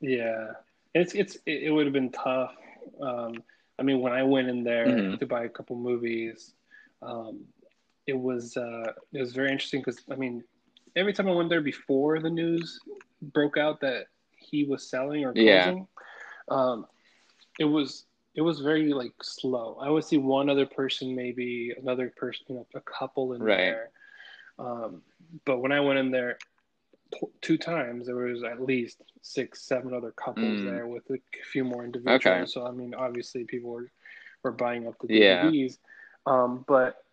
Yeah, 0.00 0.52
it's 0.94 1.14
it's 1.14 1.36
it, 1.46 1.70
would 1.72 1.86
have 1.86 1.92
been 1.92 2.10
tough. 2.10 2.54
Um, 3.00 3.42
I 3.78 3.82
mean, 3.82 4.00
when 4.00 4.12
I 4.12 4.22
went 4.22 4.48
in 4.48 4.64
there 4.64 4.86
Mhm. 4.86 5.18
to 5.18 5.26
buy 5.26 5.44
a 5.44 5.48
couple 5.48 5.76
movies, 5.76 6.54
um, 7.02 7.44
it 8.06 8.18
was 8.18 8.56
uh, 8.56 8.92
it 9.12 9.20
was 9.20 9.32
very 9.32 9.50
interesting 9.50 9.80
because 9.80 10.02
I 10.10 10.16
mean, 10.16 10.42
every 10.96 11.12
time 11.12 11.28
I 11.28 11.32
went 11.32 11.48
there 11.48 11.60
before 11.60 12.20
the 12.20 12.30
news 12.30 12.78
broke 13.20 13.56
out 13.56 13.80
that 13.80 14.06
he 14.50 14.64
was 14.64 14.88
selling 14.88 15.24
or 15.24 15.32
Yeah. 15.34 15.64
closing, 15.64 15.88
um, 16.48 16.86
it 17.58 17.64
was 17.64 18.06
it 18.34 18.42
was 18.42 18.60
very 18.60 18.92
like 18.92 19.12
slow. 19.22 19.76
I 19.80 19.90
would 19.90 20.04
see 20.04 20.16
one 20.16 20.48
other 20.48 20.64
person, 20.66 21.16
maybe 21.16 21.74
another 21.76 22.12
person, 22.16 22.44
you 22.48 22.54
know, 22.56 22.66
a 22.74 22.80
couple 22.80 23.32
in 23.32 23.42
Right. 23.42 23.56
there. 23.56 23.90
Um, 24.58 25.02
but 25.44 25.58
when 25.58 25.72
I 25.72 25.80
went 25.80 25.98
in 25.98 26.10
there 26.12 26.38
t- 27.12 27.26
two 27.40 27.58
times, 27.58 28.06
there 28.06 28.14
was 28.16 28.44
at 28.44 28.62
least 28.62 29.02
six, 29.20 29.62
seven 29.62 29.92
other 29.92 30.12
couples 30.12 30.60
Mm. 30.60 30.64
there 30.64 30.86
with 30.86 31.10
a 31.10 31.18
few 31.50 31.64
more 31.64 31.84
individuals. 31.84 32.24
Okay. 32.24 32.46
So 32.46 32.66
I 32.66 32.70
mean, 32.70 32.94
obviously, 32.94 33.44
people 33.44 33.70
were 33.70 33.90
were 34.42 34.52
buying 34.52 34.86
up 34.86 34.94
the 35.00 35.08
Yeah. 35.12 35.44
DVDs. 35.44 35.78
Um, 36.26 36.64
but 36.68 37.04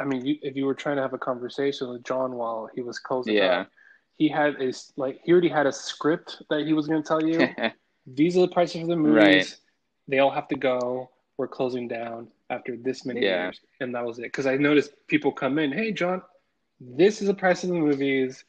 I 0.00 0.04
mean, 0.04 0.26
you, 0.26 0.38
if 0.42 0.56
you 0.56 0.66
were 0.66 0.74
trying 0.74 0.96
to 0.96 1.02
have 1.02 1.14
a 1.14 1.18
conversation 1.18 1.88
with 1.88 2.02
John 2.02 2.34
while 2.34 2.68
he 2.74 2.82
was 2.82 2.98
closing 2.98 3.36
Yeah. 3.36 3.60
up, 3.60 3.70
he 4.16 4.28
had 4.28 4.60
a 4.60 4.72
like 4.96 5.20
he 5.24 5.32
already 5.32 5.48
had 5.48 5.66
a 5.66 5.72
script 5.72 6.42
that 6.50 6.66
he 6.66 6.72
was 6.72 6.86
going 6.86 7.02
to 7.02 7.06
tell 7.06 7.22
you. 7.26 7.48
These 8.06 8.36
are 8.36 8.40
the 8.42 8.48
prices 8.48 8.82
of 8.82 8.88
the 8.88 8.96
movies. 8.96 9.16
Right. 9.16 9.56
They 10.08 10.18
all 10.18 10.30
have 10.30 10.48
to 10.48 10.56
go. 10.56 11.10
We're 11.38 11.48
closing 11.48 11.88
down 11.88 12.28
after 12.50 12.76
this 12.76 13.04
many 13.06 13.22
Yeah. 13.22 13.44
years, 13.44 13.60
and 13.80 13.94
that 13.94 14.04
was 14.04 14.18
it. 14.18 14.24
Because 14.24 14.46
I 14.46 14.56
noticed 14.56 14.92
people 15.08 15.32
come 15.32 15.58
in, 15.58 15.72
hey 15.72 15.90
John, 15.90 16.22
this 16.80 17.20
is 17.22 17.28
the 17.28 17.34
price 17.34 17.64
of 17.64 17.70
the 17.70 17.76
movies. 17.76 18.44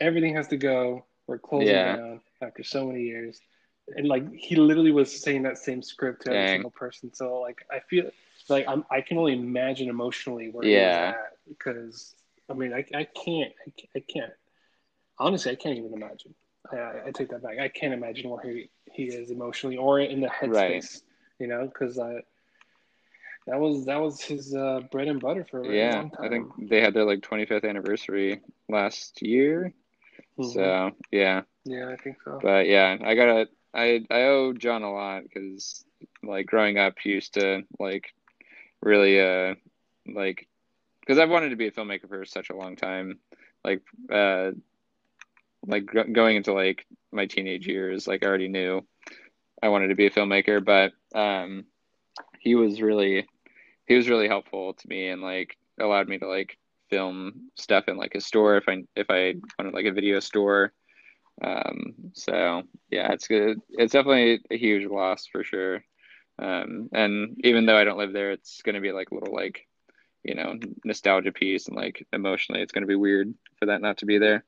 Everything 0.00 0.34
has 0.34 0.46
to 0.48 0.56
go. 0.56 1.04
We're 1.26 1.38
closing 1.38 1.68
Yeah. 1.68 1.96
down 1.96 2.20
after 2.42 2.62
so 2.62 2.86
many 2.86 3.02
years, 3.02 3.40
and 3.96 4.06
like 4.06 4.30
he 4.32 4.54
literally 4.56 4.92
was 4.92 5.10
saying 5.22 5.42
that 5.44 5.58
same 5.58 5.82
script 5.82 6.22
to 6.22 6.30
every 6.30 6.48
single 6.48 6.70
person. 6.70 7.12
So 7.12 7.40
like 7.40 7.64
I 7.70 7.80
feel 7.80 8.10
like 8.48 8.66
I'm, 8.68 8.84
I 8.90 9.00
can 9.00 9.18
only 9.18 9.32
imagine 9.32 9.88
emotionally 9.88 10.50
where 10.50 10.64
Yeah. 10.64 10.76
he 10.78 10.86
was 10.86 11.14
at 11.14 11.38
because 11.48 12.14
I 12.48 12.52
mean 12.54 12.72
I, 12.72 12.84
I 12.94 13.04
can't 13.04 13.52
I 13.66 13.70
can't, 13.76 13.90
I 13.96 14.00
can't 14.00 14.32
honestly 15.18 15.52
I 15.52 15.56
can't 15.56 15.76
even 15.76 15.92
imagine. 15.92 16.34
I, 16.70 17.06
I, 17.06 17.10
take 17.12 17.30
that 17.30 17.42
back. 17.42 17.58
I 17.58 17.68
can't 17.68 17.94
imagine 17.94 18.28
where 18.28 18.42
he, 18.42 18.68
he 18.92 19.04
is 19.04 19.30
emotionally 19.30 19.78
or 19.78 20.00
in 20.00 20.20
the 20.20 20.28
headspace. 20.28 20.50
Right. 20.52 21.02
You 21.38 21.46
know, 21.46 21.66
because 21.66 21.98
I 21.98 22.20
that 23.46 23.58
was 23.58 23.86
that 23.86 24.00
was 24.00 24.20
his 24.20 24.54
uh, 24.54 24.80
bread 24.90 25.08
and 25.08 25.20
butter 25.20 25.46
for 25.50 25.62
a 25.62 25.74
yeah, 25.74 25.96
long 25.96 26.10
time. 26.10 26.26
I 26.26 26.28
think 26.28 26.68
they 26.68 26.80
had 26.80 26.92
their 26.92 27.04
like 27.04 27.20
25th 27.20 27.64
anniversary 27.64 28.40
last 28.68 29.22
year. 29.22 29.72
Mhm. 30.38 30.52
So 30.52 30.90
yeah, 31.10 31.42
yeah, 31.64 31.88
I 31.88 31.96
think 31.96 32.16
so. 32.24 32.38
but 32.42 32.66
yeah, 32.66 32.96
I 33.02 33.14
gotta, 33.14 33.48
I, 33.72 34.04
I 34.10 34.22
owe 34.24 34.52
John 34.52 34.82
a 34.82 34.92
lot 34.92 35.22
because 35.22 35.84
like 36.22 36.46
growing 36.46 36.78
up, 36.78 36.94
he 37.02 37.10
used 37.10 37.34
to 37.34 37.62
like 37.78 38.12
really, 38.82 39.20
uh, 39.20 39.54
like, 40.06 40.46
because 41.00 41.18
I've 41.18 41.30
wanted 41.30 41.50
to 41.50 41.56
be 41.56 41.66
a 41.66 41.70
filmmaker 41.70 42.08
for 42.08 42.24
such 42.24 42.50
a 42.50 42.56
long 42.56 42.76
time, 42.76 43.18
like, 43.64 43.82
uh, 44.12 44.50
like 45.68 45.86
go- 45.86 46.04
going 46.04 46.36
into 46.36 46.52
like 46.52 46.86
my 47.12 47.26
teenage 47.26 47.66
years, 47.66 48.06
like 48.06 48.24
I 48.24 48.26
already 48.26 48.48
knew 48.48 48.86
I 49.62 49.68
wanted 49.68 49.88
to 49.88 49.94
be 49.94 50.06
a 50.06 50.10
filmmaker, 50.10 50.64
but 50.64 50.92
um, 51.18 51.64
he 52.38 52.54
was 52.54 52.80
really, 52.80 53.26
he 53.86 53.94
was 53.94 54.08
really 54.08 54.28
helpful 54.28 54.74
to 54.74 54.88
me 54.88 55.08
and 55.08 55.22
like 55.22 55.56
allowed 55.78 56.08
me 56.08 56.18
to 56.18 56.28
like 56.28 56.58
film 56.90 57.50
stuff 57.56 57.84
in 57.88 57.96
like 57.96 58.14
a 58.14 58.20
store 58.20 58.56
if 58.56 58.68
I 58.68 58.84
if 58.96 59.06
I 59.10 59.34
wanted 59.58 59.74
like 59.74 59.86
a 59.86 59.92
video 59.92 60.20
store. 60.20 60.72
Um, 61.42 61.94
so 62.14 62.62
yeah, 62.90 63.12
it's 63.12 63.28
good. 63.28 63.60
It's 63.70 63.92
definitely 63.92 64.40
a 64.50 64.56
huge 64.58 64.88
loss 64.88 65.26
for 65.30 65.44
sure. 65.44 65.82
Um, 66.40 66.88
and 66.92 67.36
even 67.44 67.66
though 67.66 67.76
I 67.76 67.84
don't 67.84 67.98
live 67.98 68.12
there, 68.12 68.32
it's 68.32 68.62
gonna 68.62 68.80
be 68.80 68.92
like 68.92 69.10
a 69.10 69.14
little 69.14 69.34
like, 69.34 69.66
you 70.24 70.34
know, 70.34 70.54
nostalgia 70.84 71.32
piece 71.32 71.68
and 71.68 71.76
like 71.76 72.06
emotionally, 72.12 72.62
it's 72.62 72.72
gonna 72.72 72.86
be 72.86 72.94
weird 72.94 73.34
for 73.58 73.66
that 73.66 73.82
not 73.82 73.98
to 73.98 74.06
be 74.06 74.18
there. 74.18 74.44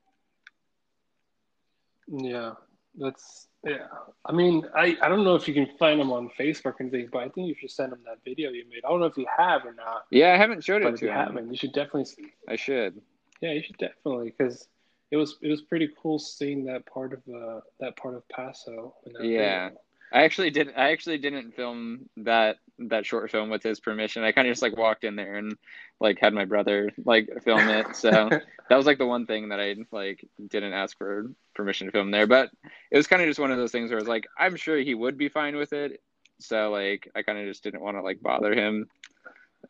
Yeah, 2.10 2.52
that's 2.98 3.48
yeah. 3.64 3.86
I 4.26 4.32
mean, 4.32 4.64
I, 4.76 4.96
I 5.02 5.08
don't 5.08 5.24
know 5.24 5.36
if 5.36 5.46
you 5.48 5.54
can 5.54 5.68
find 5.78 6.00
him 6.00 6.12
on 6.12 6.30
Facebook 6.38 6.74
and 6.80 6.90
things, 6.90 7.08
but 7.12 7.20
I 7.22 7.28
think 7.28 7.48
you 7.48 7.54
should 7.54 7.70
send 7.70 7.92
him 7.92 8.00
that 8.06 8.18
video 8.24 8.50
you 8.50 8.64
made. 8.68 8.84
I 8.84 8.90
don't 8.90 9.00
know 9.00 9.06
if 9.06 9.16
you 9.16 9.26
have 9.36 9.64
or 9.64 9.74
not, 9.74 10.04
Yeah, 10.10 10.34
I 10.34 10.36
haven't 10.36 10.64
showed 10.64 10.82
it 10.82 10.96
to 10.96 11.06
you 11.06 11.12
haven't, 11.12 11.50
you 11.50 11.56
should 11.56 11.72
definitely. 11.72 12.32
I 12.48 12.56
should. 12.56 13.00
Yeah, 13.40 13.52
you 13.52 13.62
should 13.62 13.78
definitely 13.78 14.34
because 14.36 14.68
it 15.10 15.16
was 15.16 15.38
it 15.42 15.48
was 15.48 15.62
pretty 15.62 15.88
cool 16.02 16.18
seeing 16.18 16.64
that 16.66 16.84
part 16.86 17.12
of 17.12 17.20
uh 17.34 17.60
that 17.80 17.96
part 17.96 18.14
of 18.14 18.28
Paso. 18.28 18.94
In 19.06 19.12
that 19.14 19.24
Yeah. 19.24 19.68
video. 19.68 19.80
I 20.12 20.24
actually 20.24 20.50
did. 20.50 20.68
I 20.76 20.90
actually 20.90 21.18
didn't 21.18 21.54
film 21.54 22.08
that 22.18 22.56
that 22.78 23.06
short 23.06 23.30
film 23.30 23.50
with 23.50 23.62
his 23.62 23.80
permission. 23.80 24.24
I 24.24 24.32
kind 24.32 24.48
of 24.48 24.52
just 24.52 24.62
like 24.62 24.76
walked 24.76 25.04
in 25.04 25.16
there 25.16 25.36
and 25.36 25.56
like 26.00 26.18
had 26.20 26.34
my 26.34 26.44
brother 26.44 26.90
like 27.04 27.28
film 27.44 27.68
it. 27.68 27.94
So 27.94 28.10
that 28.68 28.76
was 28.76 28.86
like 28.86 28.98
the 28.98 29.06
one 29.06 29.26
thing 29.26 29.50
that 29.50 29.60
I 29.60 29.76
like 29.92 30.26
didn't 30.48 30.72
ask 30.72 30.96
for 30.98 31.30
permission 31.54 31.86
to 31.86 31.92
film 31.92 32.10
there. 32.10 32.26
But 32.26 32.50
it 32.90 32.96
was 32.96 33.06
kind 33.06 33.22
of 33.22 33.28
just 33.28 33.40
one 33.40 33.52
of 33.52 33.58
those 33.58 33.72
things 33.72 33.90
where 33.90 33.98
I 33.98 34.02
was 34.02 34.08
like, 34.08 34.26
I'm 34.38 34.56
sure 34.56 34.78
he 34.78 34.94
would 34.94 35.16
be 35.16 35.28
fine 35.28 35.56
with 35.56 35.72
it. 35.72 36.00
So 36.40 36.70
like 36.70 37.10
I 37.14 37.22
kind 37.22 37.38
of 37.38 37.46
just 37.46 37.62
didn't 37.62 37.82
want 37.82 37.96
to 37.96 38.02
like 38.02 38.20
bother 38.20 38.54
him. 38.54 38.88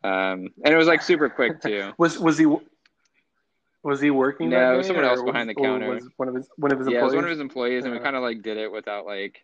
Um, 0.03 0.47
and 0.63 0.73
it 0.73 0.77
was 0.77 0.87
like 0.87 1.01
super 1.01 1.29
quick 1.29 1.61
too. 1.61 1.91
Was 1.97 2.17
was 2.17 2.37
he 2.37 2.47
was 3.83 3.99
he 3.99 4.11
working? 4.11 4.49
No, 4.49 4.59
that 4.59 4.73
it 4.73 4.77
was 4.77 4.85
day, 4.85 4.93
someone 4.93 5.05
else 5.05 5.21
behind 5.21 5.49
the 5.49 5.55
counter. 5.55 5.89
Was 5.89 6.07
one 6.17 6.29
of 6.29 6.35
his 6.35 6.47
one 6.55 6.71
of 6.71 6.79
his 6.79 6.87
yeah, 6.87 6.99
it 6.99 7.03
was 7.03 7.13
employees. 7.13 7.15
one 7.15 7.23
of 7.23 7.29
his 7.31 7.39
employees, 7.39 7.85
and 7.85 7.93
we 7.93 7.99
kind 7.99 8.15
of 8.15 8.21
like 8.21 8.41
did 8.41 8.57
it 8.57 8.71
without 8.71 9.05
like, 9.05 9.43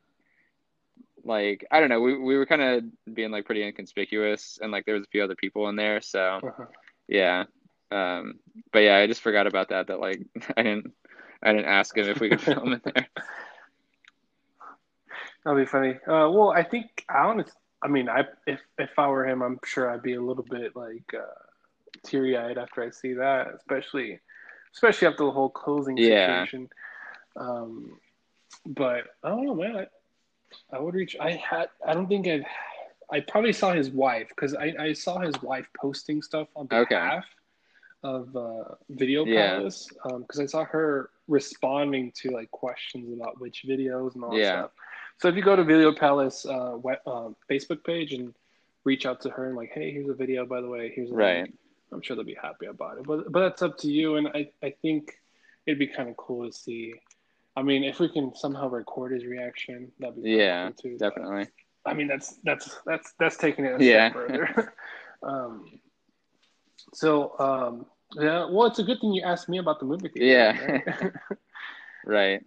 like 1.28 1.66
I 1.72 1.80
don't 1.82 1.90
know. 1.90 2.02
We 2.02 2.18
we 2.18 2.38
were 2.38 2.48
kind 2.48 2.62
of 2.64 3.16
being 3.16 3.32
like 3.32 3.46
pretty 3.46 3.64
inconspicuous, 3.64 4.60
and 4.62 4.72
like 4.72 4.86
there 4.86 4.96
was 4.96 5.04
a 5.06 5.10
few 5.10 5.24
other 5.24 5.36
people 5.36 5.70
in 5.70 5.76
there, 5.78 6.02
so 6.02 6.42
Uh-huh. 6.44 6.66
yeah. 7.08 7.46
Um, 7.92 8.40
but 8.74 8.80
yeah, 8.80 8.98
I 8.98 9.08
just 9.08 9.22
forgot 9.22 9.48
about 9.48 9.70
that. 9.70 9.88
That 9.88 10.00
like 10.00 10.22
I 10.58 10.64
didn't 10.64 10.94
I 11.44 11.54
didn't 11.54 11.68
ask 11.68 11.98
him 11.98 12.10
if 12.10 12.22
we 12.22 12.30
could 12.30 12.42
film 12.42 12.74
in 12.74 12.82
there. 12.86 13.08
That'll 15.46 15.60
be 15.60 15.66
funny. 15.66 15.96
Uh, 16.08 16.30
well, 16.32 16.52
I 16.52 16.64
think 16.64 17.06
I 17.10 17.20
honest. 17.20 17.56
I 17.84 17.88
mean, 17.88 18.10
I 18.10 18.26
if 18.48 18.60
if 18.78 18.92
I 18.98 19.08
were 19.08 19.26
him, 19.28 19.42
I'm 19.42 19.60
sure 19.66 19.90
I'd 19.92 20.02
be 20.04 20.16
a 20.16 20.22
little 20.22 20.44
bit 20.44 20.76
like 20.76 21.14
uh, 21.14 21.26
teary 22.06 22.38
eyed 22.38 22.58
after 22.58 22.84
I 22.84 22.90
see 22.90 23.14
that, 23.14 23.48
especially 23.56 24.20
especially 24.74 25.08
after 25.08 25.26
the 25.26 25.32
whole 25.32 25.50
closing 25.50 25.98
Yeah. 25.98 26.46
situation. 26.46 26.70
Um, 27.36 28.00
but 28.66 29.06
I 29.24 29.30
don't 29.30 29.46
know, 29.46 29.56
man. 29.56 29.88
I, 30.72 30.80
would 30.80 30.94
reach. 30.96 31.16
I 31.20 31.32
had. 31.32 31.70
I 31.86 31.94
don't 31.94 32.08
think 32.08 32.28
I. 32.28 32.46
I 33.10 33.22
probably 33.22 33.54
saw 33.54 33.72
his 33.72 33.90
wife 33.90 34.28
because 34.30 34.54
I, 34.54 34.74
I 34.78 34.94
saw 34.94 35.20
his 35.20 35.42
wife 35.42 35.66
posting 35.80 36.22
stuff 36.22 36.50
on 36.58 36.68
Okay. 36.72 36.96
behalf 36.96 37.24
of 38.04 38.36
uh, 38.36 38.76
Video 38.90 39.26
Yeah. 39.26 39.56
Palace 39.56 39.90
because 40.20 40.40
I 40.40 40.46
saw 40.46 40.66
her 40.66 41.10
responding 41.28 42.12
to 42.18 42.32
like 42.32 42.52
questions 42.52 43.14
about 43.14 43.40
which 43.40 43.66
videos 43.68 44.16
and 44.16 44.24
all 44.24 44.32
that 44.32 44.40
Yeah. 44.40 44.60
stuff. 44.60 44.72
So 45.20 45.30
if 45.30 45.36
you 45.36 45.42
go 45.42 45.56
to 45.56 45.64
Video 45.64 45.94
Palace 45.94 46.46
uh, 46.46 46.74
web, 46.82 47.00
uh, 47.08 47.30
Facebook 47.50 47.84
page 47.86 48.14
and 48.14 48.34
reach 48.84 49.06
out 49.06 49.22
to 49.22 49.30
her 49.30 49.48
and 49.48 49.56
like, 49.56 49.72
hey, 49.74 49.92
here's 49.92 50.10
a 50.10 50.14
video 50.14 50.46
by 50.46 50.62
the 50.62 50.68
way, 50.68 50.92
here's 50.94 51.10
a 51.10 51.14
Right. 51.16 51.44
link," 51.44 51.54
I'm 51.94 52.02
sure 52.02 52.16
they'll 52.16 52.26
be 52.26 52.36
happy 52.36 52.66
about 52.66 52.98
it. 52.98 53.06
But 53.06 53.32
but 53.32 53.40
that's 53.40 53.62
up 53.62 53.78
to 53.80 53.88
you. 53.92 54.18
And 54.18 54.28
I 54.28 54.52
I 54.62 54.72
think 54.82 55.18
it'd 55.66 55.80
be 55.80 55.88
kind 55.88 56.10
of 56.10 56.18
cool 56.18 56.46
to 56.46 56.52
see. 56.52 56.94
I 57.58 57.64
mean, 57.64 57.84
if 57.84 58.00
we 58.00 58.08
can 58.08 58.36
somehow 58.36 58.70
record 58.70 59.14
his 59.14 59.26
reaction, 59.26 59.92
that'd 60.00 60.22
be 60.22 60.30
Yeah, 60.30 60.70
too. 60.80 60.96
But, 61.00 61.16
definitely. 61.16 61.48
I 61.88 61.96
mean, 61.96 62.08
that's 62.08 62.38
that's 62.44 62.78
that's 62.86 63.14
that's 63.20 63.38
taking 63.38 63.66
it 63.66 63.82
a 63.82 63.84
Yeah. 63.84 64.10
step 64.12 64.28
further. 64.28 64.74
um, 65.24 65.66
so 66.94 67.34
um, 67.40 67.88
yeah, 68.16 68.46
well, 68.48 68.68
it's 68.68 68.78
a 68.78 68.84
good 68.84 69.02
thing 69.02 69.14
you 69.14 69.24
asked 69.24 69.50
me 69.50 69.58
about 69.58 69.80
the 69.80 69.88
movie 69.88 70.10
theater. 70.10 70.56
Yeah. 70.62 70.68
right? 71.02 71.14
Right. 72.06 72.46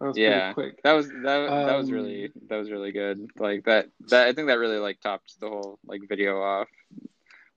that 0.00 0.06
was 0.08 0.16
Yeah. 0.18 0.52
quick. 0.54 0.82
That 0.82 0.92
was 0.94 1.06
that, 1.08 1.22
that 1.22 1.76
was 1.76 1.88
Um, 1.88 1.94
really 1.94 2.32
that 2.48 2.56
was 2.56 2.70
really 2.70 2.90
good. 2.90 3.30
Like 3.38 3.64
that 3.66 3.90
that 4.08 4.26
I 4.26 4.32
think 4.32 4.48
that 4.48 4.58
really 4.58 4.78
like 4.78 5.00
topped 5.00 5.38
the 5.38 5.48
whole 5.48 5.78
like 5.86 6.00
video 6.08 6.42
off. 6.42 6.68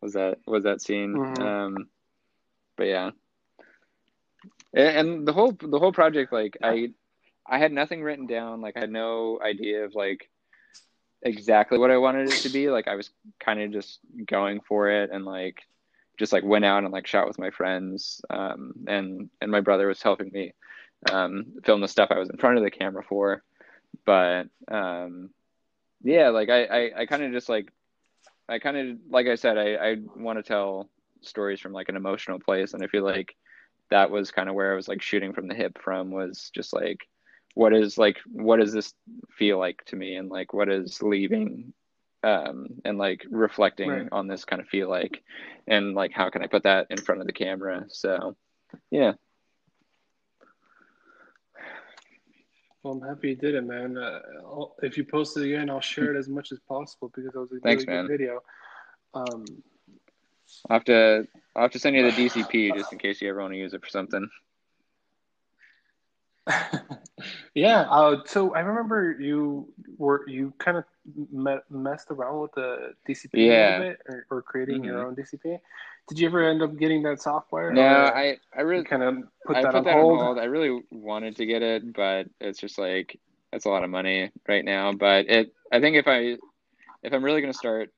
Was 0.02 0.14
that 0.14 0.38
was 0.46 0.66
that 0.66 0.82
scene? 0.82 1.16
Mhm. 1.16 1.42
Um, 1.42 1.90
but 2.78 2.86
yeah, 2.88 3.10
and, 4.76 5.28
the 5.28 5.34
whole 5.34 5.52
the 5.52 5.80
whole 5.80 5.94
project 5.94 6.32
like 6.32 6.58
I 6.62 6.92
I 7.48 7.60
had 7.60 7.72
nothing 7.72 8.04
written 8.04 8.28
down. 8.28 8.62
Like 8.62 8.76
I 8.78 8.82
had 8.82 8.92
no 8.92 9.40
idea 9.44 9.86
of 9.86 9.96
like 9.96 10.30
exactly 11.22 11.78
what 11.78 11.92
I 11.92 11.98
wanted 11.98 12.30
it 12.30 12.42
to 12.42 12.50
be. 12.50 12.70
Like 12.70 12.88
I 12.88 12.96
was 12.96 13.10
kind 13.40 13.62
of 13.62 13.72
just 13.72 14.00
going 14.26 14.62
for 14.62 14.90
it 14.90 15.10
and 15.12 15.26
like 15.26 15.62
just 16.18 16.34
like 16.34 16.44
went 16.44 16.66
out 16.66 16.84
and 16.84 16.94
like 16.94 17.08
shot 17.08 17.28
with 17.28 17.40
my 17.40 17.50
friends. 17.50 18.22
Um, 18.30 18.74
and 18.88 19.30
and 19.42 19.52
my 19.52 19.62
brother 19.62 19.88
was 19.88 20.02
helping 20.02 20.32
me 20.32 20.54
um, 21.12 21.54
film 21.64 21.82
the 21.82 21.88
stuff 21.88 22.12
I 22.12 22.20
was 22.20 22.30
in 22.30 22.38
front 22.38 22.58
of 22.58 22.64
the 22.64 22.72
camera 22.72 23.04
for. 23.04 23.44
But 24.06 24.48
um, 24.68 25.30
yeah, 26.04 26.30
like 26.30 26.50
I 26.50 26.64
I, 26.66 26.92
I 27.02 27.06
kind 27.06 27.24
of 27.24 27.32
just 27.32 27.50
like 27.50 27.72
I 28.48 28.60
kind 28.60 28.78
of 28.78 28.98
like 29.10 29.28
I 29.28 29.36
said 29.36 29.58
I 29.58 29.76
I 29.76 29.96
want 30.16 30.40
to 30.40 30.44
tell 30.44 30.90
stories 31.22 31.60
from 31.60 31.74
like 31.74 31.90
an 31.90 31.96
emotional 31.96 32.40
place, 32.40 32.74
and 32.74 32.84
I 32.84 32.88
feel 32.88 33.04
like 33.04 33.36
that 33.90 34.10
was 34.12 34.32
kind 34.32 34.50
of 34.50 34.56
where 34.56 34.72
I 34.74 34.76
was 34.76 34.88
like 34.88 35.02
shooting 35.02 35.34
from 35.34 35.48
the 35.48 35.56
hip 35.56 35.78
from 35.82 36.12
was 36.12 36.50
just 36.54 36.74
like 36.74 37.08
what 37.54 37.74
is 37.74 37.98
like 37.98 38.18
what 38.32 38.60
does 38.60 38.74
this 38.74 38.94
feel 39.38 39.58
like 39.60 39.84
to 39.86 39.96
me 39.96 40.16
and 40.16 40.30
like 40.30 40.54
what 40.54 40.70
is 40.70 41.02
leaving 41.02 41.74
um 42.24 42.68
and 42.84 42.98
like 42.98 43.26
reflecting 43.30 43.90
Right. 43.90 44.10
on 44.12 44.28
this 44.28 44.46
kind 44.46 44.62
of 44.62 44.68
feel 44.68 44.90
like 44.90 45.24
and 45.68 45.94
like 45.96 46.12
how 46.12 46.30
can 46.30 46.44
I 46.44 46.48
put 46.48 46.64
that 46.64 46.88
in 46.90 46.98
front 46.98 47.22
of 47.22 47.28
the 47.28 47.34
camera 47.34 47.86
so 47.90 48.36
yeah 48.92 49.14
Well, 52.84 52.94
I'm 52.94 53.02
happy 53.02 53.30
you 53.30 53.36
did 53.36 53.56
it, 53.56 53.64
man. 53.66 53.98
Uh, 53.98 54.20
I'll, 54.44 54.76
if 54.84 54.96
you 54.96 55.04
post 55.04 55.36
it 55.38 55.44
again, 55.46 55.72
I'll 55.72 55.82
share 55.82 56.14
it 56.14 56.20
as 56.20 56.30
much 56.30 56.52
as 56.52 56.60
possible 56.68 57.10
because 57.16 57.26
it 57.34 57.36
was 57.36 57.52
a 57.52 57.60
Thanks, 57.62 57.84
really 57.84 57.96
man. 57.96 58.06
good 58.06 58.12
video. 58.20 58.42
Um, 59.16 59.64
I'll 60.70 60.76
have 60.78 60.86
to 60.86 61.28
I'll 61.56 61.64
have 61.64 61.72
to 61.72 61.80
send 61.80 61.96
you 61.96 62.04
the 62.04 62.12
DCP 62.12 62.74
just 62.74 62.92
in 62.92 63.00
case 63.00 63.22
you 63.22 63.30
ever 63.30 63.42
want 63.42 63.54
to 63.54 63.58
use 63.58 63.74
it 63.74 63.82
for 63.84 63.90
something 63.90 64.30
yeah. 67.56 67.82
Uh, 67.90 68.18
so 68.26 68.54
I 68.54 68.60
remember 68.60 69.16
you 69.20 69.68
were 69.98 70.24
you 70.28 70.54
kind 70.60 70.78
of 70.78 70.84
me- 71.32 71.56
messed 71.70 72.12
around 72.12 72.42
with 72.42 72.52
the 72.54 72.94
DCP 73.08 73.30
a 73.34 73.38
Yeah. 73.38 73.78
little 73.80 73.92
bit, 73.92 74.02
or, 74.08 74.28
or 74.30 74.42
creating 74.42 74.84
your 74.84 75.04
Mhm. 75.04 75.08
own 75.08 75.16
DCP. 75.16 75.60
Did 76.08 76.20
you 76.20 76.28
ever 76.28 76.48
end 76.48 76.62
up 76.62 76.78
getting 76.78 77.02
that 77.04 77.22
software? 77.22 77.72
no 77.72 78.06
I 78.06 78.38
I 78.56 78.62
really 78.62 78.84
kind 78.84 79.02
of 79.02 79.16
put 79.46 79.58
I 79.58 79.62
that 79.64 79.72
put 79.72 79.78
on 79.78 79.84
that 79.86 79.94
hold. 79.94 80.20
on 80.20 80.26
hold. 80.26 80.40
I 80.40 80.44
really 80.44 80.82
wanted 80.92 81.36
to 81.38 81.46
get 81.46 81.64
it, 81.64 81.94
but 81.94 82.28
it's 82.40 82.60
just 82.60 82.78
like 82.78 83.20
it's 83.52 83.66
a 83.66 83.70
lot 83.70 83.84
of 83.84 83.90
money 83.90 84.32
right 84.48 84.64
now. 84.64 84.94
But 84.94 85.28
it, 85.28 85.52
I 85.72 85.80
think 85.80 85.96
if 85.96 86.08
I, 86.08 86.38
if 87.02 87.12
I'm 87.14 87.24
really 87.24 87.42
gonna 87.42 87.54
start 87.54 87.92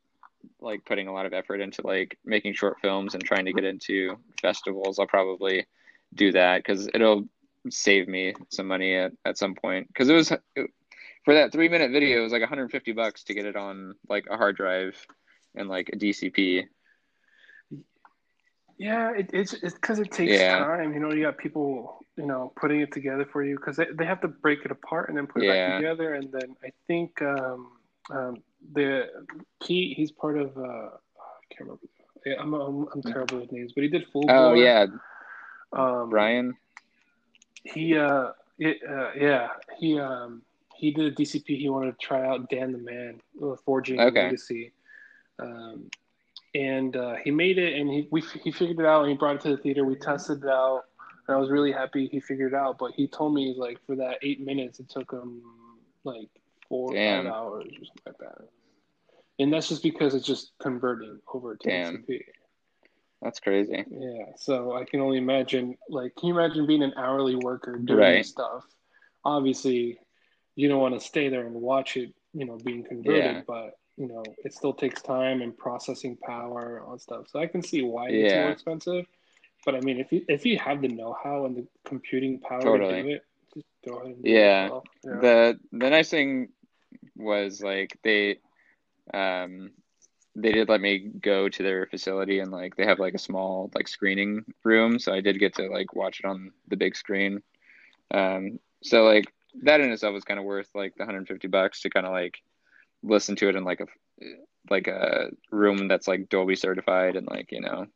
like 0.59 0.85
putting 0.85 1.07
a 1.07 1.13
lot 1.13 1.25
of 1.25 1.33
effort 1.33 1.61
into 1.61 1.85
like 1.85 2.17
making 2.25 2.53
short 2.53 2.77
films 2.81 3.13
and 3.13 3.23
trying 3.23 3.45
to 3.45 3.53
get 3.53 3.63
into 3.63 4.17
festivals, 4.41 4.99
I'll 4.99 5.07
probably 5.07 5.65
do 6.13 6.31
that 6.31 6.63
because 6.63 6.87
it'll 6.93 7.27
save 7.69 8.07
me 8.07 8.33
some 8.49 8.67
money 8.67 8.95
at, 8.95 9.11
at 9.25 9.37
some 9.37 9.55
point. 9.55 9.87
Because 9.87 10.09
it 10.09 10.13
was 10.13 10.29
for 11.25 11.33
that 11.33 11.51
three 11.51 11.69
minute 11.69 11.91
video, 11.91 12.19
it 12.19 12.23
was 12.23 12.31
like 12.31 12.41
150 12.41 12.91
bucks 12.93 13.23
to 13.25 13.33
get 13.33 13.45
it 13.45 13.55
on 13.55 13.95
like 14.09 14.25
a 14.29 14.37
hard 14.37 14.55
drive 14.55 14.95
and 15.55 15.69
like 15.69 15.89
a 15.89 15.97
DCP. 15.97 16.65
Yeah, 18.77 19.11
it, 19.13 19.31
it's 19.33 19.53
it's 19.53 19.73
because 19.73 19.99
it 19.99 20.11
takes 20.11 20.33
Yeah. 20.33 20.59
time. 20.59 20.93
You 20.93 20.99
know, 20.99 21.11
you 21.11 21.23
got 21.23 21.37
people, 21.37 21.99
you 22.15 22.27
know, 22.27 22.53
putting 22.55 22.81
it 22.81 22.91
together 22.91 23.25
for 23.25 23.43
you 23.43 23.55
because 23.55 23.75
they, 23.75 23.87
they 23.91 24.05
have 24.05 24.21
to 24.21 24.27
break 24.27 24.59
it 24.65 24.71
apart 24.71 25.09
and 25.09 25.17
then 25.17 25.25
put 25.25 25.41
it 25.41 25.47
Yeah. 25.47 25.65
back 25.65 25.77
together. 25.79 26.13
And 26.13 26.31
then 26.31 26.55
I 26.63 26.69
think 26.85 27.19
um, 27.23 27.71
um, 28.11 28.43
the 28.73 29.07
Pete, 29.63 29.95
he's 29.97 30.11
part 30.11 30.37
of. 30.37 30.57
Uh, 30.57 30.61
I 30.61 31.43
can't 31.49 31.61
remember. 31.61 31.81
Yeah, 32.25 32.35
I'm, 32.39 32.53
I'm 32.53 32.87
I'm 32.93 33.01
terrible 33.01 33.39
with 33.39 33.51
names, 33.51 33.71
but 33.73 33.83
he 33.83 33.89
did 33.89 34.05
full. 34.11 34.23
Oh 34.27 34.53
Bore. 34.53 34.57
yeah, 34.57 34.85
um, 35.73 36.09
Brian. 36.09 36.55
He 37.63 37.97
uh, 37.97 38.31
it, 38.59 38.77
uh 38.87 39.11
yeah 39.15 39.49
he 39.77 39.99
um 39.99 40.41
he 40.75 40.91
did 40.91 41.05
a 41.05 41.15
DCP. 41.15 41.57
He 41.57 41.69
wanted 41.69 41.91
to 41.99 42.05
try 42.05 42.25
out 42.25 42.49
Dan 42.49 42.71
the 42.71 42.77
Man, 42.77 43.21
uh, 43.43 43.55
forging 43.65 43.99
Okay. 43.99 44.23
legacy. 44.23 44.71
Um, 45.39 45.89
and 46.55 46.95
uh, 46.95 47.15
he 47.23 47.31
made 47.31 47.57
it, 47.57 47.79
and 47.79 47.89
he 47.89 48.07
we 48.11 48.21
he 48.43 48.51
figured 48.51 48.79
it 48.79 48.85
out, 48.85 49.01
and 49.01 49.11
he 49.11 49.17
brought 49.17 49.35
it 49.35 49.41
to 49.41 49.49
the 49.49 49.57
theater. 49.57 49.85
We 49.85 49.95
tested 49.95 50.43
it 50.43 50.49
out, 50.49 50.83
and 51.27 51.35
I 51.35 51.39
was 51.39 51.49
really 51.49 51.71
happy 51.71 52.07
he 52.07 52.19
figured 52.19 52.53
it 52.53 52.55
out. 52.55 52.77
But 52.77 52.91
he 52.93 53.07
told 53.07 53.33
me 53.33 53.53
like 53.57 53.79
for 53.85 53.95
that 53.97 54.17
eight 54.21 54.41
minutes, 54.41 54.79
it 54.79 54.89
took 54.89 55.11
him 55.11 55.41
like 56.03 56.29
four 56.69 56.93
Damn. 56.93 57.25
five 57.25 57.33
hours 57.33 57.65
or 57.65 57.85
something 57.85 58.03
like 58.05 58.17
that. 58.19 58.47
And 59.39 59.53
that's 59.53 59.69
just 59.69 59.83
because 59.83 60.15
it's 60.15 60.25
just 60.25 60.51
converting 60.59 61.19
over 61.33 61.55
to 61.55 61.67
Damn. 61.67 61.97
DCP. 61.97 62.21
That's 63.21 63.39
crazy. 63.39 63.83
Yeah, 63.89 64.25
so 64.35 64.75
I 64.75 64.85
can 64.85 64.99
only 64.99 65.17
imagine. 65.17 65.77
Like, 65.89 66.15
can 66.15 66.29
you 66.29 66.37
imagine 66.39 66.67
being 66.67 66.83
an 66.83 66.93
hourly 66.97 67.35
worker 67.35 67.77
doing 67.77 67.99
Right. 67.99 68.25
stuff? 68.25 68.63
Obviously, 69.25 69.99
you 70.55 70.67
don't 70.67 70.79
want 70.81 70.93
to 70.93 70.99
stay 70.99 71.29
there 71.29 71.45
and 71.45 71.55
watch 71.55 71.97
it, 71.97 72.13
you 72.33 72.45
know, 72.45 72.57
being 72.63 72.83
converted. 72.83 73.23
Yeah. 73.37 73.41
But 73.47 73.77
you 73.97 74.07
know, 74.07 74.23
it 74.45 74.53
still 74.53 74.73
takes 74.73 75.01
time 75.01 75.41
and 75.41 75.57
processing 75.57 76.15
power 76.17 76.83
and 76.87 77.01
stuff. 77.01 77.27
So 77.29 77.39
I 77.39 77.47
can 77.47 77.63
see 77.63 77.81
why 77.81 78.09
it's 78.09 78.35
more 78.35 78.51
expensive. 78.51 79.05
But 79.65 79.75
I 79.75 79.79
mean, 79.81 79.99
if 79.99 80.11
you 80.11 80.23
if 80.29 80.45
you 80.45 80.59
have 80.59 80.81
the 80.81 80.87
know-how 80.87 81.45
and 81.45 81.55
the 81.57 81.67
computing 81.83 82.39
power 82.39 82.61
Totally. 82.61 82.93
to 82.93 83.03
do 83.03 83.09
it, 83.09 83.25
just 83.55 83.65
go 83.83 83.95
ahead 83.97 84.15
and 84.15 84.23
do 84.23 84.29
Yeah. 84.29 84.69
Yeah. 85.03 85.19
the 85.19 85.59
the 85.71 85.89
nice 85.89 86.11
thing 86.11 86.49
was 87.17 87.61
like 87.61 87.97
they 88.03 88.37
um 89.13 89.71
they 90.35 90.51
did 90.51 90.69
let 90.69 90.81
me 90.81 90.99
go 90.99 91.49
to 91.49 91.63
their 91.63 91.87
facility 91.87 92.39
and 92.39 92.51
like 92.51 92.75
they 92.75 92.85
have 92.85 92.99
like 92.99 93.15
a 93.15 93.19
small 93.19 93.71
like 93.73 93.87
screening 93.87 94.45
room. 94.63 94.99
So 94.99 95.13
i 95.13 95.21
did 95.21 95.39
get 95.39 95.55
to 95.55 95.67
like 95.67 95.95
watch 95.95 96.19
it 96.19 96.25
on 96.25 96.51
the 96.67 96.77
big 96.77 96.95
screen. 96.95 97.41
Um 98.13 98.59
so 98.83 99.03
like 99.03 99.25
that 99.63 99.81
in 99.81 99.91
itself 99.91 100.13
was 100.13 100.23
kind 100.23 100.39
of 100.39 100.45
worth 100.45 100.69
like 100.75 100.93
the 100.95 101.01
150 101.01 101.47
bucks 101.47 101.81
to 101.81 101.89
kind 101.89 102.05
of 102.05 102.11
like 102.11 102.37
listen 103.03 103.35
to 103.37 103.49
it 103.49 103.55
in 103.55 103.63
like 103.63 103.79
a 103.81 103.87
like 104.69 104.87
a 104.87 105.29
room 105.51 105.87
that's 105.87 106.07
like 106.07 106.29
dolby 106.29 106.55
certified 106.55 107.15
and 107.15 107.27
like 107.27 107.51
you 107.51 107.61
know 107.61 107.87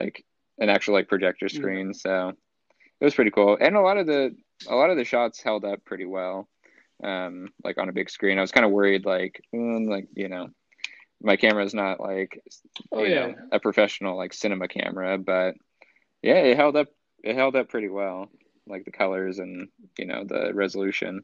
like 0.00 0.24
an 0.58 0.68
actual 0.68 0.94
like 0.94 1.08
projector 1.08 1.46
Yeah. 1.50 1.58
screen. 1.58 1.94
So 1.94 2.32
it 3.00 3.04
was 3.04 3.14
pretty 3.14 3.30
cool. 3.30 3.56
And 3.60 3.76
a 3.76 3.80
lot 3.80 3.98
of 3.98 4.06
the 4.06 4.34
a 4.68 4.74
lot 4.74 4.90
of 4.90 4.96
the 4.96 5.04
shots 5.04 5.42
held 5.42 5.64
up 5.64 5.84
pretty 5.84 6.06
well 6.06 6.48
um 7.02 7.48
like 7.64 7.78
on 7.78 7.88
a 7.88 7.92
big 7.92 8.08
screen 8.10 8.38
i 8.38 8.40
was 8.40 8.52
kind 8.52 8.64
of 8.66 8.72
worried 8.72 9.04
like 9.04 9.42
mm, 9.54 9.88
like 9.88 10.06
you 10.14 10.28
know 10.28 10.48
my 11.22 11.36
camera 11.36 11.64
is 11.64 11.74
not 11.74 12.00
like 12.00 12.40
Oh, 12.92 13.04
yeah. 13.04 13.26
know, 13.26 13.34
a 13.52 13.60
professional 13.60 14.16
like 14.16 14.32
cinema 14.32 14.68
camera 14.68 15.18
but 15.18 15.54
yeah 16.22 16.36
it 16.36 16.56
held 16.56 16.76
up 16.76 16.88
it 17.24 17.34
held 17.36 17.56
up 17.56 17.68
pretty 17.68 17.88
well 17.88 18.28
like 18.66 18.84
the 18.84 18.92
colors 18.92 19.38
and 19.38 19.68
you 19.98 20.06
know 20.06 20.24
the 20.24 20.52
resolution 20.54 21.22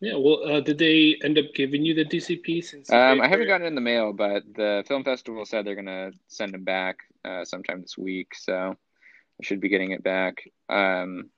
Yeah. 0.00 0.16
Well, 0.16 0.40
uh, 0.46 0.60
did 0.60 0.78
they 0.78 1.18
end 1.22 1.38
up 1.38 1.52
giving 1.54 1.84
you 1.84 1.94
the 1.94 2.04
DCP 2.04 2.62
since? 2.62 2.90
um 2.90 3.20
i 3.20 3.28
haven't 3.28 3.46
gotten 3.46 3.66
it 3.66 3.68
in 3.68 3.74
the 3.74 3.80
mail 3.80 4.12
but 4.12 4.42
the 4.54 4.82
film 4.88 5.04
festival 5.04 5.44
said 5.44 5.64
they're 5.64 5.74
gonna 5.74 6.10
send 6.28 6.54
them 6.54 6.64
back 6.64 6.96
uh 7.24 7.44
sometime 7.44 7.82
this 7.82 7.98
week 7.98 8.34
so 8.34 8.74
i 9.40 9.44
should 9.44 9.60
be 9.60 9.68
getting 9.68 9.90
it 9.90 10.02
back 10.02 10.42
um 10.70 11.28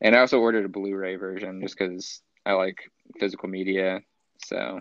And 0.00 0.14
I 0.14 0.20
also 0.20 0.38
ordered 0.38 0.64
a 0.64 0.68
Blu-ray 0.68 1.16
version 1.16 1.60
just 1.62 1.78
because 1.78 2.22
I 2.44 2.52
like 2.52 2.78
physical 3.18 3.48
media. 3.48 4.00
So, 4.44 4.80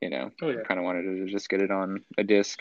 you 0.00 0.10
know, 0.10 0.30
Oh 0.42 0.50
yeah. 0.50 0.62
kind 0.62 0.78
of 0.78 0.84
wanted 0.84 1.02
to 1.02 1.26
just 1.26 1.48
get 1.48 1.62
it 1.62 1.70
on 1.70 2.04
a 2.18 2.24
disc. 2.24 2.60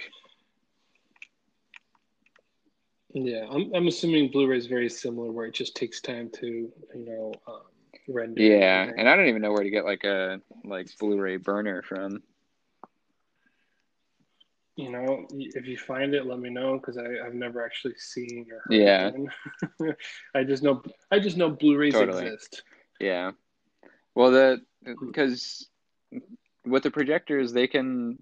Yeah, 3.14 3.46
I'm 3.52 3.74
I'm 3.76 3.88
assuming 3.88 4.32
Blu-ray 4.32 4.58
is 4.58 4.68
very 4.68 4.90
similar, 4.90 5.32
where 5.32 5.46
it 5.46 5.54
just 5.54 5.76
takes 5.76 6.00
time 6.00 6.30
to 6.36 6.48
you 6.48 7.06
know 7.06 7.34
um, 7.48 7.62
render. 8.08 8.42
Yeah, 8.42 8.90
and 8.98 9.10
I 9.10 9.16
don't 9.18 9.28
even 9.28 9.42
know 9.42 9.52
where 9.52 9.64
to 9.64 9.70
get 9.70 9.84
like 9.84 10.06
a 10.06 10.40
like 10.64 10.88
Blu-ray 10.98 11.38
burner 11.38 11.82
from. 11.82 12.24
You 14.76 14.90
know, 14.90 15.26
if 15.32 15.68
you 15.68 15.78
find 15.78 16.14
it, 16.14 16.26
let 16.26 16.40
me 16.40 16.50
know 16.50 16.78
because 16.78 16.98
I've 16.98 17.34
never 17.34 17.64
actually 17.64 17.96
seen 17.98 18.48
or 18.52 18.62
heard 18.64 18.74
Yeah. 18.74 19.92
I 20.36 20.44
just 20.44 20.64
know 20.64 20.82
I 21.12 21.20
just 21.20 21.38
know 21.38 21.50
Blu-rays 21.50 21.94
Totally. 21.94 22.26
exist. 22.26 22.64
Yeah. 23.00 23.32
Well, 24.16 24.32
the 24.32 24.62
hmm. 24.86 25.08
because 25.08 25.68
with 26.66 26.84
the 26.84 26.92
projectors, 26.92 27.54
they 27.54 27.68
can 27.68 28.18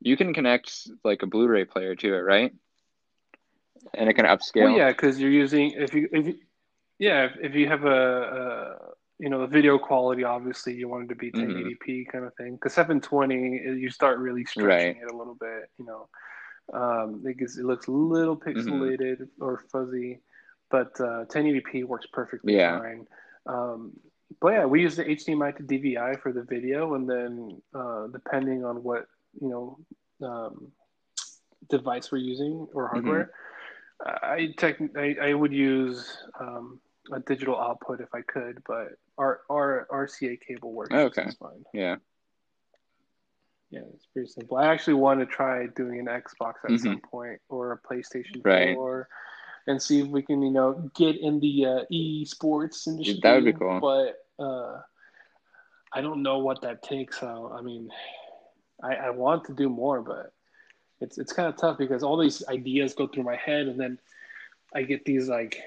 you 0.00 0.16
can 0.16 0.34
connect 0.34 0.88
like 1.04 1.22
a 1.22 1.26
Blu-ray 1.26 1.64
player 1.64 1.94
to 1.96 2.14
it, 2.14 2.20
right? 2.20 2.52
And 3.94 4.10
it 4.10 4.14
can 4.14 4.26
upscale. 4.26 4.64
Well, 4.64 4.76
yeah, 4.76 4.90
because 4.90 5.18
you're 5.18 5.30
using 5.30 5.72
if 5.72 5.94
you 5.94 6.08
if 6.12 6.26
you, 6.26 6.38
yeah 6.98 7.26
if, 7.26 7.32
if 7.40 7.54
you 7.54 7.68
have 7.68 7.84
a, 7.84 7.88
a 7.88 8.76
you 9.18 9.28
know 9.28 9.40
the 9.40 9.46
video 9.46 9.78
quality, 9.78 10.24
obviously 10.24 10.74
you 10.74 10.88
want 10.88 11.04
it 11.04 11.08
to 11.08 11.14
be 11.16 11.32
Mhm. 11.34 11.76
1080p 11.80 12.06
kind 12.10 12.24
of 12.24 12.34
thing. 12.36 12.54
Because 12.54 12.74
720, 12.74 13.66
uh, 13.68 13.72
you 13.72 13.90
start 13.90 14.18
really 14.18 14.44
stretching 14.44 14.96
Right. 14.96 14.96
it 15.02 15.12
a 15.12 15.16
little 15.16 15.34
bit. 15.34 15.70
You 15.78 15.86
know, 15.86 16.08
um, 16.72 17.22
it 17.26 17.38
gets 17.38 17.58
it 17.58 17.64
looks 17.64 17.86
a 17.88 17.92
little 17.92 18.36
Mm-hmm. 18.54 18.90
pixelated 18.90 19.28
or 19.40 19.58
fuzzy, 19.72 20.20
but 20.70 20.88
uh, 21.00 21.24
1080p 21.26 21.84
works 21.84 22.06
perfectly 22.12 22.54
Yeah. 22.54 22.70
fine. 22.70 23.06
Um, 23.46 23.92
but 24.40 24.52
yeah, 24.52 24.64
we 24.66 24.82
use 24.82 24.96
the 24.96 25.04
HDMI 25.04 25.56
to 25.56 25.62
DVI 25.62 26.20
for 26.20 26.32
the 26.32 26.42
video, 26.42 26.94
and 26.94 27.08
then 27.08 27.60
uh, 27.74 28.06
depending 28.08 28.64
on 28.64 28.82
what 28.82 29.06
you 29.40 29.48
know 29.48 29.78
um, 30.26 30.72
device 31.70 32.10
we're 32.12 32.18
using 32.18 32.66
or 32.74 32.88
hardware, 32.88 33.30
I, 34.04 34.54
tech, 34.58 34.78
I 34.96 35.16
I 35.22 35.34
would 35.34 35.52
use 35.52 36.06
um, 36.40 36.80
a 37.12 37.20
digital 37.20 37.58
output 37.58 38.00
if 38.00 38.14
I 38.14 38.22
could, 38.22 38.62
but 38.66 38.88
our 39.16 39.40
our 39.50 39.86
RCA 39.90 40.40
cable 40.40 40.72
works 40.72 40.90
Oh, 40.92 41.04
okay. 41.06 41.28
fine. 41.38 41.64
Yeah. 41.72 41.96
Yeah, 43.70 43.80
it's 43.94 44.06
pretty 44.06 44.28
simple. 44.28 44.56
I 44.56 44.66
actually 44.66 44.94
want 44.94 45.20
to 45.20 45.26
try 45.26 45.66
doing 45.66 46.00
an 46.00 46.06
Xbox 46.06 46.54
at 46.64 46.70
Mhm. 46.70 46.80
some 46.80 47.00
point 47.00 47.40
or 47.50 47.72
a 47.72 47.78
PlayStation 47.78 48.42
Right. 48.44 48.74
4 48.74 49.08
and 49.66 49.82
see 49.82 50.00
if 50.00 50.06
we 50.08 50.22
can, 50.22 50.40
you 50.40 50.50
know, 50.50 50.90
get 50.94 51.16
in 51.16 51.38
the 51.40 51.66
uh, 51.66 51.84
e-sports 51.90 52.86
industry. 52.86 53.20
That 53.22 53.34
would 53.34 53.44
be 53.44 53.52
cool. 53.52 53.78
But 53.80 54.26
uh, 54.42 54.80
I 55.92 56.00
don't 56.00 56.22
know 56.22 56.38
what 56.38 56.62
that 56.62 56.82
takes. 56.82 57.20
So, 57.20 57.52
I 57.54 57.60
mean, 57.60 57.92
I, 58.82 58.94
I 58.94 59.10
want 59.10 59.44
to 59.44 59.52
do 59.54 59.68
more, 59.68 60.00
but 60.00 60.32
it's 61.00 61.18
it's 61.18 61.32
kind 61.32 61.48
of 61.48 61.56
tough 61.56 61.76
because 61.76 62.02
all 62.02 62.16
these 62.16 62.42
ideas 62.48 62.94
go 62.94 63.06
through 63.06 63.24
my 63.24 63.36
head, 63.36 63.66
and 63.66 63.78
then 63.78 63.98
I 64.74 64.82
get 64.82 65.04
these 65.04 65.28
like 65.28 65.60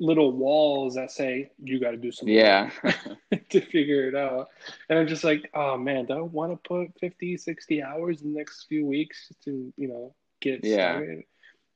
little 0.00 0.32
walls 0.32 0.94
that 0.94 1.10
say 1.10 1.50
you 1.62 1.80
got 1.80 1.90
to 1.92 1.96
do 1.96 2.12
something 2.12 2.34
Yeah. 2.34 2.70
to 3.50 3.60
figure 3.60 4.08
it 4.08 4.14
out. 4.14 4.48
And 4.88 4.98
I'm 4.98 5.06
just 5.08 5.24
like, 5.24 5.50
oh 5.54 5.76
man, 5.76 6.06
do 6.06 6.14
I 6.14 6.20
want 6.20 6.52
to 6.52 6.68
put 6.68 6.98
50, 7.00 7.36
60 7.36 7.82
hours 7.82 8.22
in 8.22 8.32
the 8.32 8.38
next 8.38 8.66
few 8.68 8.86
weeks 8.86 9.32
to, 9.44 9.72
you 9.76 9.88
know, 9.88 10.14
get 10.40 10.64
Yeah. 10.64 10.92
started? 10.92 11.24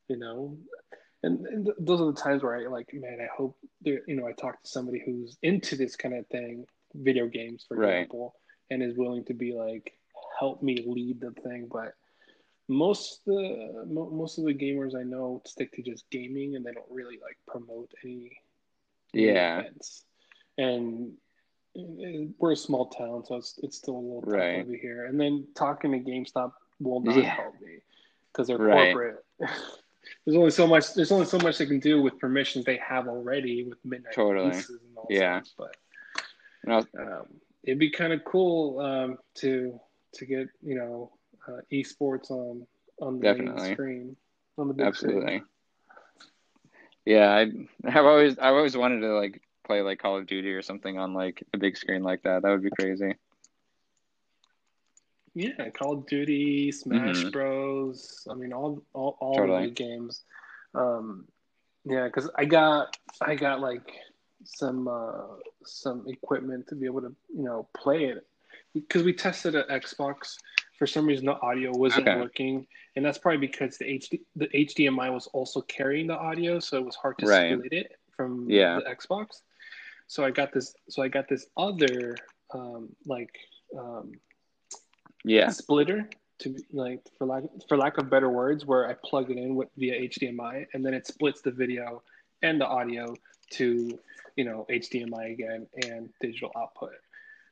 You 0.09 0.19
know, 0.19 0.59
and, 1.23 1.47
and 1.47 1.65
th- 1.67 1.77
those 1.81 2.01
are 2.01 2.13
the 2.13 2.21
times 2.21 2.43
where 2.43 2.57
I 2.57 2.67
like, 2.69 2.91
man, 2.93 3.19
I 3.21 3.29
hope 3.37 3.57
there, 3.83 4.01
you 4.07 4.17
know, 4.17 4.27
I 4.27 4.33
talk 4.33 4.63
to 4.63 4.69
somebody 4.69 5.03
who's 5.05 5.37
into 5.43 5.77
this 5.77 5.97
kind 5.97 6.15
of 6.15 6.27
thing, 6.29 6.67
video 6.95 7.27
games, 7.27 7.65
for 7.67 7.77
Right. 7.77 8.01
example, 8.03 8.35
and 8.71 8.83
is 8.83 8.97
willing 8.97 9.25
to 9.27 9.35
be 9.35 9.53
like, 9.53 9.93
help 10.39 10.63
me 10.63 10.85
lead 10.87 11.21
the 11.21 11.31
thing. 11.43 11.69
But 11.73 11.95
most 12.69 13.25
the 13.27 13.85
mo- 13.89 14.11
most 14.11 14.39
of 14.39 14.45
the 14.45 14.55
gamers 14.55 14.95
I 14.99 15.03
know 15.03 15.43
stick 15.47 15.73
to 15.73 15.83
just 15.83 16.09
gaming 16.11 16.57
and 16.57 16.65
they 16.65 16.73
don't 16.73 16.87
really 16.91 17.19
like 17.23 17.37
promote 17.47 17.91
any 18.05 18.31
Yeah. 19.13 19.61
events. 19.61 20.05
And 20.59 21.13
uh, 21.77 22.29
we're 22.39 22.53
a 22.53 22.57
small 22.57 22.87
town, 22.87 23.25
so 23.25 23.37
it's 23.37 23.59
it's 23.63 23.77
still 23.79 23.97
a 23.97 23.99
little 23.99 24.23
tough 24.23 24.33
Right. 24.33 24.61
over 24.65 24.75
here. 24.75 25.07
And 25.07 25.19
then 25.21 25.47
talking 25.55 25.93
to 25.93 25.99
GameStop 25.99 26.53
will 26.81 27.01
not 27.01 27.17
Yeah. 27.17 27.35
help 27.35 27.61
me 27.61 27.79
because 28.29 28.47
they're 28.49 28.59
Right. 28.59 28.93
corporate. 28.95 29.25
there's 30.25 30.37
only 30.37 30.51
so 30.51 30.67
much. 30.67 30.95
There's 30.95 31.13
only 31.13 31.27
so 31.27 31.39
much 31.39 31.59
they 31.59 31.67
can 31.67 31.81
do 31.81 32.03
with 32.03 32.19
permissions 32.19 32.65
they 32.65 32.77
have 32.79 33.09
already 33.09 33.65
with 33.65 33.85
midnight 33.85 34.15
Totally. 34.15 34.49
releases 34.51 34.81
and 34.83 34.97
all 34.97 35.07
Yeah. 35.11 35.41
stuff. 35.43 35.71
No, 36.65 36.85
But 36.93 37.01
um, 37.01 37.41
it'd 37.65 37.79
be 37.79 37.91
kind 37.91 38.13
of 38.13 38.25
cool 38.25 38.79
um, 38.81 39.19
to 39.35 39.81
to 40.15 40.27
get 40.27 40.49
you 40.63 40.75
know 40.77 41.13
uh, 41.49 41.61
esports 41.73 42.31
on 42.31 42.67
on 43.01 43.19
the 43.19 43.25
main 43.25 43.47
Definitely. 43.47 43.73
screen 43.73 44.17
on 44.59 44.69
the 44.69 44.75
big 44.75 44.95
screen. 44.95 45.17
absolutely. 45.17 45.43
Yeah, 47.05 47.31
I 47.31 47.41
I've 47.85 48.05
always 48.07 48.39
I've 48.39 48.55
always 48.55 48.77
wanted 48.77 49.01
to 49.01 49.15
like 49.15 49.43
play 49.65 49.83
like 49.83 49.99
Call 50.01 50.19
of 50.19 50.27
Duty 50.27 50.53
or 50.53 50.63
something 50.63 50.99
on 50.99 51.15
like 51.15 51.43
a 51.55 51.59
big 51.59 51.77
screen 51.77 52.03
like 52.03 52.23
that. 52.23 52.43
That 52.43 52.51
would 52.51 52.63
be 52.63 52.71
crazy. 52.71 53.15
Yeah, 55.35 55.71
Call 55.71 55.95
of 55.95 56.07
Duty, 56.07 56.71
Smash 56.73 57.25
Mhm. 57.25 57.33
Bros. 57.33 58.27
I 58.31 58.35
mean, 58.35 58.53
all 58.53 58.83
all 58.93 59.17
all 59.21 59.35
Totally. 59.35 59.67
the 59.67 59.73
games. 59.73 60.25
Um, 60.75 61.27
yeah, 61.85 62.05
because 62.07 62.31
I 62.37 62.45
got 62.45 62.97
I 63.21 63.35
got 63.35 63.61
like 63.61 63.91
some 64.45 64.89
uh, 64.89 65.37
some 65.65 66.07
equipment 66.07 66.67
to 66.69 66.75
be 66.75 66.87
able 66.87 67.01
to 67.01 67.15
you 67.35 67.45
know 67.45 67.67
play 67.75 68.05
it 68.05 68.27
because 68.75 69.03
we 69.03 69.13
tested 69.13 69.55
at 69.55 69.69
Xbox. 69.69 70.37
For 70.83 70.89
some 70.89 71.07
reason, 71.07 71.27
the 71.27 71.41
audio 71.43 71.71
wasn't 71.71 72.09
Okay. 72.09 72.19
working, 72.19 72.67
and 72.97 73.05
that's 73.05 73.17
probably 73.17 73.47
because 73.47 73.79
the 73.79 73.85
HD 73.85 74.21
the 74.35 74.49
HDMI 74.49 75.13
was 75.13 75.29
also 75.29 75.61
carrying 75.61 76.09
the 76.09 76.19
audio, 76.19 76.59
so 76.59 76.77
it 76.77 76.85
was 76.85 76.97
hard 76.97 77.17
to 77.19 77.27
Right. 77.27 77.55
split 77.57 77.73
it 77.73 78.01
from 78.11 78.51
Yeah. 78.51 78.81
the 78.81 78.91
Xbox. 78.91 79.43
So 80.09 80.25
I 80.25 80.33
got 80.33 80.53
this. 80.53 80.75
So 80.89 81.01
I 81.01 81.07
got 81.07 81.29
this 81.29 81.47
other 81.57 82.17
um, 82.53 82.97
like. 83.07 83.33
Um, 83.79 84.21
Yeah. 85.23 85.51
splitter 85.51 86.11
to 86.41 86.57
like 86.73 87.01
for 87.17 87.29
lack 87.29 87.45
for 87.69 87.77
lack 87.77 87.99
of 87.99 88.11
better 88.11 88.29
words 88.29 88.67
where 88.67 88.89
I 88.89 88.95
plug 88.95 89.31
it 89.31 89.39
in 89.39 89.55
with 89.55 89.69
via 89.77 89.95
HDMI 90.09 90.67
and 90.75 90.85
then 90.85 90.95
it 90.95 91.07
splits 91.07 91.43
the 91.43 91.53
video 91.53 92.03
and 92.43 92.61
the 92.61 92.67
audio 92.67 93.15
to 93.51 93.97
you 94.35 94.45
know 94.45 94.67
HDMI 94.69 95.31
again 95.33 95.69
and 95.87 96.13
digital 96.21 96.51
output. 96.57 96.97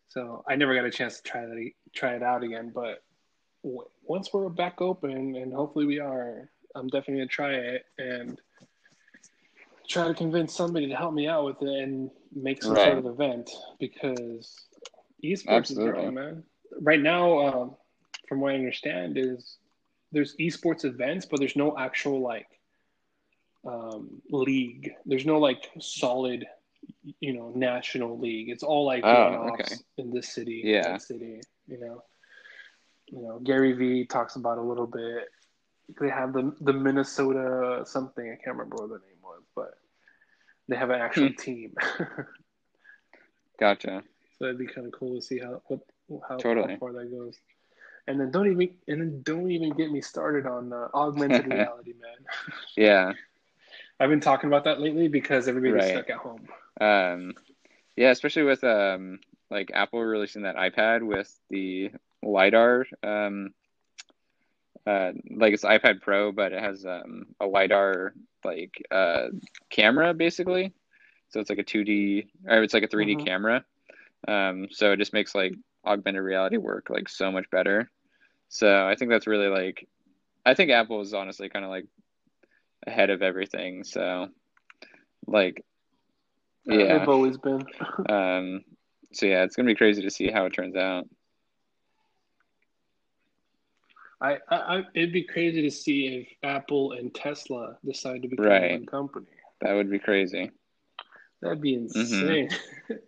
So 0.09 0.43
I 0.49 0.57
never 0.57 0.75
got 0.75 0.85
a 0.85 0.91
chance 0.91 1.21
to 1.21 1.23
try 1.23 1.47
that 1.47 1.71
try 1.95 2.17
it 2.17 2.25
out 2.25 2.43
again, 2.43 2.73
but 2.75 3.05
once 3.63 4.33
we're 4.33 4.49
back 4.49 4.81
open 4.81 5.37
and 5.37 5.53
hopefully 5.53 5.87
we 5.87 6.01
are, 6.01 6.51
I'm 6.75 6.89
definitely 6.89 7.17
gonna 7.17 7.27
try 7.29 7.53
it 7.55 7.85
and 7.99 8.41
try 9.89 10.09
to 10.09 10.15
convince 10.15 10.55
somebody 10.55 10.89
to 10.89 10.95
help 10.97 11.13
me 11.15 11.27
out 11.27 11.45
with 11.45 11.63
it 11.63 11.83
and 11.83 12.11
make 12.35 12.63
some 12.63 12.77
Right. 12.77 12.85
sort 12.85 12.99
of 12.99 13.07
event 13.07 13.51
because 13.79 14.67
esports 15.25 15.49
Absolutely. 15.49 15.89
is 15.89 15.93
growing, 15.95 16.15
man. 16.15 16.45
Right 16.81 17.01
now, 17.01 17.39
um, 17.41 17.77
from 18.29 18.41
what 18.41 18.53
I 18.53 18.55
understand, 18.57 19.19
is 19.19 19.59
there's 20.13 20.37
esports 20.37 20.85
events, 20.85 21.27
but 21.27 21.41
there's 21.41 21.57
no 21.57 21.77
actual 21.77 22.21
like 22.21 22.47
um, 23.67 24.23
league. 24.31 24.93
There's 25.05 25.27
no 25.27 25.39
like 25.39 25.69
solid, 25.81 26.47
you 27.21 27.33
know, 27.35 27.53
national 27.55 28.19
league. 28.19 28.49
It's 28.49 28.63
all 28.63 28.87
like 28.87 29.05
Oh, 29.05 29.51
okay. 29.53 29.75
in 29.99 30.11
this 30.13 30.33
city, 30.33 30.63
Yeah. 30.65 30.97
city. 30.99 31.41
You 31.67 31.81
know, 31.81 32.03
you 33.13 33.23
know, 33.23 33.39
Gary 33.41 33.73
Vee 33.73 34.07
talks 34.07 34.37
about 34.37 34.59
a 34.59 34.63
little 34.63 34.87
bit. 34.87 35.29
They 36.01 36.09
have 36.09 36.33
the 36.33 36.55
the 36.61 36.73
Minnesota 36.73 37.83
something. 37.87 38.25
I 38.25 38.37
can't 38.43 38.57
remember 38.57 38.77
what 38.77 38.89
the 38.89 38.95
name 39.07 39.21
was, 39.23 39.43
but 39.55 39.75
they 40.69 40.77
have 40.77 40.91
an 40.91 41.01
actual 41.01 41.29
Hmm. 41.29 41.35
team. 41.39 41.75
Gotcha. 43.59 44.03
So 44.39 44.47
it'd 44.47 44.59
be 44.59 44.67
kind 44.67 44.87
of 44.87 44.93
cool 44.93 45.17
to 45.17 45.23
see 45.23 45.39
how 45.39 45.63
what 45.67 45.81
how, 46.29 46.37
Totally. 46.39 46.75
how 46.75 46.79
far 46.79 46.93
that 46.93 47.11
goes. 47.11 47.37
And 48.07 48.21
then 48.21 48.31
don't 48.31 48.51
even 48.51 48.71
and 48.89 49.01
then 49.01 49.23
don't 49.23 49.51
even 49.51 49.71
get 49.71 49.91
me 49.91 50.01
started 50.01 50.47
on 50.47 50.73
uh, 50.73 50.89
augmented 50.95 51.47
reality, 51.53 51.93
man. 52.01 52.55
Yeah. 52.77 53.13
I've 54.01 54.09
been 54.11 54.21
talking 54.21 54.49
about 54.49 54.65
that 54.65 54.81
lately 54.81 55.09
because 55.09 55.47
everybody's 55.49 55.85
Right. 55.85 55.91
stuck 55.91 56.11
at 56.11 56.17
home. 56.17 56.49
Um, 56.81 57.35
yeah, 57.97 58.11
especially 58.11 58.45
with 58.45 58.65
um, 58.65 59.21
like 59.51 59.71
Apple 59.75 60.01
releasing 60.03 60.43
that 60.43 60.57
iPad 60.57 61.03
with 61.07 61.31
the 61.51 61.91
lidar. 62.23 62.87
Um, 63.03 63.53
uh, 64.87 65.13
like 65.31 65.53
it's 65.53 65.65
iPad 65.65 66.01
Pro, 66.01 66.33
but 66.33 66.53
it 66.53 66.61
has 66.63 66.85
um, 66.87 67.27
a 67.41 67.47
lidar 67.47 68.15
like 68.45 68.83
uh, 68.91 69.29
camera 69.69 70.15
basically. 70.15 70.73
So 71.29 71.41
it's 71.41 71.51
like 71.51 71.59
a 71.59 71.65
2D 71.65 72.29
or 72.49 72.63
it's 72.63 72.75
like 72.75 72.83
a 72.83 72.89
3D 72.89 73.17
Mhm. 73.17 73.25
camera. 73.25 73.65
Um, 74.27 74.69
so 74.71 74.93
it 74.93 74.99
just 74.99 75.13
makes 75.13 75.35
like 75.35 75.55
augmented 75.85 76.23
reality 76.23 76.57
work 76.57 76.91
like 76.91 77.09
so 77.09 77.31
much 77.31 77.49
better. 77.51 77.91
So 78.49 78.87
I 78.87 78.95
think 78.97 79.11
that's 79.11 79.27
really 79.27 79.49
like, 79.49 79.87
I 80.45 80.55
think 80.55 80.71
Apple 80.71 81.01
is 81.03 81.15
honestly 81.15 81.49
kind 81.49 81.65
of 81.65 81.71
like 81.71 81.87
ahead 82.87 83.11
of 83.11 83.23
everything. 83.23 83.85
So 83.85 84.29
like 85.27 85.65
Uh, 86.71 86.75
Yeah. 86.75 86.99
they've 86.99 87.09
always 87.09 87.37
been. 87.39 87.67
Um, 88.09 88.65
so 89.13 89.27
yeah, 89.27 89.43
it's 89.45 89.57
gonna 89.57 89.67
be 89.67 89.75
crazy 89.75 90.03
to 90.03 90.11
see 90.11 90.31
how 90.31 90.47
it 90.47 90.51
turns 90.53 90.77
out. 90.77 91.09
I, 94.21 94.35
I, 94.49 94.57
I 94.79 94.83
it'd 94.95 95.13
be 95.13 95.23
crazy 95.25 95.63
to 95.63 95.71
see 95.71 96.07
if 96.07 96.29
Apple 96.49 96.93
and 96.93 97.15
Tesla 97.15 97.77
decide 97.85 98.23
to 98.23 98.29
become 98.29 98.47
Right. 98.47 98.73
one 98.73 98.87
company. 98.87 99.27
That 99.61 99.75
would 99.75 99.91
be 99.91 99.99
crazy. 99.99 100.51
That'd 101.43 101.61
be 101.61 101.77
Mm-hmm. 101.77 101.87
insane. 101.87 102.51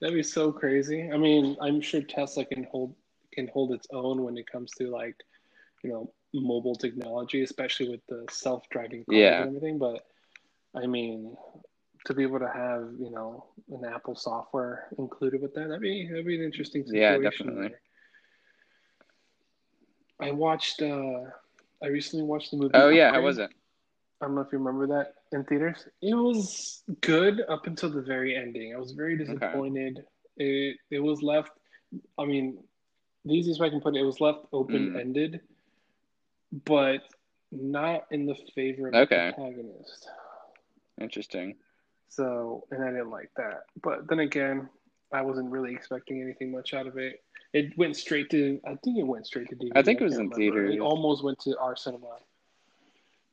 That'd 0.00 0.14
be 0.16 0.22
so 0.22 0.52
crazy. 0.52 1.10
I 1.12 1.16
mean, 1.16 1.56
I'm 1.60 1.80
sure 1.80 2.02
Tesla 2.02 2.44
can 2.44 2.64
hold 2.64 2.94
can 3.32 3.48
hold 3.48 3.72
its 3.72 3.86
own 3.92 4.22
when 4.22 4.36
it 4.38 4.46
comes 4.50 4.70
to 4.78 4.88
like, 4.90 5.16
you 5.82 5.90
know, 5.90 6.12
mobile 6.32 6.74
technology, 6.76 7.42
especially 7.42 7.88
with 7.88 8.00
the 8.08 8.24
self-driving 8.30 9.04
cars 9.04 9.18
Yeah. 9.18 9.40
and 9.42 9.48
everything. 9.56 9.78
But 9.78 10.06
I 10.74 10.86
mean, 10.86 11.36
to 12.06 12.14
be 12.14 12.22
able 12.22 12.38
to 12.40 12.48
have 12.48 12.88
you 12.98 13.10
know 13.10 13.46
an 13.70 13.84
Apple 13.84 14.14
software 14.14 14.88
included 14.98 15.42
with 15.42 15.54
that, 15.54 15.68
that'd 15.68 15.80
be 15.80 16.08
that'd 16.08 16.26
be 16.26 16.36
an 16.36 16.42
interesting 16.44 16.84
situation. 16.86 17.22
Yeah, 17.22 17.30
definitely. 17.30 17.68
there. 17.68 17.80
I 20.24 20.30
watched. 20.32 20.80
uh 20.82 21.20
I 21.82 21.88
recently 21.88 22.24
watched 22.24 22.50
the 22.50 22.56
movie. 22.56 22.70
Oh 22.74 22.88
yeah, 22.88 23.12
how 23.12 23.20
was 23.20 23.38
it? 23.38 23.50
I 24.20 24.26
don't 24.26 24.34
know 24.36 24.40
if 24.40 24.48
you 24.52 24.58
remember 24.58 24.86
that 24.96 25.14
in 25.32 25.44
theaters. 25.44 25.86
It 26.00 26.14
was 26.14 26.82
good 27.02 27.42
up 27.48 27.66
until 27.66 27.90
the 27.90 28.00
very 28.00 28.34
ending. 28.36 28.74
I 28.74 28.78
was 28.78 28.92
very 28.92 29.18
disappointed. 29.18 30.00
It 30.36 30.76
it 30.90 31.00
was 31.00 31.22
left. 31.22 31.50
I 32.18 32.24
mean, 32.24 32.58
the 33.24 33.34
easiest 33.34 33.60
way 33.60 33.66
I 33.66 33.70
can 33.70 33.80
put 33.80 33.94
it, 33.96 34.00
it 34.00 34.04
was 34.04 34.20
left 34.20 34.46
open 34.52 34.96
ended, 34.98 35.40
but 36.64 37.02
not 37.52 38.06
in 38.10 38.26
the 38.26 38.34
favor 38.54 38.88
of 38.88 38.94
Okay. 38.94 39.26
the 39.28 39.32
protagonist. 39.34 40.08
Interesting. 41.00 41.56
So, 42.08 42.66
and 42.70 42.82
I 42.82 42.90
didn't 42.90 43.10
like 43.10 43.30
that. 43.36 43.64
But 43.82 44.08
then 44.08 44.20
again, 44.20 44.68
I 45.12 45.22
wasn't 45.22 45.50
really 45.50 45.72
expecting 45.74 46.22
anything 46.22 46.50
much 46.52 46.72
out 46.74 46.86
of 46.86 46.96
it. 46.96 47.22
It 47.54 47.78
went 47.78 47.96
straight 47.96 48.28
to. 48.30 48.60
I 48.66 48.74
think 48.74 48.98
it 48.98 49.04
went 49.06 49.26
straight 49.26 49.48
to 49.50 49.54
DVD. 49.56 49.70
I 49.76 49.82
think 49.82 50.00
it 50.00 50.04
was 50.04 50.18
in 50.18 50.28
theaters. 50.30 50.74
It 50.74 50.80
almost 50.80 51.22
went 51.22 51.38
to 51.40 51.56
our 51.58 51.76
cinema 51.76 52.18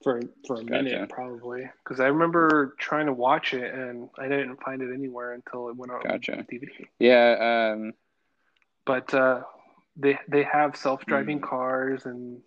for 0.03 0.22
for 0.45 0.57
a 0.57 0.63
Gotcha. 0.63 0.84
minute, 0.84 1.09
probably. 1.09 1.67
Because 1.84 1.99
I 1.99 2.05
remember 2.05 2.76
trying 2.78 3.07
to 3.07 3.13
watch 3.13 3.55
it 3.55 3.74
and 3.74 4.09
I 4.19 4.28
didn't 4.28 4.61
find 4.61 4.84
it 4.84 4.93
anywhere 4.93 5.34
until 5.34 5.69
it 5.69 5.76
went 5.76 5.91
on 5.91 6.01
Gotcha. 6.03 6.45
DVD. 6.51 6.69
Yeah. 6.99 7.72
Um. 7.74 7.93
But 8.86 9.11
uh, 9.11 9.41
they 9.97 10.19
they 10.28 10.43
have 10.43 10.78
self 10.78 11.03
driving 11.07 11.39
Hmm. 11.39 11.45
cars 11.45 12.05
and 12.05 12.41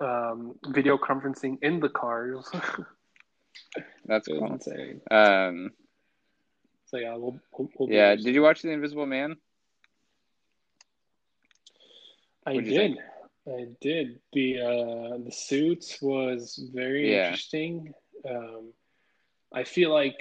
um, 0.00 0.56
video 0.66 0.98
conferencing 0.98 1.62
in 1.62 1.78
the 1.78 1.90
cars. 1.90 2.50
That's 4.06 4.26
cool. 4.26 4.52
insane. 4.52 5.00
Um. 5.12 5.70
So 6.86 6.96
yeah, 6.98 7.14
we'll, 7.14 7.40
we'll, 7.56 7.70
we'll 7.78 7.88
Yeah. 7.88 8.16
Did 8.16 8.34
you 8.34 8.42
watch 8.42 8.62
The 8.62 8.70
Invisible 8.70 9.06
Man? 9.06 9.36
I 12.46 12.54
What'd 12.54 12.64
did. 12.70 12.98
I 13.48 13.66
did. 13.80 14.20
The 14.32 14.60
uh 14.60 15.18
the 15.24 15.32
suits 15.32 16.00
was 16.02 16.58
very 16.72 17.12
Yeah. 17.12 17.26
interesting. 17.26 17.92
Um 18.28 18.72
I 19.52 19.64
feel 19.64 19.92
like 19.92 20.20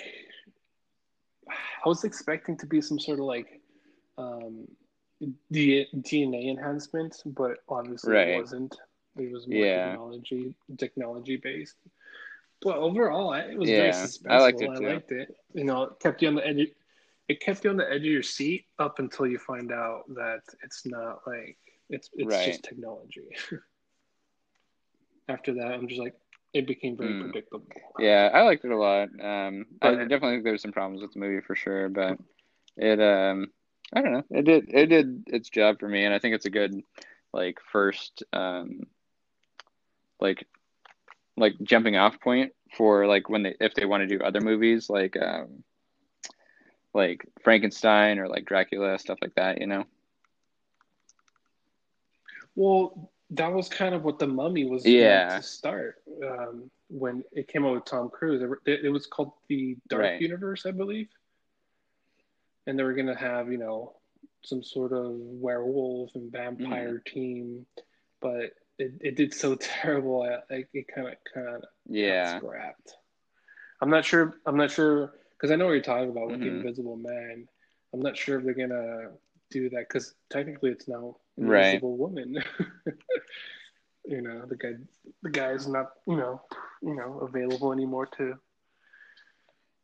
I 1.50 1.88
was 1.88 2.04
expecting 2.04 2.58
to 2.58 2.66
be 2.66 2.82
some 2.82 3.00
sort 3.00 3.20
of 3.20 3.26
like 3.26 3.62
um 4.18 4.68
D- 5.52 5.88
DNA 5.96 6.50
enhancement, 6.50 7.22
but 7.26 7.58
obviously 7.70 8.14
Right. 8.14 8.30
it 8.30 8.38
wasn't. 8.40 8.76
It 9.18 9.32
was 9.32 9.48
more 9.48 9.66
Yeah. 9.66 9.90
technology 9.92 10.56
technology 10.78 11.38
based. 11.38 11.78
But 12.62 12.78
overall, 12.78 13.30
I- 13.34 13.52
it 13.52 13.58
was 13.58 13.70
very 13.70 13.92
suspenseful. 13.92 14.32
I 14.32 14.40
liked 14.40 14.62
it 14.62 14.76
too. 14.78 14.86
I 14.86 14.94
liked 14.94 15.12
it. 15.12 15.36
You 15.54 15.64
know, 15.64 15.84
it 15.84 16.00
kept 16.00 16.22
you 16.22 16.28
on 16.28 16.36
the 16.36 16.48
edge. 16.48 16.72
It 17.28 17.40
kept 17.40 17.64
you 17.64 17.70
on 17.70 17.78
the 17.78 17.90
edge 17.90 18.02
of 18.02 18.06
your 18.18 18.24
seat 18.24 18.66
up 18.80 19.00
until 19.00 19.26
you 19.28 19.38
find 19.40 19.72
out 19.72 20.04
that 20.16 20.42
it's 20.64 20.86
not 20.86 21.26
like 21.28 21.58
it's 21.92 22.10
it's 22.16 22.38
Right. 22.38 22.46
just 22.46 22.64
technology. 22.64 23.30
After 25.30 25.54
that, 25.56 25.74
I'm 25.74 25.88
just 25.88 26.02
like 26.02 26.16
it 26.54 26.68
became 26.68 26.98
very 26.98 27.14
Hmm. 27.14 27.22
predictable. 27.22 27.66
Yeah, 28.00 28.30
I 28.34 28.42
liked 28.44 28.66
it 28.66 28.72
a 28.72 28.78
lot. 28.78 29.10
Um, 29.22 29.66
I 29.82 29.92
definitely 29.92 30.36
think 30.36 30.44
there's 30.46 30.62
some 30.64 30.72
problems 30.74 31.02
with 31.02 31.14
the 31.14 31.20
movie 31.20 31.42
for 31.46 31.56
sure, 31.56 31.90
but 31.90 32.18
it 32.78 33.00
um, 33.02 33.48
I 33.94 34.02
don't 34.02 34.14
know, 34.14 34.24
it 34.32 34.46
did 34.46 34.70
it 34.74 34.88
did 34.88 35.24
its 35.28 35.50
job 35.50 35.80
for 35.80 35.88
me, 35.88 36.06
and 36.06 36.14
I 36.14 36.20
think 36.20 36.36
it's 36.36 36.46
a 36.46 36.52
good 36.52 36.74
like 37.34 37.58
first 37.72 38.24
um, 38.34 38.82
like 40.20 40.48
like 41.38 41.56
jumping 41.64 41.98
off 41.98 42.20
point 42.20 42.54
for 42.76 43.08
like 43.08 43.30
when 43.30 43.44
they 43.44 43.56
if 43.60 43.74
they 43.76 43.86
want 43.86 44.02
to 44.02 44.18
do 44.18 44.24
other 44.24 44.42
movies 44.42 44.90
like 44.90 45.16
um 45.22 45.64
like 46.94 47.26
Frankenstein 47.44 48.20
or 48.20 48.28
like 48.28 48.46
Dracula 48.46 48.98
stuff 49.00 49.20
like 49.22 49.36
that, 49.36 49.60
you 49.62 49.68
know? 49.68 49.86
Well, 52.56 53.12
that 53.32 53.52
was 53.52 53.70
kind 53.70 53.96
of 53.96 54.04
what 54.04 54.20
the 54.20 54.28
Mummy 54.28 54.66
was 54.66 54.86
Yeah. 54.86 55.38
to 55.38 55.44
start 55.44 56.04
um, 56.28 56.70
when 56.90 57.24
it 57.32 57.48
came 57.48 57.66
out 57.66 57.74
with 57.76 57.86
Tom 57.86 58.10
Cruise. 58.10 58.42
It, 58.66 58.86
it 58.86 58.90
was 58.90 59.06
called 59.08 59.32
the 59.48 59.78
Dark 59.88 60.02
Right. 60.04 60.22
Universe, 60.22 60.66
I 60.66 60.72
believe, 60.72 61.08
and 62.68 62.78
they 62.78 62.84
were 62.84 62.94
gonna 62.94 63.18
have 63.18 63.52
you 63.52 63.58
know 63.58 63.94
some 64.44 64.64
sort 64.64 64.92
of 64.92 65.12
werewolf 65.16 66.16
and 66.16 66.32
vampire 66.32 67.02
Mm-hmm. 67.06 67.14
team, 67.14 67.66
but 68.22 68.52
it, 68.78 68.94
it 69.02 69.16
did 69.16 69.34
so 69.34 69.56
terrible. 69.60 70.20
Like 70.50 70.70
it 70.74 70.88
kind 70.94 71.08
of 71.08 71.16
kind 71.34 71.48
of 71.48 71.64
Yeah. 71.90 72.38
scrapped. 72.38 72.96
I'm 73.82 73.90
not 73.90 74.06
sure. 74.06 74.36
I'm 74.46 74.58
not 74.58 74.72
sure 74.72 75.14
because 75.38 75.52
I 75.52 75.56
know 75.56 75.66
what 75.68 75.74
you're 75.74 75.82
talking 75.82 76.10
about 76.10 76.30
with 76.32 76.42
the 76.42 76.48
Mhm. 76.48 76.58
Invisible 76.58 76.98
Man. 76.98 77.48
I'm 77.94 78.02
not 78.02 78.18
sure 78.18 78.40
if 78.40 78.46
they're 78.46 78.54
gonna 78.54 79.12
do 79.50 79.70
that 79.70 79.88
because 79.88 80.16
technically 80.30 80.72
it's 80.72 80.88
now 80.88 81.18
an 81.38 81.48
Right. 81.48 81.66
Invisible 81.66 81.98
Woman. 81.98 82.44
you 84.06 84.22
know, 84.22 84.46
the 84.48 84.56
guy, 84.56 84.74
the 85.24 85.30
guy 85.30 85.52
is 85.52 85.68
not, 85.68 85.92
you 86.08 86.16
know, 86.16 86.42
you 86.82 86.96
know, 86.96 87.20
available 87.20 87.72
anymore 87.72 88.08
to 88.18 88.36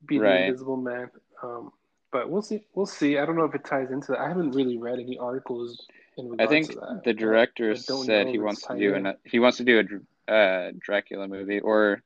be 0.05 0.19
Right. 0.19 0.39
the 0.39 0.45
Invisible 0.45 0.77
Man. 0.77 1.09
Um, 1.43 1.71
but 2.11 2.29
we'll 2.29 2.41
see. 2.41 2.65
We'll 2.73 2.85
see. 2.85 3.17
I 3.17 3.25
don't 3.25 3.35
know 3.35 3.45
if 3.45 3.53
it 3.55 3.65
ties 3.65 3.91
into 3.91 4.13
that. 4.13 4.19
I 4.19 4.27
haven't 4.27 4.51
really 4.51 4.77
read 4.77 4.99
any 4.99 5.17
articles 5.17 5.85
in 6.17 6.35
I 6.39 6.47
think 6.47 6.69
to 6.69 6.75
that. 6.75 7.01
the 7.03 7.13
director 7.13 7.75
said 7.75 8.27
he 8.27 8.39
wants 8.39 8.65
to 8.65 8.77
do 8.77 8.95
in. 8.95 9.05
an 9.05 9.15
he 9.23 9.39
wants 9.39 9.57
to 9.57 9.63
do 9.63 10.01
a 10.27 10.33
uh, 10.33 10.71
Dracula 10.79 11.27
movie 11.27 11.59
or 11.59 12.01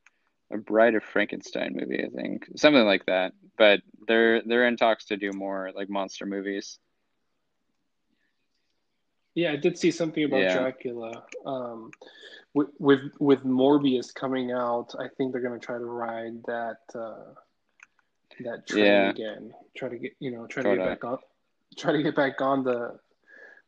a 0.51 0.57
Bride 0.57 0.95
of 0.95 1.03
Frankenstein 1.03 1.75
movie, 1.79 2.03
I 2.03 2.09
think 2.09 2.47
something 2.55 2.83
like 2.83 3.05
that. 3.05 3.33
But 3.57 3.81
they're 4.07 4.41
they're 4.41 4.67
in 4.67 4.77
talks 4.77 5.05
to 5.05 5.17
do 5.17 5.31
more 5.33 5.71
like 5.75 5.89
monster 5.89 6.25
movies. 6.25 6.79
Yeah, 9.35 9.51
I 9.51 9.55
did 9.55 9.77
see 9.77 9.91
something 9.91 10.23
about 10.23 10.41
Yeah. 10.41 10.59
Dracula. 10.59 11.23
Um, 11.45 11.91
with, 12.53 12.67
with 12.79 12.99
with 13.19 13.43
Morbius 13.45 14.13
coming 14.13 14.51
out, 14.51 14.93
I 14.99 15.07
think 15.17 15.31
they're 15.31 15.41
gonna 15.41 15.59
try 15.59 15.77
to 15.77 15.85
ride 15.85 16.43
that 16.47 16.79
uh, 16.93 17.33
that 18.43 18.67
train 18.67 18.83
Yeah. 18.83 19.09
again. 19.11 19.53
Try 19.75 19.89
to 19.89 19.97
get 19.97 20.13
you 20.19 20.31
know, 20.31 20.47
try 20.47 20.63
to 20.63 20.69
Sorta. 20.69 20.81
get 20.81 20.89
back 21.01 21.03
on, 21.05 21.17
try 21.77 21.93
to 21.93 22.03
get 22.03 22.15
back 22.15 22.41
on 22.41 22.63
the 22.63 22.99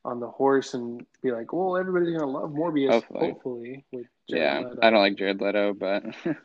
on 0.05 0.19
the 0.19 0.29
horse 0.29 0.73
and 0.73 1.05
be 1.21 1.31
like, 1.31 1.53
well, 1.53 1.77
everybody's 1.77 2.11
gonna 2.17 2.29
love 2.29 2.49
Morbius. 2.51 2.89
Hopefully. 2.91 3.29
Hopefully, 3.31 3.85
with 3.93 4.05
Jared 4.29 4.43
Yeah, 4.43 4.59
Leto. 4.67 4.79
I 4.81 4.89
don't 4.89 4.99
like 4.99 5.15
Jared 5.15 5.39
Leto, 5.39 5.73
but 5.73 6.03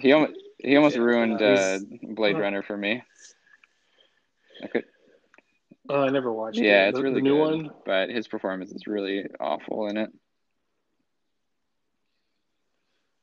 he 0.00 0.12
almost 0.12 0.34
he 0.58 0.76
almost 0.76 0.96
Yeah, 0.96 1.02
ruined 1.02 1.42
uh, 1.42 1.44
uh, 1.44 1.78
Blade 2.14 2.36
uh, 2.36 2.40
Runner 2.40 2.62
for 2.62 2.76
me. 2.76 3.02
I 4.62 4.68
could, 4.68 4.84
Oh, 5.90 6.00
I 6.02 6.08
never 6.10 6.32
watched 6.32 6.58
yeah, 6.58 6.86
it. 6.86 6.88
it's 6.90 6.98
The- 6.98 7.02
really 7.02 7.14
the 7.16 7.20
new 7.22 7.34
good, 7.34 7.62
one. 7.66 7.70
but 7.84 8.08
his 8.08 8.26
performance 8.26 8.72
is 8.72 8.86
really 8.86 9.26
awful 9.38 9.88
in 9.88 9.96
it. 9.98 10.10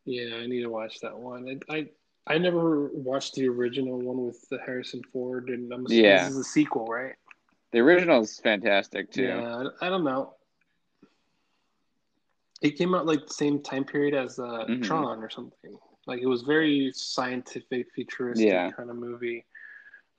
Yeah, 0.05 0.35
I 0.37 0.47
need 0.47 0.61
to 0.61 0.69
watch 0.69 0.99
that 1.01 1.17
one. 1.17 1.61
I 1.69 1.73
I, 1.75 1.89
I 2.27 2.37
never 2.37 2.87
watched 2.93 3.35
the 3.35 3.47
original 3.47 3.99
one 3.99 4.25
with 4.25 4.47
the 4.49 4.59
Harrison 4.65 5.01
Ford, 5.11 5.49
and 5.49 5.71
I'm 5.73 5.85
assuming 5.85 6.05
Yeah. 6.05 6.23
this 6.23 6.31
is 6.33 6.37
a 6.39 6.43
sequel, 6.43 6.85
right? 6.85 7.15
The 7.71 7.79
original 7.79 8.21
is 8.21 8.39
fantastic 8.39 9.11
too. 9.11 9.23
Yeah, 9.25 9.63
I 9.81 9.87
I 9.87 9.89
don't 9.89 10.03
know. 10.03 10.35
It 12.61 12.77
came 12.77 12.93
out 12.93 13.05
like 13.07 13.25
the 13.27 13.33
same 13.33 13.61
time 13.63 13.85
period 13.85 14.13
as 14.13 14.37
uh, 14.37 14.65
Mhm. 14.67 14.83
Tron 14.83 15.23
or 15.23 15.29
something. 15.29 15.77
Like 16.05 16.21
it 16.21 16.27
was 16.27 16.41
very 16.43 16.91
scientific, 16.93 17.91
futuristic 17.93 18.47
Yeah. 18.49 18.71
kind 18.71 18.89
of 18.89 18.95
movie. 18.97 19.45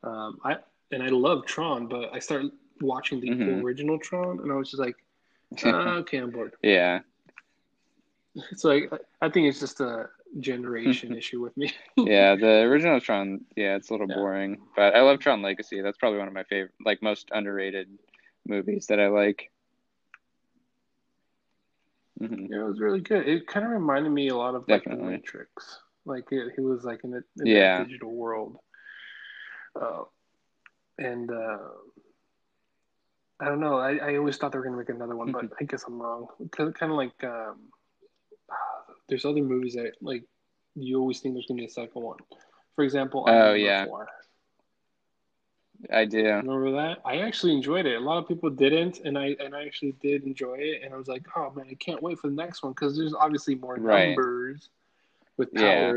Um, 0.02 0.38
I 0.44 0.58
and 0.92 1.02
I 1.02 1.08
love 1.08 1.46
Tron, 1.46 1.86
but 1.88 2.10
I 2.14 2.18
started 2.18 2.52
watching 2.80 3.20
the 3.20 3.30
Mhm. 3.30 3.62
original 3.62 3.98
Tron, 3.98 4.40
and 4.40 4.52
I 4.52 4.56
was 4.56 4.70
just 4.70 4.80
like, 4.80 4.96
uh, 5.64 5.68
okay, 6.02 6.18
I'm 6.18 6.30
bored. 6.30 6.54
yeah, 6.62 7.00
So 8.56 8.70
I, 8.70 8.82
I 9.20 9.28
think 9.28 9.48
it's 9.48 9.60
just 9.60 9.80
a 9.80 10.08
generation 10.40 11.14
issue 11.20 11.40
with 11.40 11.56
me. 11.56 11.72
yeah. 11.96 12.34
The 12.36 12.62
original 12.62 13.00
Tron, 13.00 13.44
yeah, 13.56 13.76
it's 13.76 13.90
a 13.90 13.94
little 13.94 14.08
Yeah. 14.08 14.14
boring, 14.16 14.58
but 14.76 14.94
I 14.94 15.00
love 15.02 15.18
Tron 15.20 15.42
Legacy. 15.42 15.80
That's 15.80 15.98
probably 15.98 16.18
one 16.18 16.28
of 16.28 16.34
my 16.34 16.44
favorite, 16.44 16.72
like 16.84 17.02
most 17.02 17.28
underrated 17.32 17.88
movies 18.46 18.86
that 18.88 19.00
I 19.00 19.08
like. 19.08 19.50
hmm 22.18 22.46
Yeah, 22.48 22.60
it 22.60 22.66
was 22.68 22.80
really 22.80 23.00
good. 23.00 23.26
It 23.28 23.46
kind 23.46 23.64
of 23.66 23.72
reminded 23.72 24.10
me 24.10 24.28
a 24.28 24.36
lot 24.36 24.54
of 24.54 24.68
like 24.68 24.84
the 24.84 24.96
Matrix. 24.96 25.80
Like 26.04 26.24
it, 26.30 26.52
he 26.56 26.62
was 26.62 26.84
like 26.84 27.00
in, 27.04 27.14
a, 27.14 27.42
in 27.42 27.48
Yeah. 27.48 27.84
digital 27.84 28.10
world. 28.12 28.56
Uh, 29.80 30.02
and 30.98 31.30
uh, 31.30 31.58
I 33.40 33.46
don't 33.46 33.60
know. 33.60 33.76
I, 33.78 33.96
I 33.96 34.16
always 34.16 34.36
thought 34.36 34.52
they 34.52 34.58
were 34.58 34.64
gonna 34.64 34.76
make 34.76 34.88
another 34.88 35.16
one, 35.16 35.32
but 35.32 35.46
I 35.60 35.64
guess 35.64 35.84
I'm 35.86 36.00
wrong. 36.00 36.26
Kind 36.52 36.74
of 36.80 36.90
like 36.90 37.12
um, 37.24 37.56
there's 39.08 39.24
other 39.24 39.42
movies 39.42 39.74
that 39.74 39.92
like 40.00 40.24
you 40.74 40.98
always 40.98 41.20
think 41.20 41.34
there's 41.34 41.46
gonna 41.46 41.58
be 41.58 41.66
a 41.66 41.70
second 41.70 42.02
one. 42.02 42.18
For 42.74 42.84
example, 42.84 43.24
Oh, 43.28 43.52
yeah. 43.52 43.84
4. 43.84 44.08
I 45.92 46.04
do. 46.04 46.24
Remember 46.24 46.70
that? 46.72 46.98
I 47.04 47.18
actually 47.18 47.54
enjoyed 47.54 47.86
it. 47.86 47.96
A 47.96 48.00
lot 48.00 48.18
of 48.18 48.28
people 48.28 48.48
didn't, 48.50 49.00
and 49.00 49.18
I 49.18 49.36
and 49.40 49.54
I 49.54 49.64
actually 49.66 49.92
did 50.00 50.22
enjoy 50.24 50.54
it. 50.58 50.82
And 50.84 50.94
I 50.94 50.96
was 50.96 51.08
like, 51.08 51.26
oh 51.36 51.50
man, 51.50 51.66
I 51.70 51.74
can't 51.74 52.00
wait 52.00 52.18
for 52.20 52.28
the 52.28 52.34
next 52.36 52.62
one 52.62 52.72
because 52.72 52.96
there's 52.96 53.14
obviously 53.14 53.56
more 53.56 53.76
Right. 53.76 54.08
numbers 54.08 54.70
with 55.42 55.60
Yeah. 55.60 55.92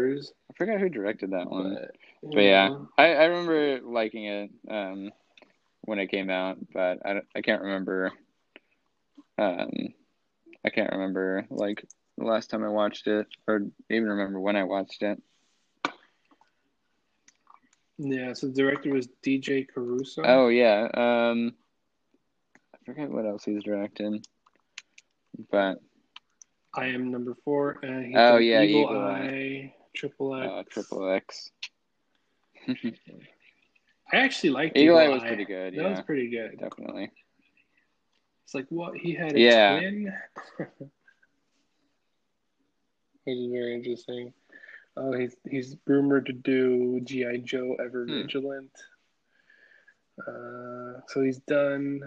I 0.50 0.54
forgot 0.58 0.80
who 0.80 0.90
directed 0.90 1.32
that 1.32 1.50
one. 1.50 1.78
But, 2.22 2.32
But 2.34 2.42
yeah, 2.42 2.70
know, 2.70 2.90
I, 2.98 3.14
I 3.14 3.26
remember 3.26 3.82
liking 3.82 4.26
it 4.26 4.50
um, 4.70 5.12
when 5.82 6.00
it 6.00 6.08
came 6.08 6.30
out, 6.30 6.58
but 6.74 7.06
I, 7.06 7.22
I 7.36 7.42
can't 7.42 7.62
remember. 7.62 8.12
Um, 9.38 9.70
I 10.66 10.70
can't 10.70 10.92
remember 10.92 11.46
like 11.50 11.86
the 12.18 12.26
last 12.26 12.50
time 12.50 12.64
I 12.64 12.70
watched 12.70 13.08
it, 13.08 13.28
or 13.48 13.62
even 13.90 14.10
remember 14.10 14.40
when 14.40 14.56
I 14.56 14.64
watched 14.64 15.04
it. 15.04 15.22
yeah. 17.98 18.34
So 18.34 18.48
the 18.48 18.54
director 18.54 18.92
was 18.92 19.08
DJ 19.24 19.68
Caruso. 19.68 20.24
Oh 20.24 20.48
yeah, 20.48 20.88
um, 20.94 21.54
I 22.74 22.78
forget 22.86 23.12
what 23.12 23.26
else 23.26 23.44
he's 23.44 23.64
directed, 23.64 24.26
but 25.52 25.80
I 26.76 26.86
am 26.88 27.10
number 27.12 27.36
four, 27.44 27.80
and 27.84 28.06
he 28.06 28.16
Oh, 28.16 28.38
did 28.38 28.46
yeah, 28.46 28.62
Eagle, 28.64 28.82
Eagle 28.82 28.98
Eye. 29.04 29.74
Triple 29.96 30.36
X. 30.36 30.52
uh, 30.52 30.64
Triple 30.70 31.10
X. 31.10 31.52
I 32.68 34.18
actually 34.18 34.50
liked 34.52 34.78
Eagle 34.78 34.98
Eagle, 35.00 35.14
Eye 35.14 35.14
was 35.14 35.22
pretty 35.24 35.46
good, 35.46 35.74
That 35.74 35.82
yeah. 35.82 35.90
was 35.90 36.02
pretty 36.02 36.30
good. 36.30 36.60
Definitely. 36.60 37.12
It's 38.44 38.54
like 38.54 38.68
what 38.70 38.96
he 38.98 39.14
had 39.14 39.36
a 39.36 39.40
Yeah. 39.40 39.80
twin, 39.80 40.14
which 43.24 43.38
is 43.38 43.52
very 43.52 43.74
interesting. 43.76 44.34
Oh, 44.98 45.12
he's 45.14 45.36
he's 45.50 45.76
rumored 45.88 46.26
to 46.28 46.34
do 46.34 47.02
GI 47.02 47.40
Joe 47.40 47.76
Ever 47.84 48.06
Hmm. 48.06 48.22
Vigilant. 48.22 48.72
Uh, 50.20 51.02
so 51.08 51.22
he's 51.22 51.40
done. 51.40 52.00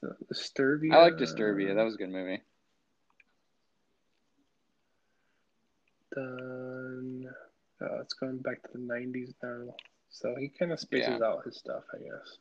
So 0.00 0.14
Disturbia. 0.32 0.92
I 0.94 1.02
like 1.02 1.16
Disturbia. 1.16 1.74
That 1.74 1.84
was 1.84 1.94
a 1.94 1.98
good 1.98 2.10
movie. 2.10 2.40
done. 6.14 7.24
Uh, 7.80 8.00
it's 8.00 8.14
going 8.14 8.38
back 8.38 8.62
to 8.62 8.68
the 8.72 8.78
'90s 8.78 9.32
now, 9.42 9.74
so 10.10 10.34
he 10.38 10.48
kind 10.48 10.72
of 10.72 10.80
spaces 10.80 11.22
out 11.22 11.44
his 11.44 11.56
stuff, 11.56 11.84
I 11.94 11.98
guess. 11.98 12.36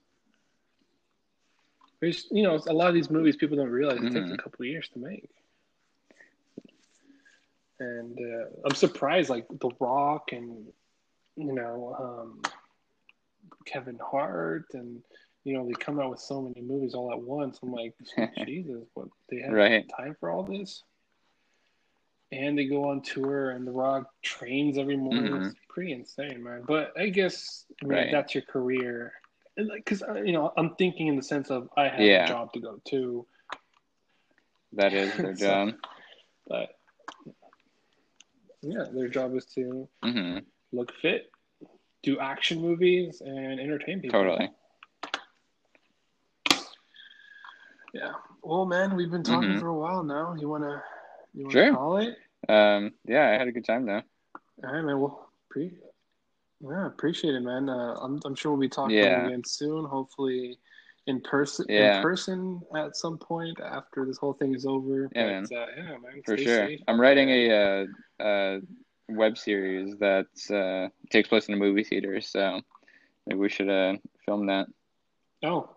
There's, 2.02 2.28
you 2.32 2.44
know, 2.44 2.60
a 2.68 2.74
lot 2.74 2.88
of 2.88 2.94
these 2.94 3.10
movies 3.10 3.36
people 3.36 3.58
don't 3.58 3.70
realize 3.70 3.98
it 4.02 4.12
takes 4.14 4.30
a 4.30 4.34
Mhm. 4.34 4.38
couple 4.38 4.64
of 4.64 4.68
years 4.68 4.90
to 4.90 5.00
make. 5.00 5.30
And 7.80 8.18
uh, 8.20 8.46
I'm 8.66 8.76
surprised, 8.76 9.30
like 9.30 9.48
The 9.50 9.70
Rock 9.80 10.32
and 10.34 10.74
you 11.38 11.54
know 11.54 11.96
um, 11.98 12.42
Kevin 13.66 13.98
Hart, 14.00 14.66
and 14.74 15.02
you 15.44 15.54
know 15.54 15.66
they 15.66 15.74
come 15.74 16.00
out 16.00 16.10
with 16.12 16.20
so 16.20 16.42
many 16.42 16.62
movies 16.62 16.94
all 16.94 17.12
at 17.12 17.20
once. 17.22 17.60
I'm 17.64 17.72
like, 17.72 17.94
Jesus, 18.46 18.84
what 18.94 19.08
they 19.30 19.40
have 19.42 19.52
Right. 19.54 19.90
time 19.98 20.16
for 20.20 20.30
all 20.30 20.44
this? 20.44 20.84
And 22.32 22.58
they 22.58 22.66
go 22.66 22.90
on 22.90 23.02
tour, 23.02 23.52
and 23.52 23.66
The 23.66 23.72
Rock 23.72 24.06
trains 24.22 24.78
every 24.78 24.98
morning. 24.98 25.32
Mhm. 25.32 25.48
It's 25.48 25.56
pretty 25.68 25.94
insane, 25.94 26.44
man. 26.44 26.64
But 26.68 26.94
I 26.98 27.10
guess 27.10 27.66
I 27.82 27.86
mean, 27.86 27.98
Right. 27.98 28.12
that's 28.12 28.36
your 28.36 28.44
career, 28.44 29.14
because 29.56 30.04
you 30.24 30.32
know 30.34 30.54
I'm 30.56 30.76
thinking 30.76 31.08
in 31.08 31.16
the 31.16 31.24
sense 31.24 31.50
of 31.50 31.70
I 31.76 31.88
have 31.88 32.00
Yeah. 32.02 32.26
a 32.26 32.28
job 32.28 32.54
to 32.54 32.60
go 32.60 32.80
to, 32.90 33.26
That 34.74 34.94
is 34.94 35.12
their 35.18 35.36
So- 35.36 35.46
job. 35.46 35.74
but 36.48 36.78
yeah, 38.62 38.86
their 38.92 39.08
job 39.08 39.36
is 39.36 39.46
to 39.56 39.88
hmm 40.04 40.40
look 40.72 40.94
fit, 41.02 41.32
do 42.04 42.20
action 42.20 42.62
movies, 42.62 43.22
and 43.22 43.60
entertain 43.60 44.02
people. 44.02 44.22
Totally. 44.22 44.52
Yeah. 47.94 48.14
Well, 48.44 48.66
man, 48.66 48.96
we've 48.96 49.12
been 49.12 49.24
talking 49.24 49.56
Mhm. 49.56 49.60
for 49.60 49.68
a 49.68 49.74
while 49.78 50.04
now. 50.04 50.36
You 50.36 50.48
wanna, 50.50 50.84
you 51.34 51.46
wanna 51.46 51.54
Sure. 51.54 51.74
call 51.74 51.98
it? 51.98 52.18
Um, 52.48 52.94
yeah, 53.06 53.30
I 53.30 53.32
had 53.38 53.48
a 53.48 53.52
good 53.52 53.66
time 53.66 53.86
though. 53.86 54.02
All 54.64 54.74
right, 54.74 54.82
man. 54.82 55.00
Well, 55.00 55.32
pre, 55.50 55.78
yeah, 56.62 56.86
appreciate 56.88 57.36
it, 57.36 57.42
man. 57.42 57.70
Uh, 57.70 57.96
I'm, 58.02 58.20
I'm 58.26 58.36
sure 58.36 58.52
we'll 58.52 58.62
be 58.62 58.70
talking 58.70 58.96
Yeah. 58.96 59.26
again 59.26 59.44
soon. 59.46 59.86
Hopefully, 59.86 60.60
in 61.08 61.22
person, 61.22 61.66
Yeah. 61.70 61.98
in 61.98 62.02
person 62.04 62.62
at 62.76 62.96
some 62.96 63.18
point 63.18 63.60
after 63.60 64.06
this 64.06 64.18
whole 64.18 64.34
thing 64.34 64.54
is 64.54 64.66
over. 64.66 65.10
Yeah, 65.16 65.42
but, 65.50 65.56
Uh, 65.56 65.66
yeah, 65.76 65.98
man. 65.98 66.22
For 66.26 66.38
sure. 66.38 66.68
safe 66.68 66.82
I'm 66.88 67.00
writing 67.02 67.30
a 67.30 67.88
uh, 68.20 68.24
uh, 68.24 68.60
web 69.10 69.38
series 69.38 69.98
that 69.98 70.28
uh, 70.52 70.90
takes 71.10 71.30
place 71.30 71.48
in 71.48 71.56
a 71.56 71.58
movie 71.58 71.84
theater, 71.84 72.22
so 72.22 72.62
maybe 73.26 73.40
we 73.40 73.50
should 73.50 73.70
uh, 73.70 73.98
film 74.26 74.46
that. 74.48 74.68
Oh, 75.44 75.76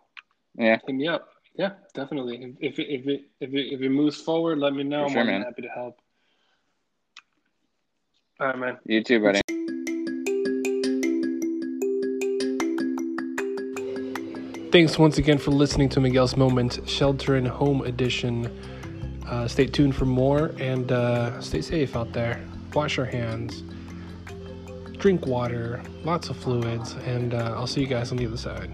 Yeah, 0.57 0.79
hit 0.87 0.95
me 0.95 1.09
up. 1.09 1.32
Yeah, 1.55 1.73
definitely. 1.95 2.57
If 2.61 2.79
if 2.79 2.79
it, 2.79 2.87
if 2.89 3.07
it 3.07 3.21
if 3.41 3.53
it 3.53 3.75
if 3.75 3.81
it 3.83 3.89
moves 3.91 4.21
forward, 4.21 4.59
let 4.59 4.73
me 4.73 4.85
know. 4.85 5.09
For 5.09 5.09
I'm 5.09 5.15
more 5.15 5.25
than 5.25 5.35
man. 5.35 5.43
happy 5.43 5.63
to 5.63 5.69
help. 5.69 5.99
All 8.41 8.47
right, 8.49 8.59
man. 8.59 8.79
you 8.87 9.05
too, 9.05 9.21
buddy. 9.21 9.41
Thanks 14.73 14.99
once 14.99 15.19
again 15.19 15.37
for 15.37 15.51
listening 15.51 15.91
to 15.91 16.01
Miguel's 16.01 16.35
Moment 16.35 16.81
Shelter 16.87 17.37
and 17.37 17.47
Home 17.47 17.83
Edition. 17.83 18.47
Uh, 19.29 19.47
stay 19.47 19.67
tuned 19.67 19.95
for 19.95 20.07
more 20.07 20.55
and 20.59 20.91
uh, 20.91 21.39
stay 21.43 21.61
safe 21.61 21.95
out 21.95 22.13
there. 22.15 22.43
Wash 22.73 22.97
your 22.97 23.05
hands, 23.05 23.63
drink 24.97 25.27
water, 25.27 25.83
lots 26.05 26.31
of 26.31 26.39
fluids, 26.39 26.95
and 27.05 27.35
uh, 27.35 27.55
I'll 27.55 27.67
see 27.67 27.83
you 27.83 27.87
guys 27.87 28.13
on 28.13 28.17
the 28.17 28.27
other 28.27 28.39
side. 28.39 28.71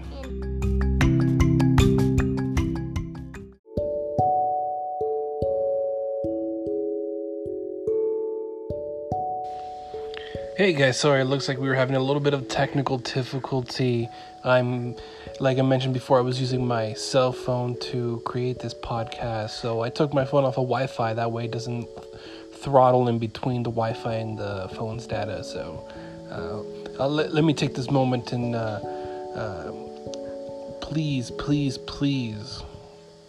Hey 10.59 10.73
guys, 10.73 10.99
sorry, 10.99 11.21
it 11.21 11.23
looks 11.23 11.47
like 11.47 11.57
we 11.57 11.69
were 11.69 11.75
having 11.75 11.95
a 11.95 12.01
little 12.01 12.19
bit 12.21 12.33
of 12.33 12.49
technical 12.49 12.97
difficulty. 12.97 14.09
I'm, 14.43 14.97
like 15.39 15.57
I 15.57 15.61
mentioned 15.61 15.93
before, 15.93 16.17
I 16.17 16.21
was 16.21 16.41
using 16.41 16.67
my 16.67 16.91
cell 16.95 17.31
phone 17.31 17.79
to 17.79 18.21
create 18.25 18.59
this 18.59 18.73
podcast, 18.73 19.51
so 19.51 19.79
I 19.79 19.89
took 19.89 20.13
my 20.13 20.25
phone 20.25 20.43
off 20.43 20.57
of 20.57 20.67
Wi 20.67 20.87
Fi. 20.87 21.13
That 21.13 21.31
way 21.31 21.45
it 21.45 21.51
doesn't 21.51 21.87
throttle 22.55 23.07
in 23.07 23.19
between 23.19 23.63
the 23.63 23.69
Wi 23.69 23.93
Fi 23.93 24.15
and 24.15 24.37
the 24.37 24.69
phone's 24.75 25.07
data. 25.07 25.45
So 25.45 25.87
uh, 26.29 27.07
let, 27.07 27.33
let 27.33 27.45
me 27.45 27.53
take 27.53 27.73
this 27.73 27.89
moment 27.89 28.33
and 28.33 28.53
uh, 28.53 28.81
uh, 29.35 29.71
please, 30.81 31.31
please, 31.31 31.77
please 31.77 32.63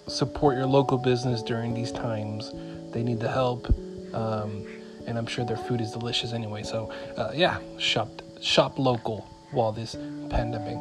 support 0.08 0.56
your 0.56 0.66
local 0.66 0.98
business 0.98 1.44
during 1.44 1.74
these 1.74 1.92
times. 1.92 2.52
They 2.90 3.04
need 3.04 3.20
the 3.20 3.30
help. 3.30 3.72
Um, 4.12 4.66
and 5.10 5.18
I'm 5.18 5.26
sure 5.26 5.44
their 5.44 5.56
food 5.56 5.80
is 5.80 5.92
delicious 5.92 6.32
anyway. 6.32 6.62
So, 6.62 6.90
uh, 7.16 7.32
yeah, 7.34 7.58
shop 7.78 8.08
shop 8.40 8.78
local 8.78 9.28
while 9.50 9.72
this 9.72 9.94
pandemic 10.30 10.78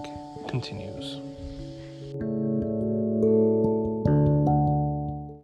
continues. 0.48 1.20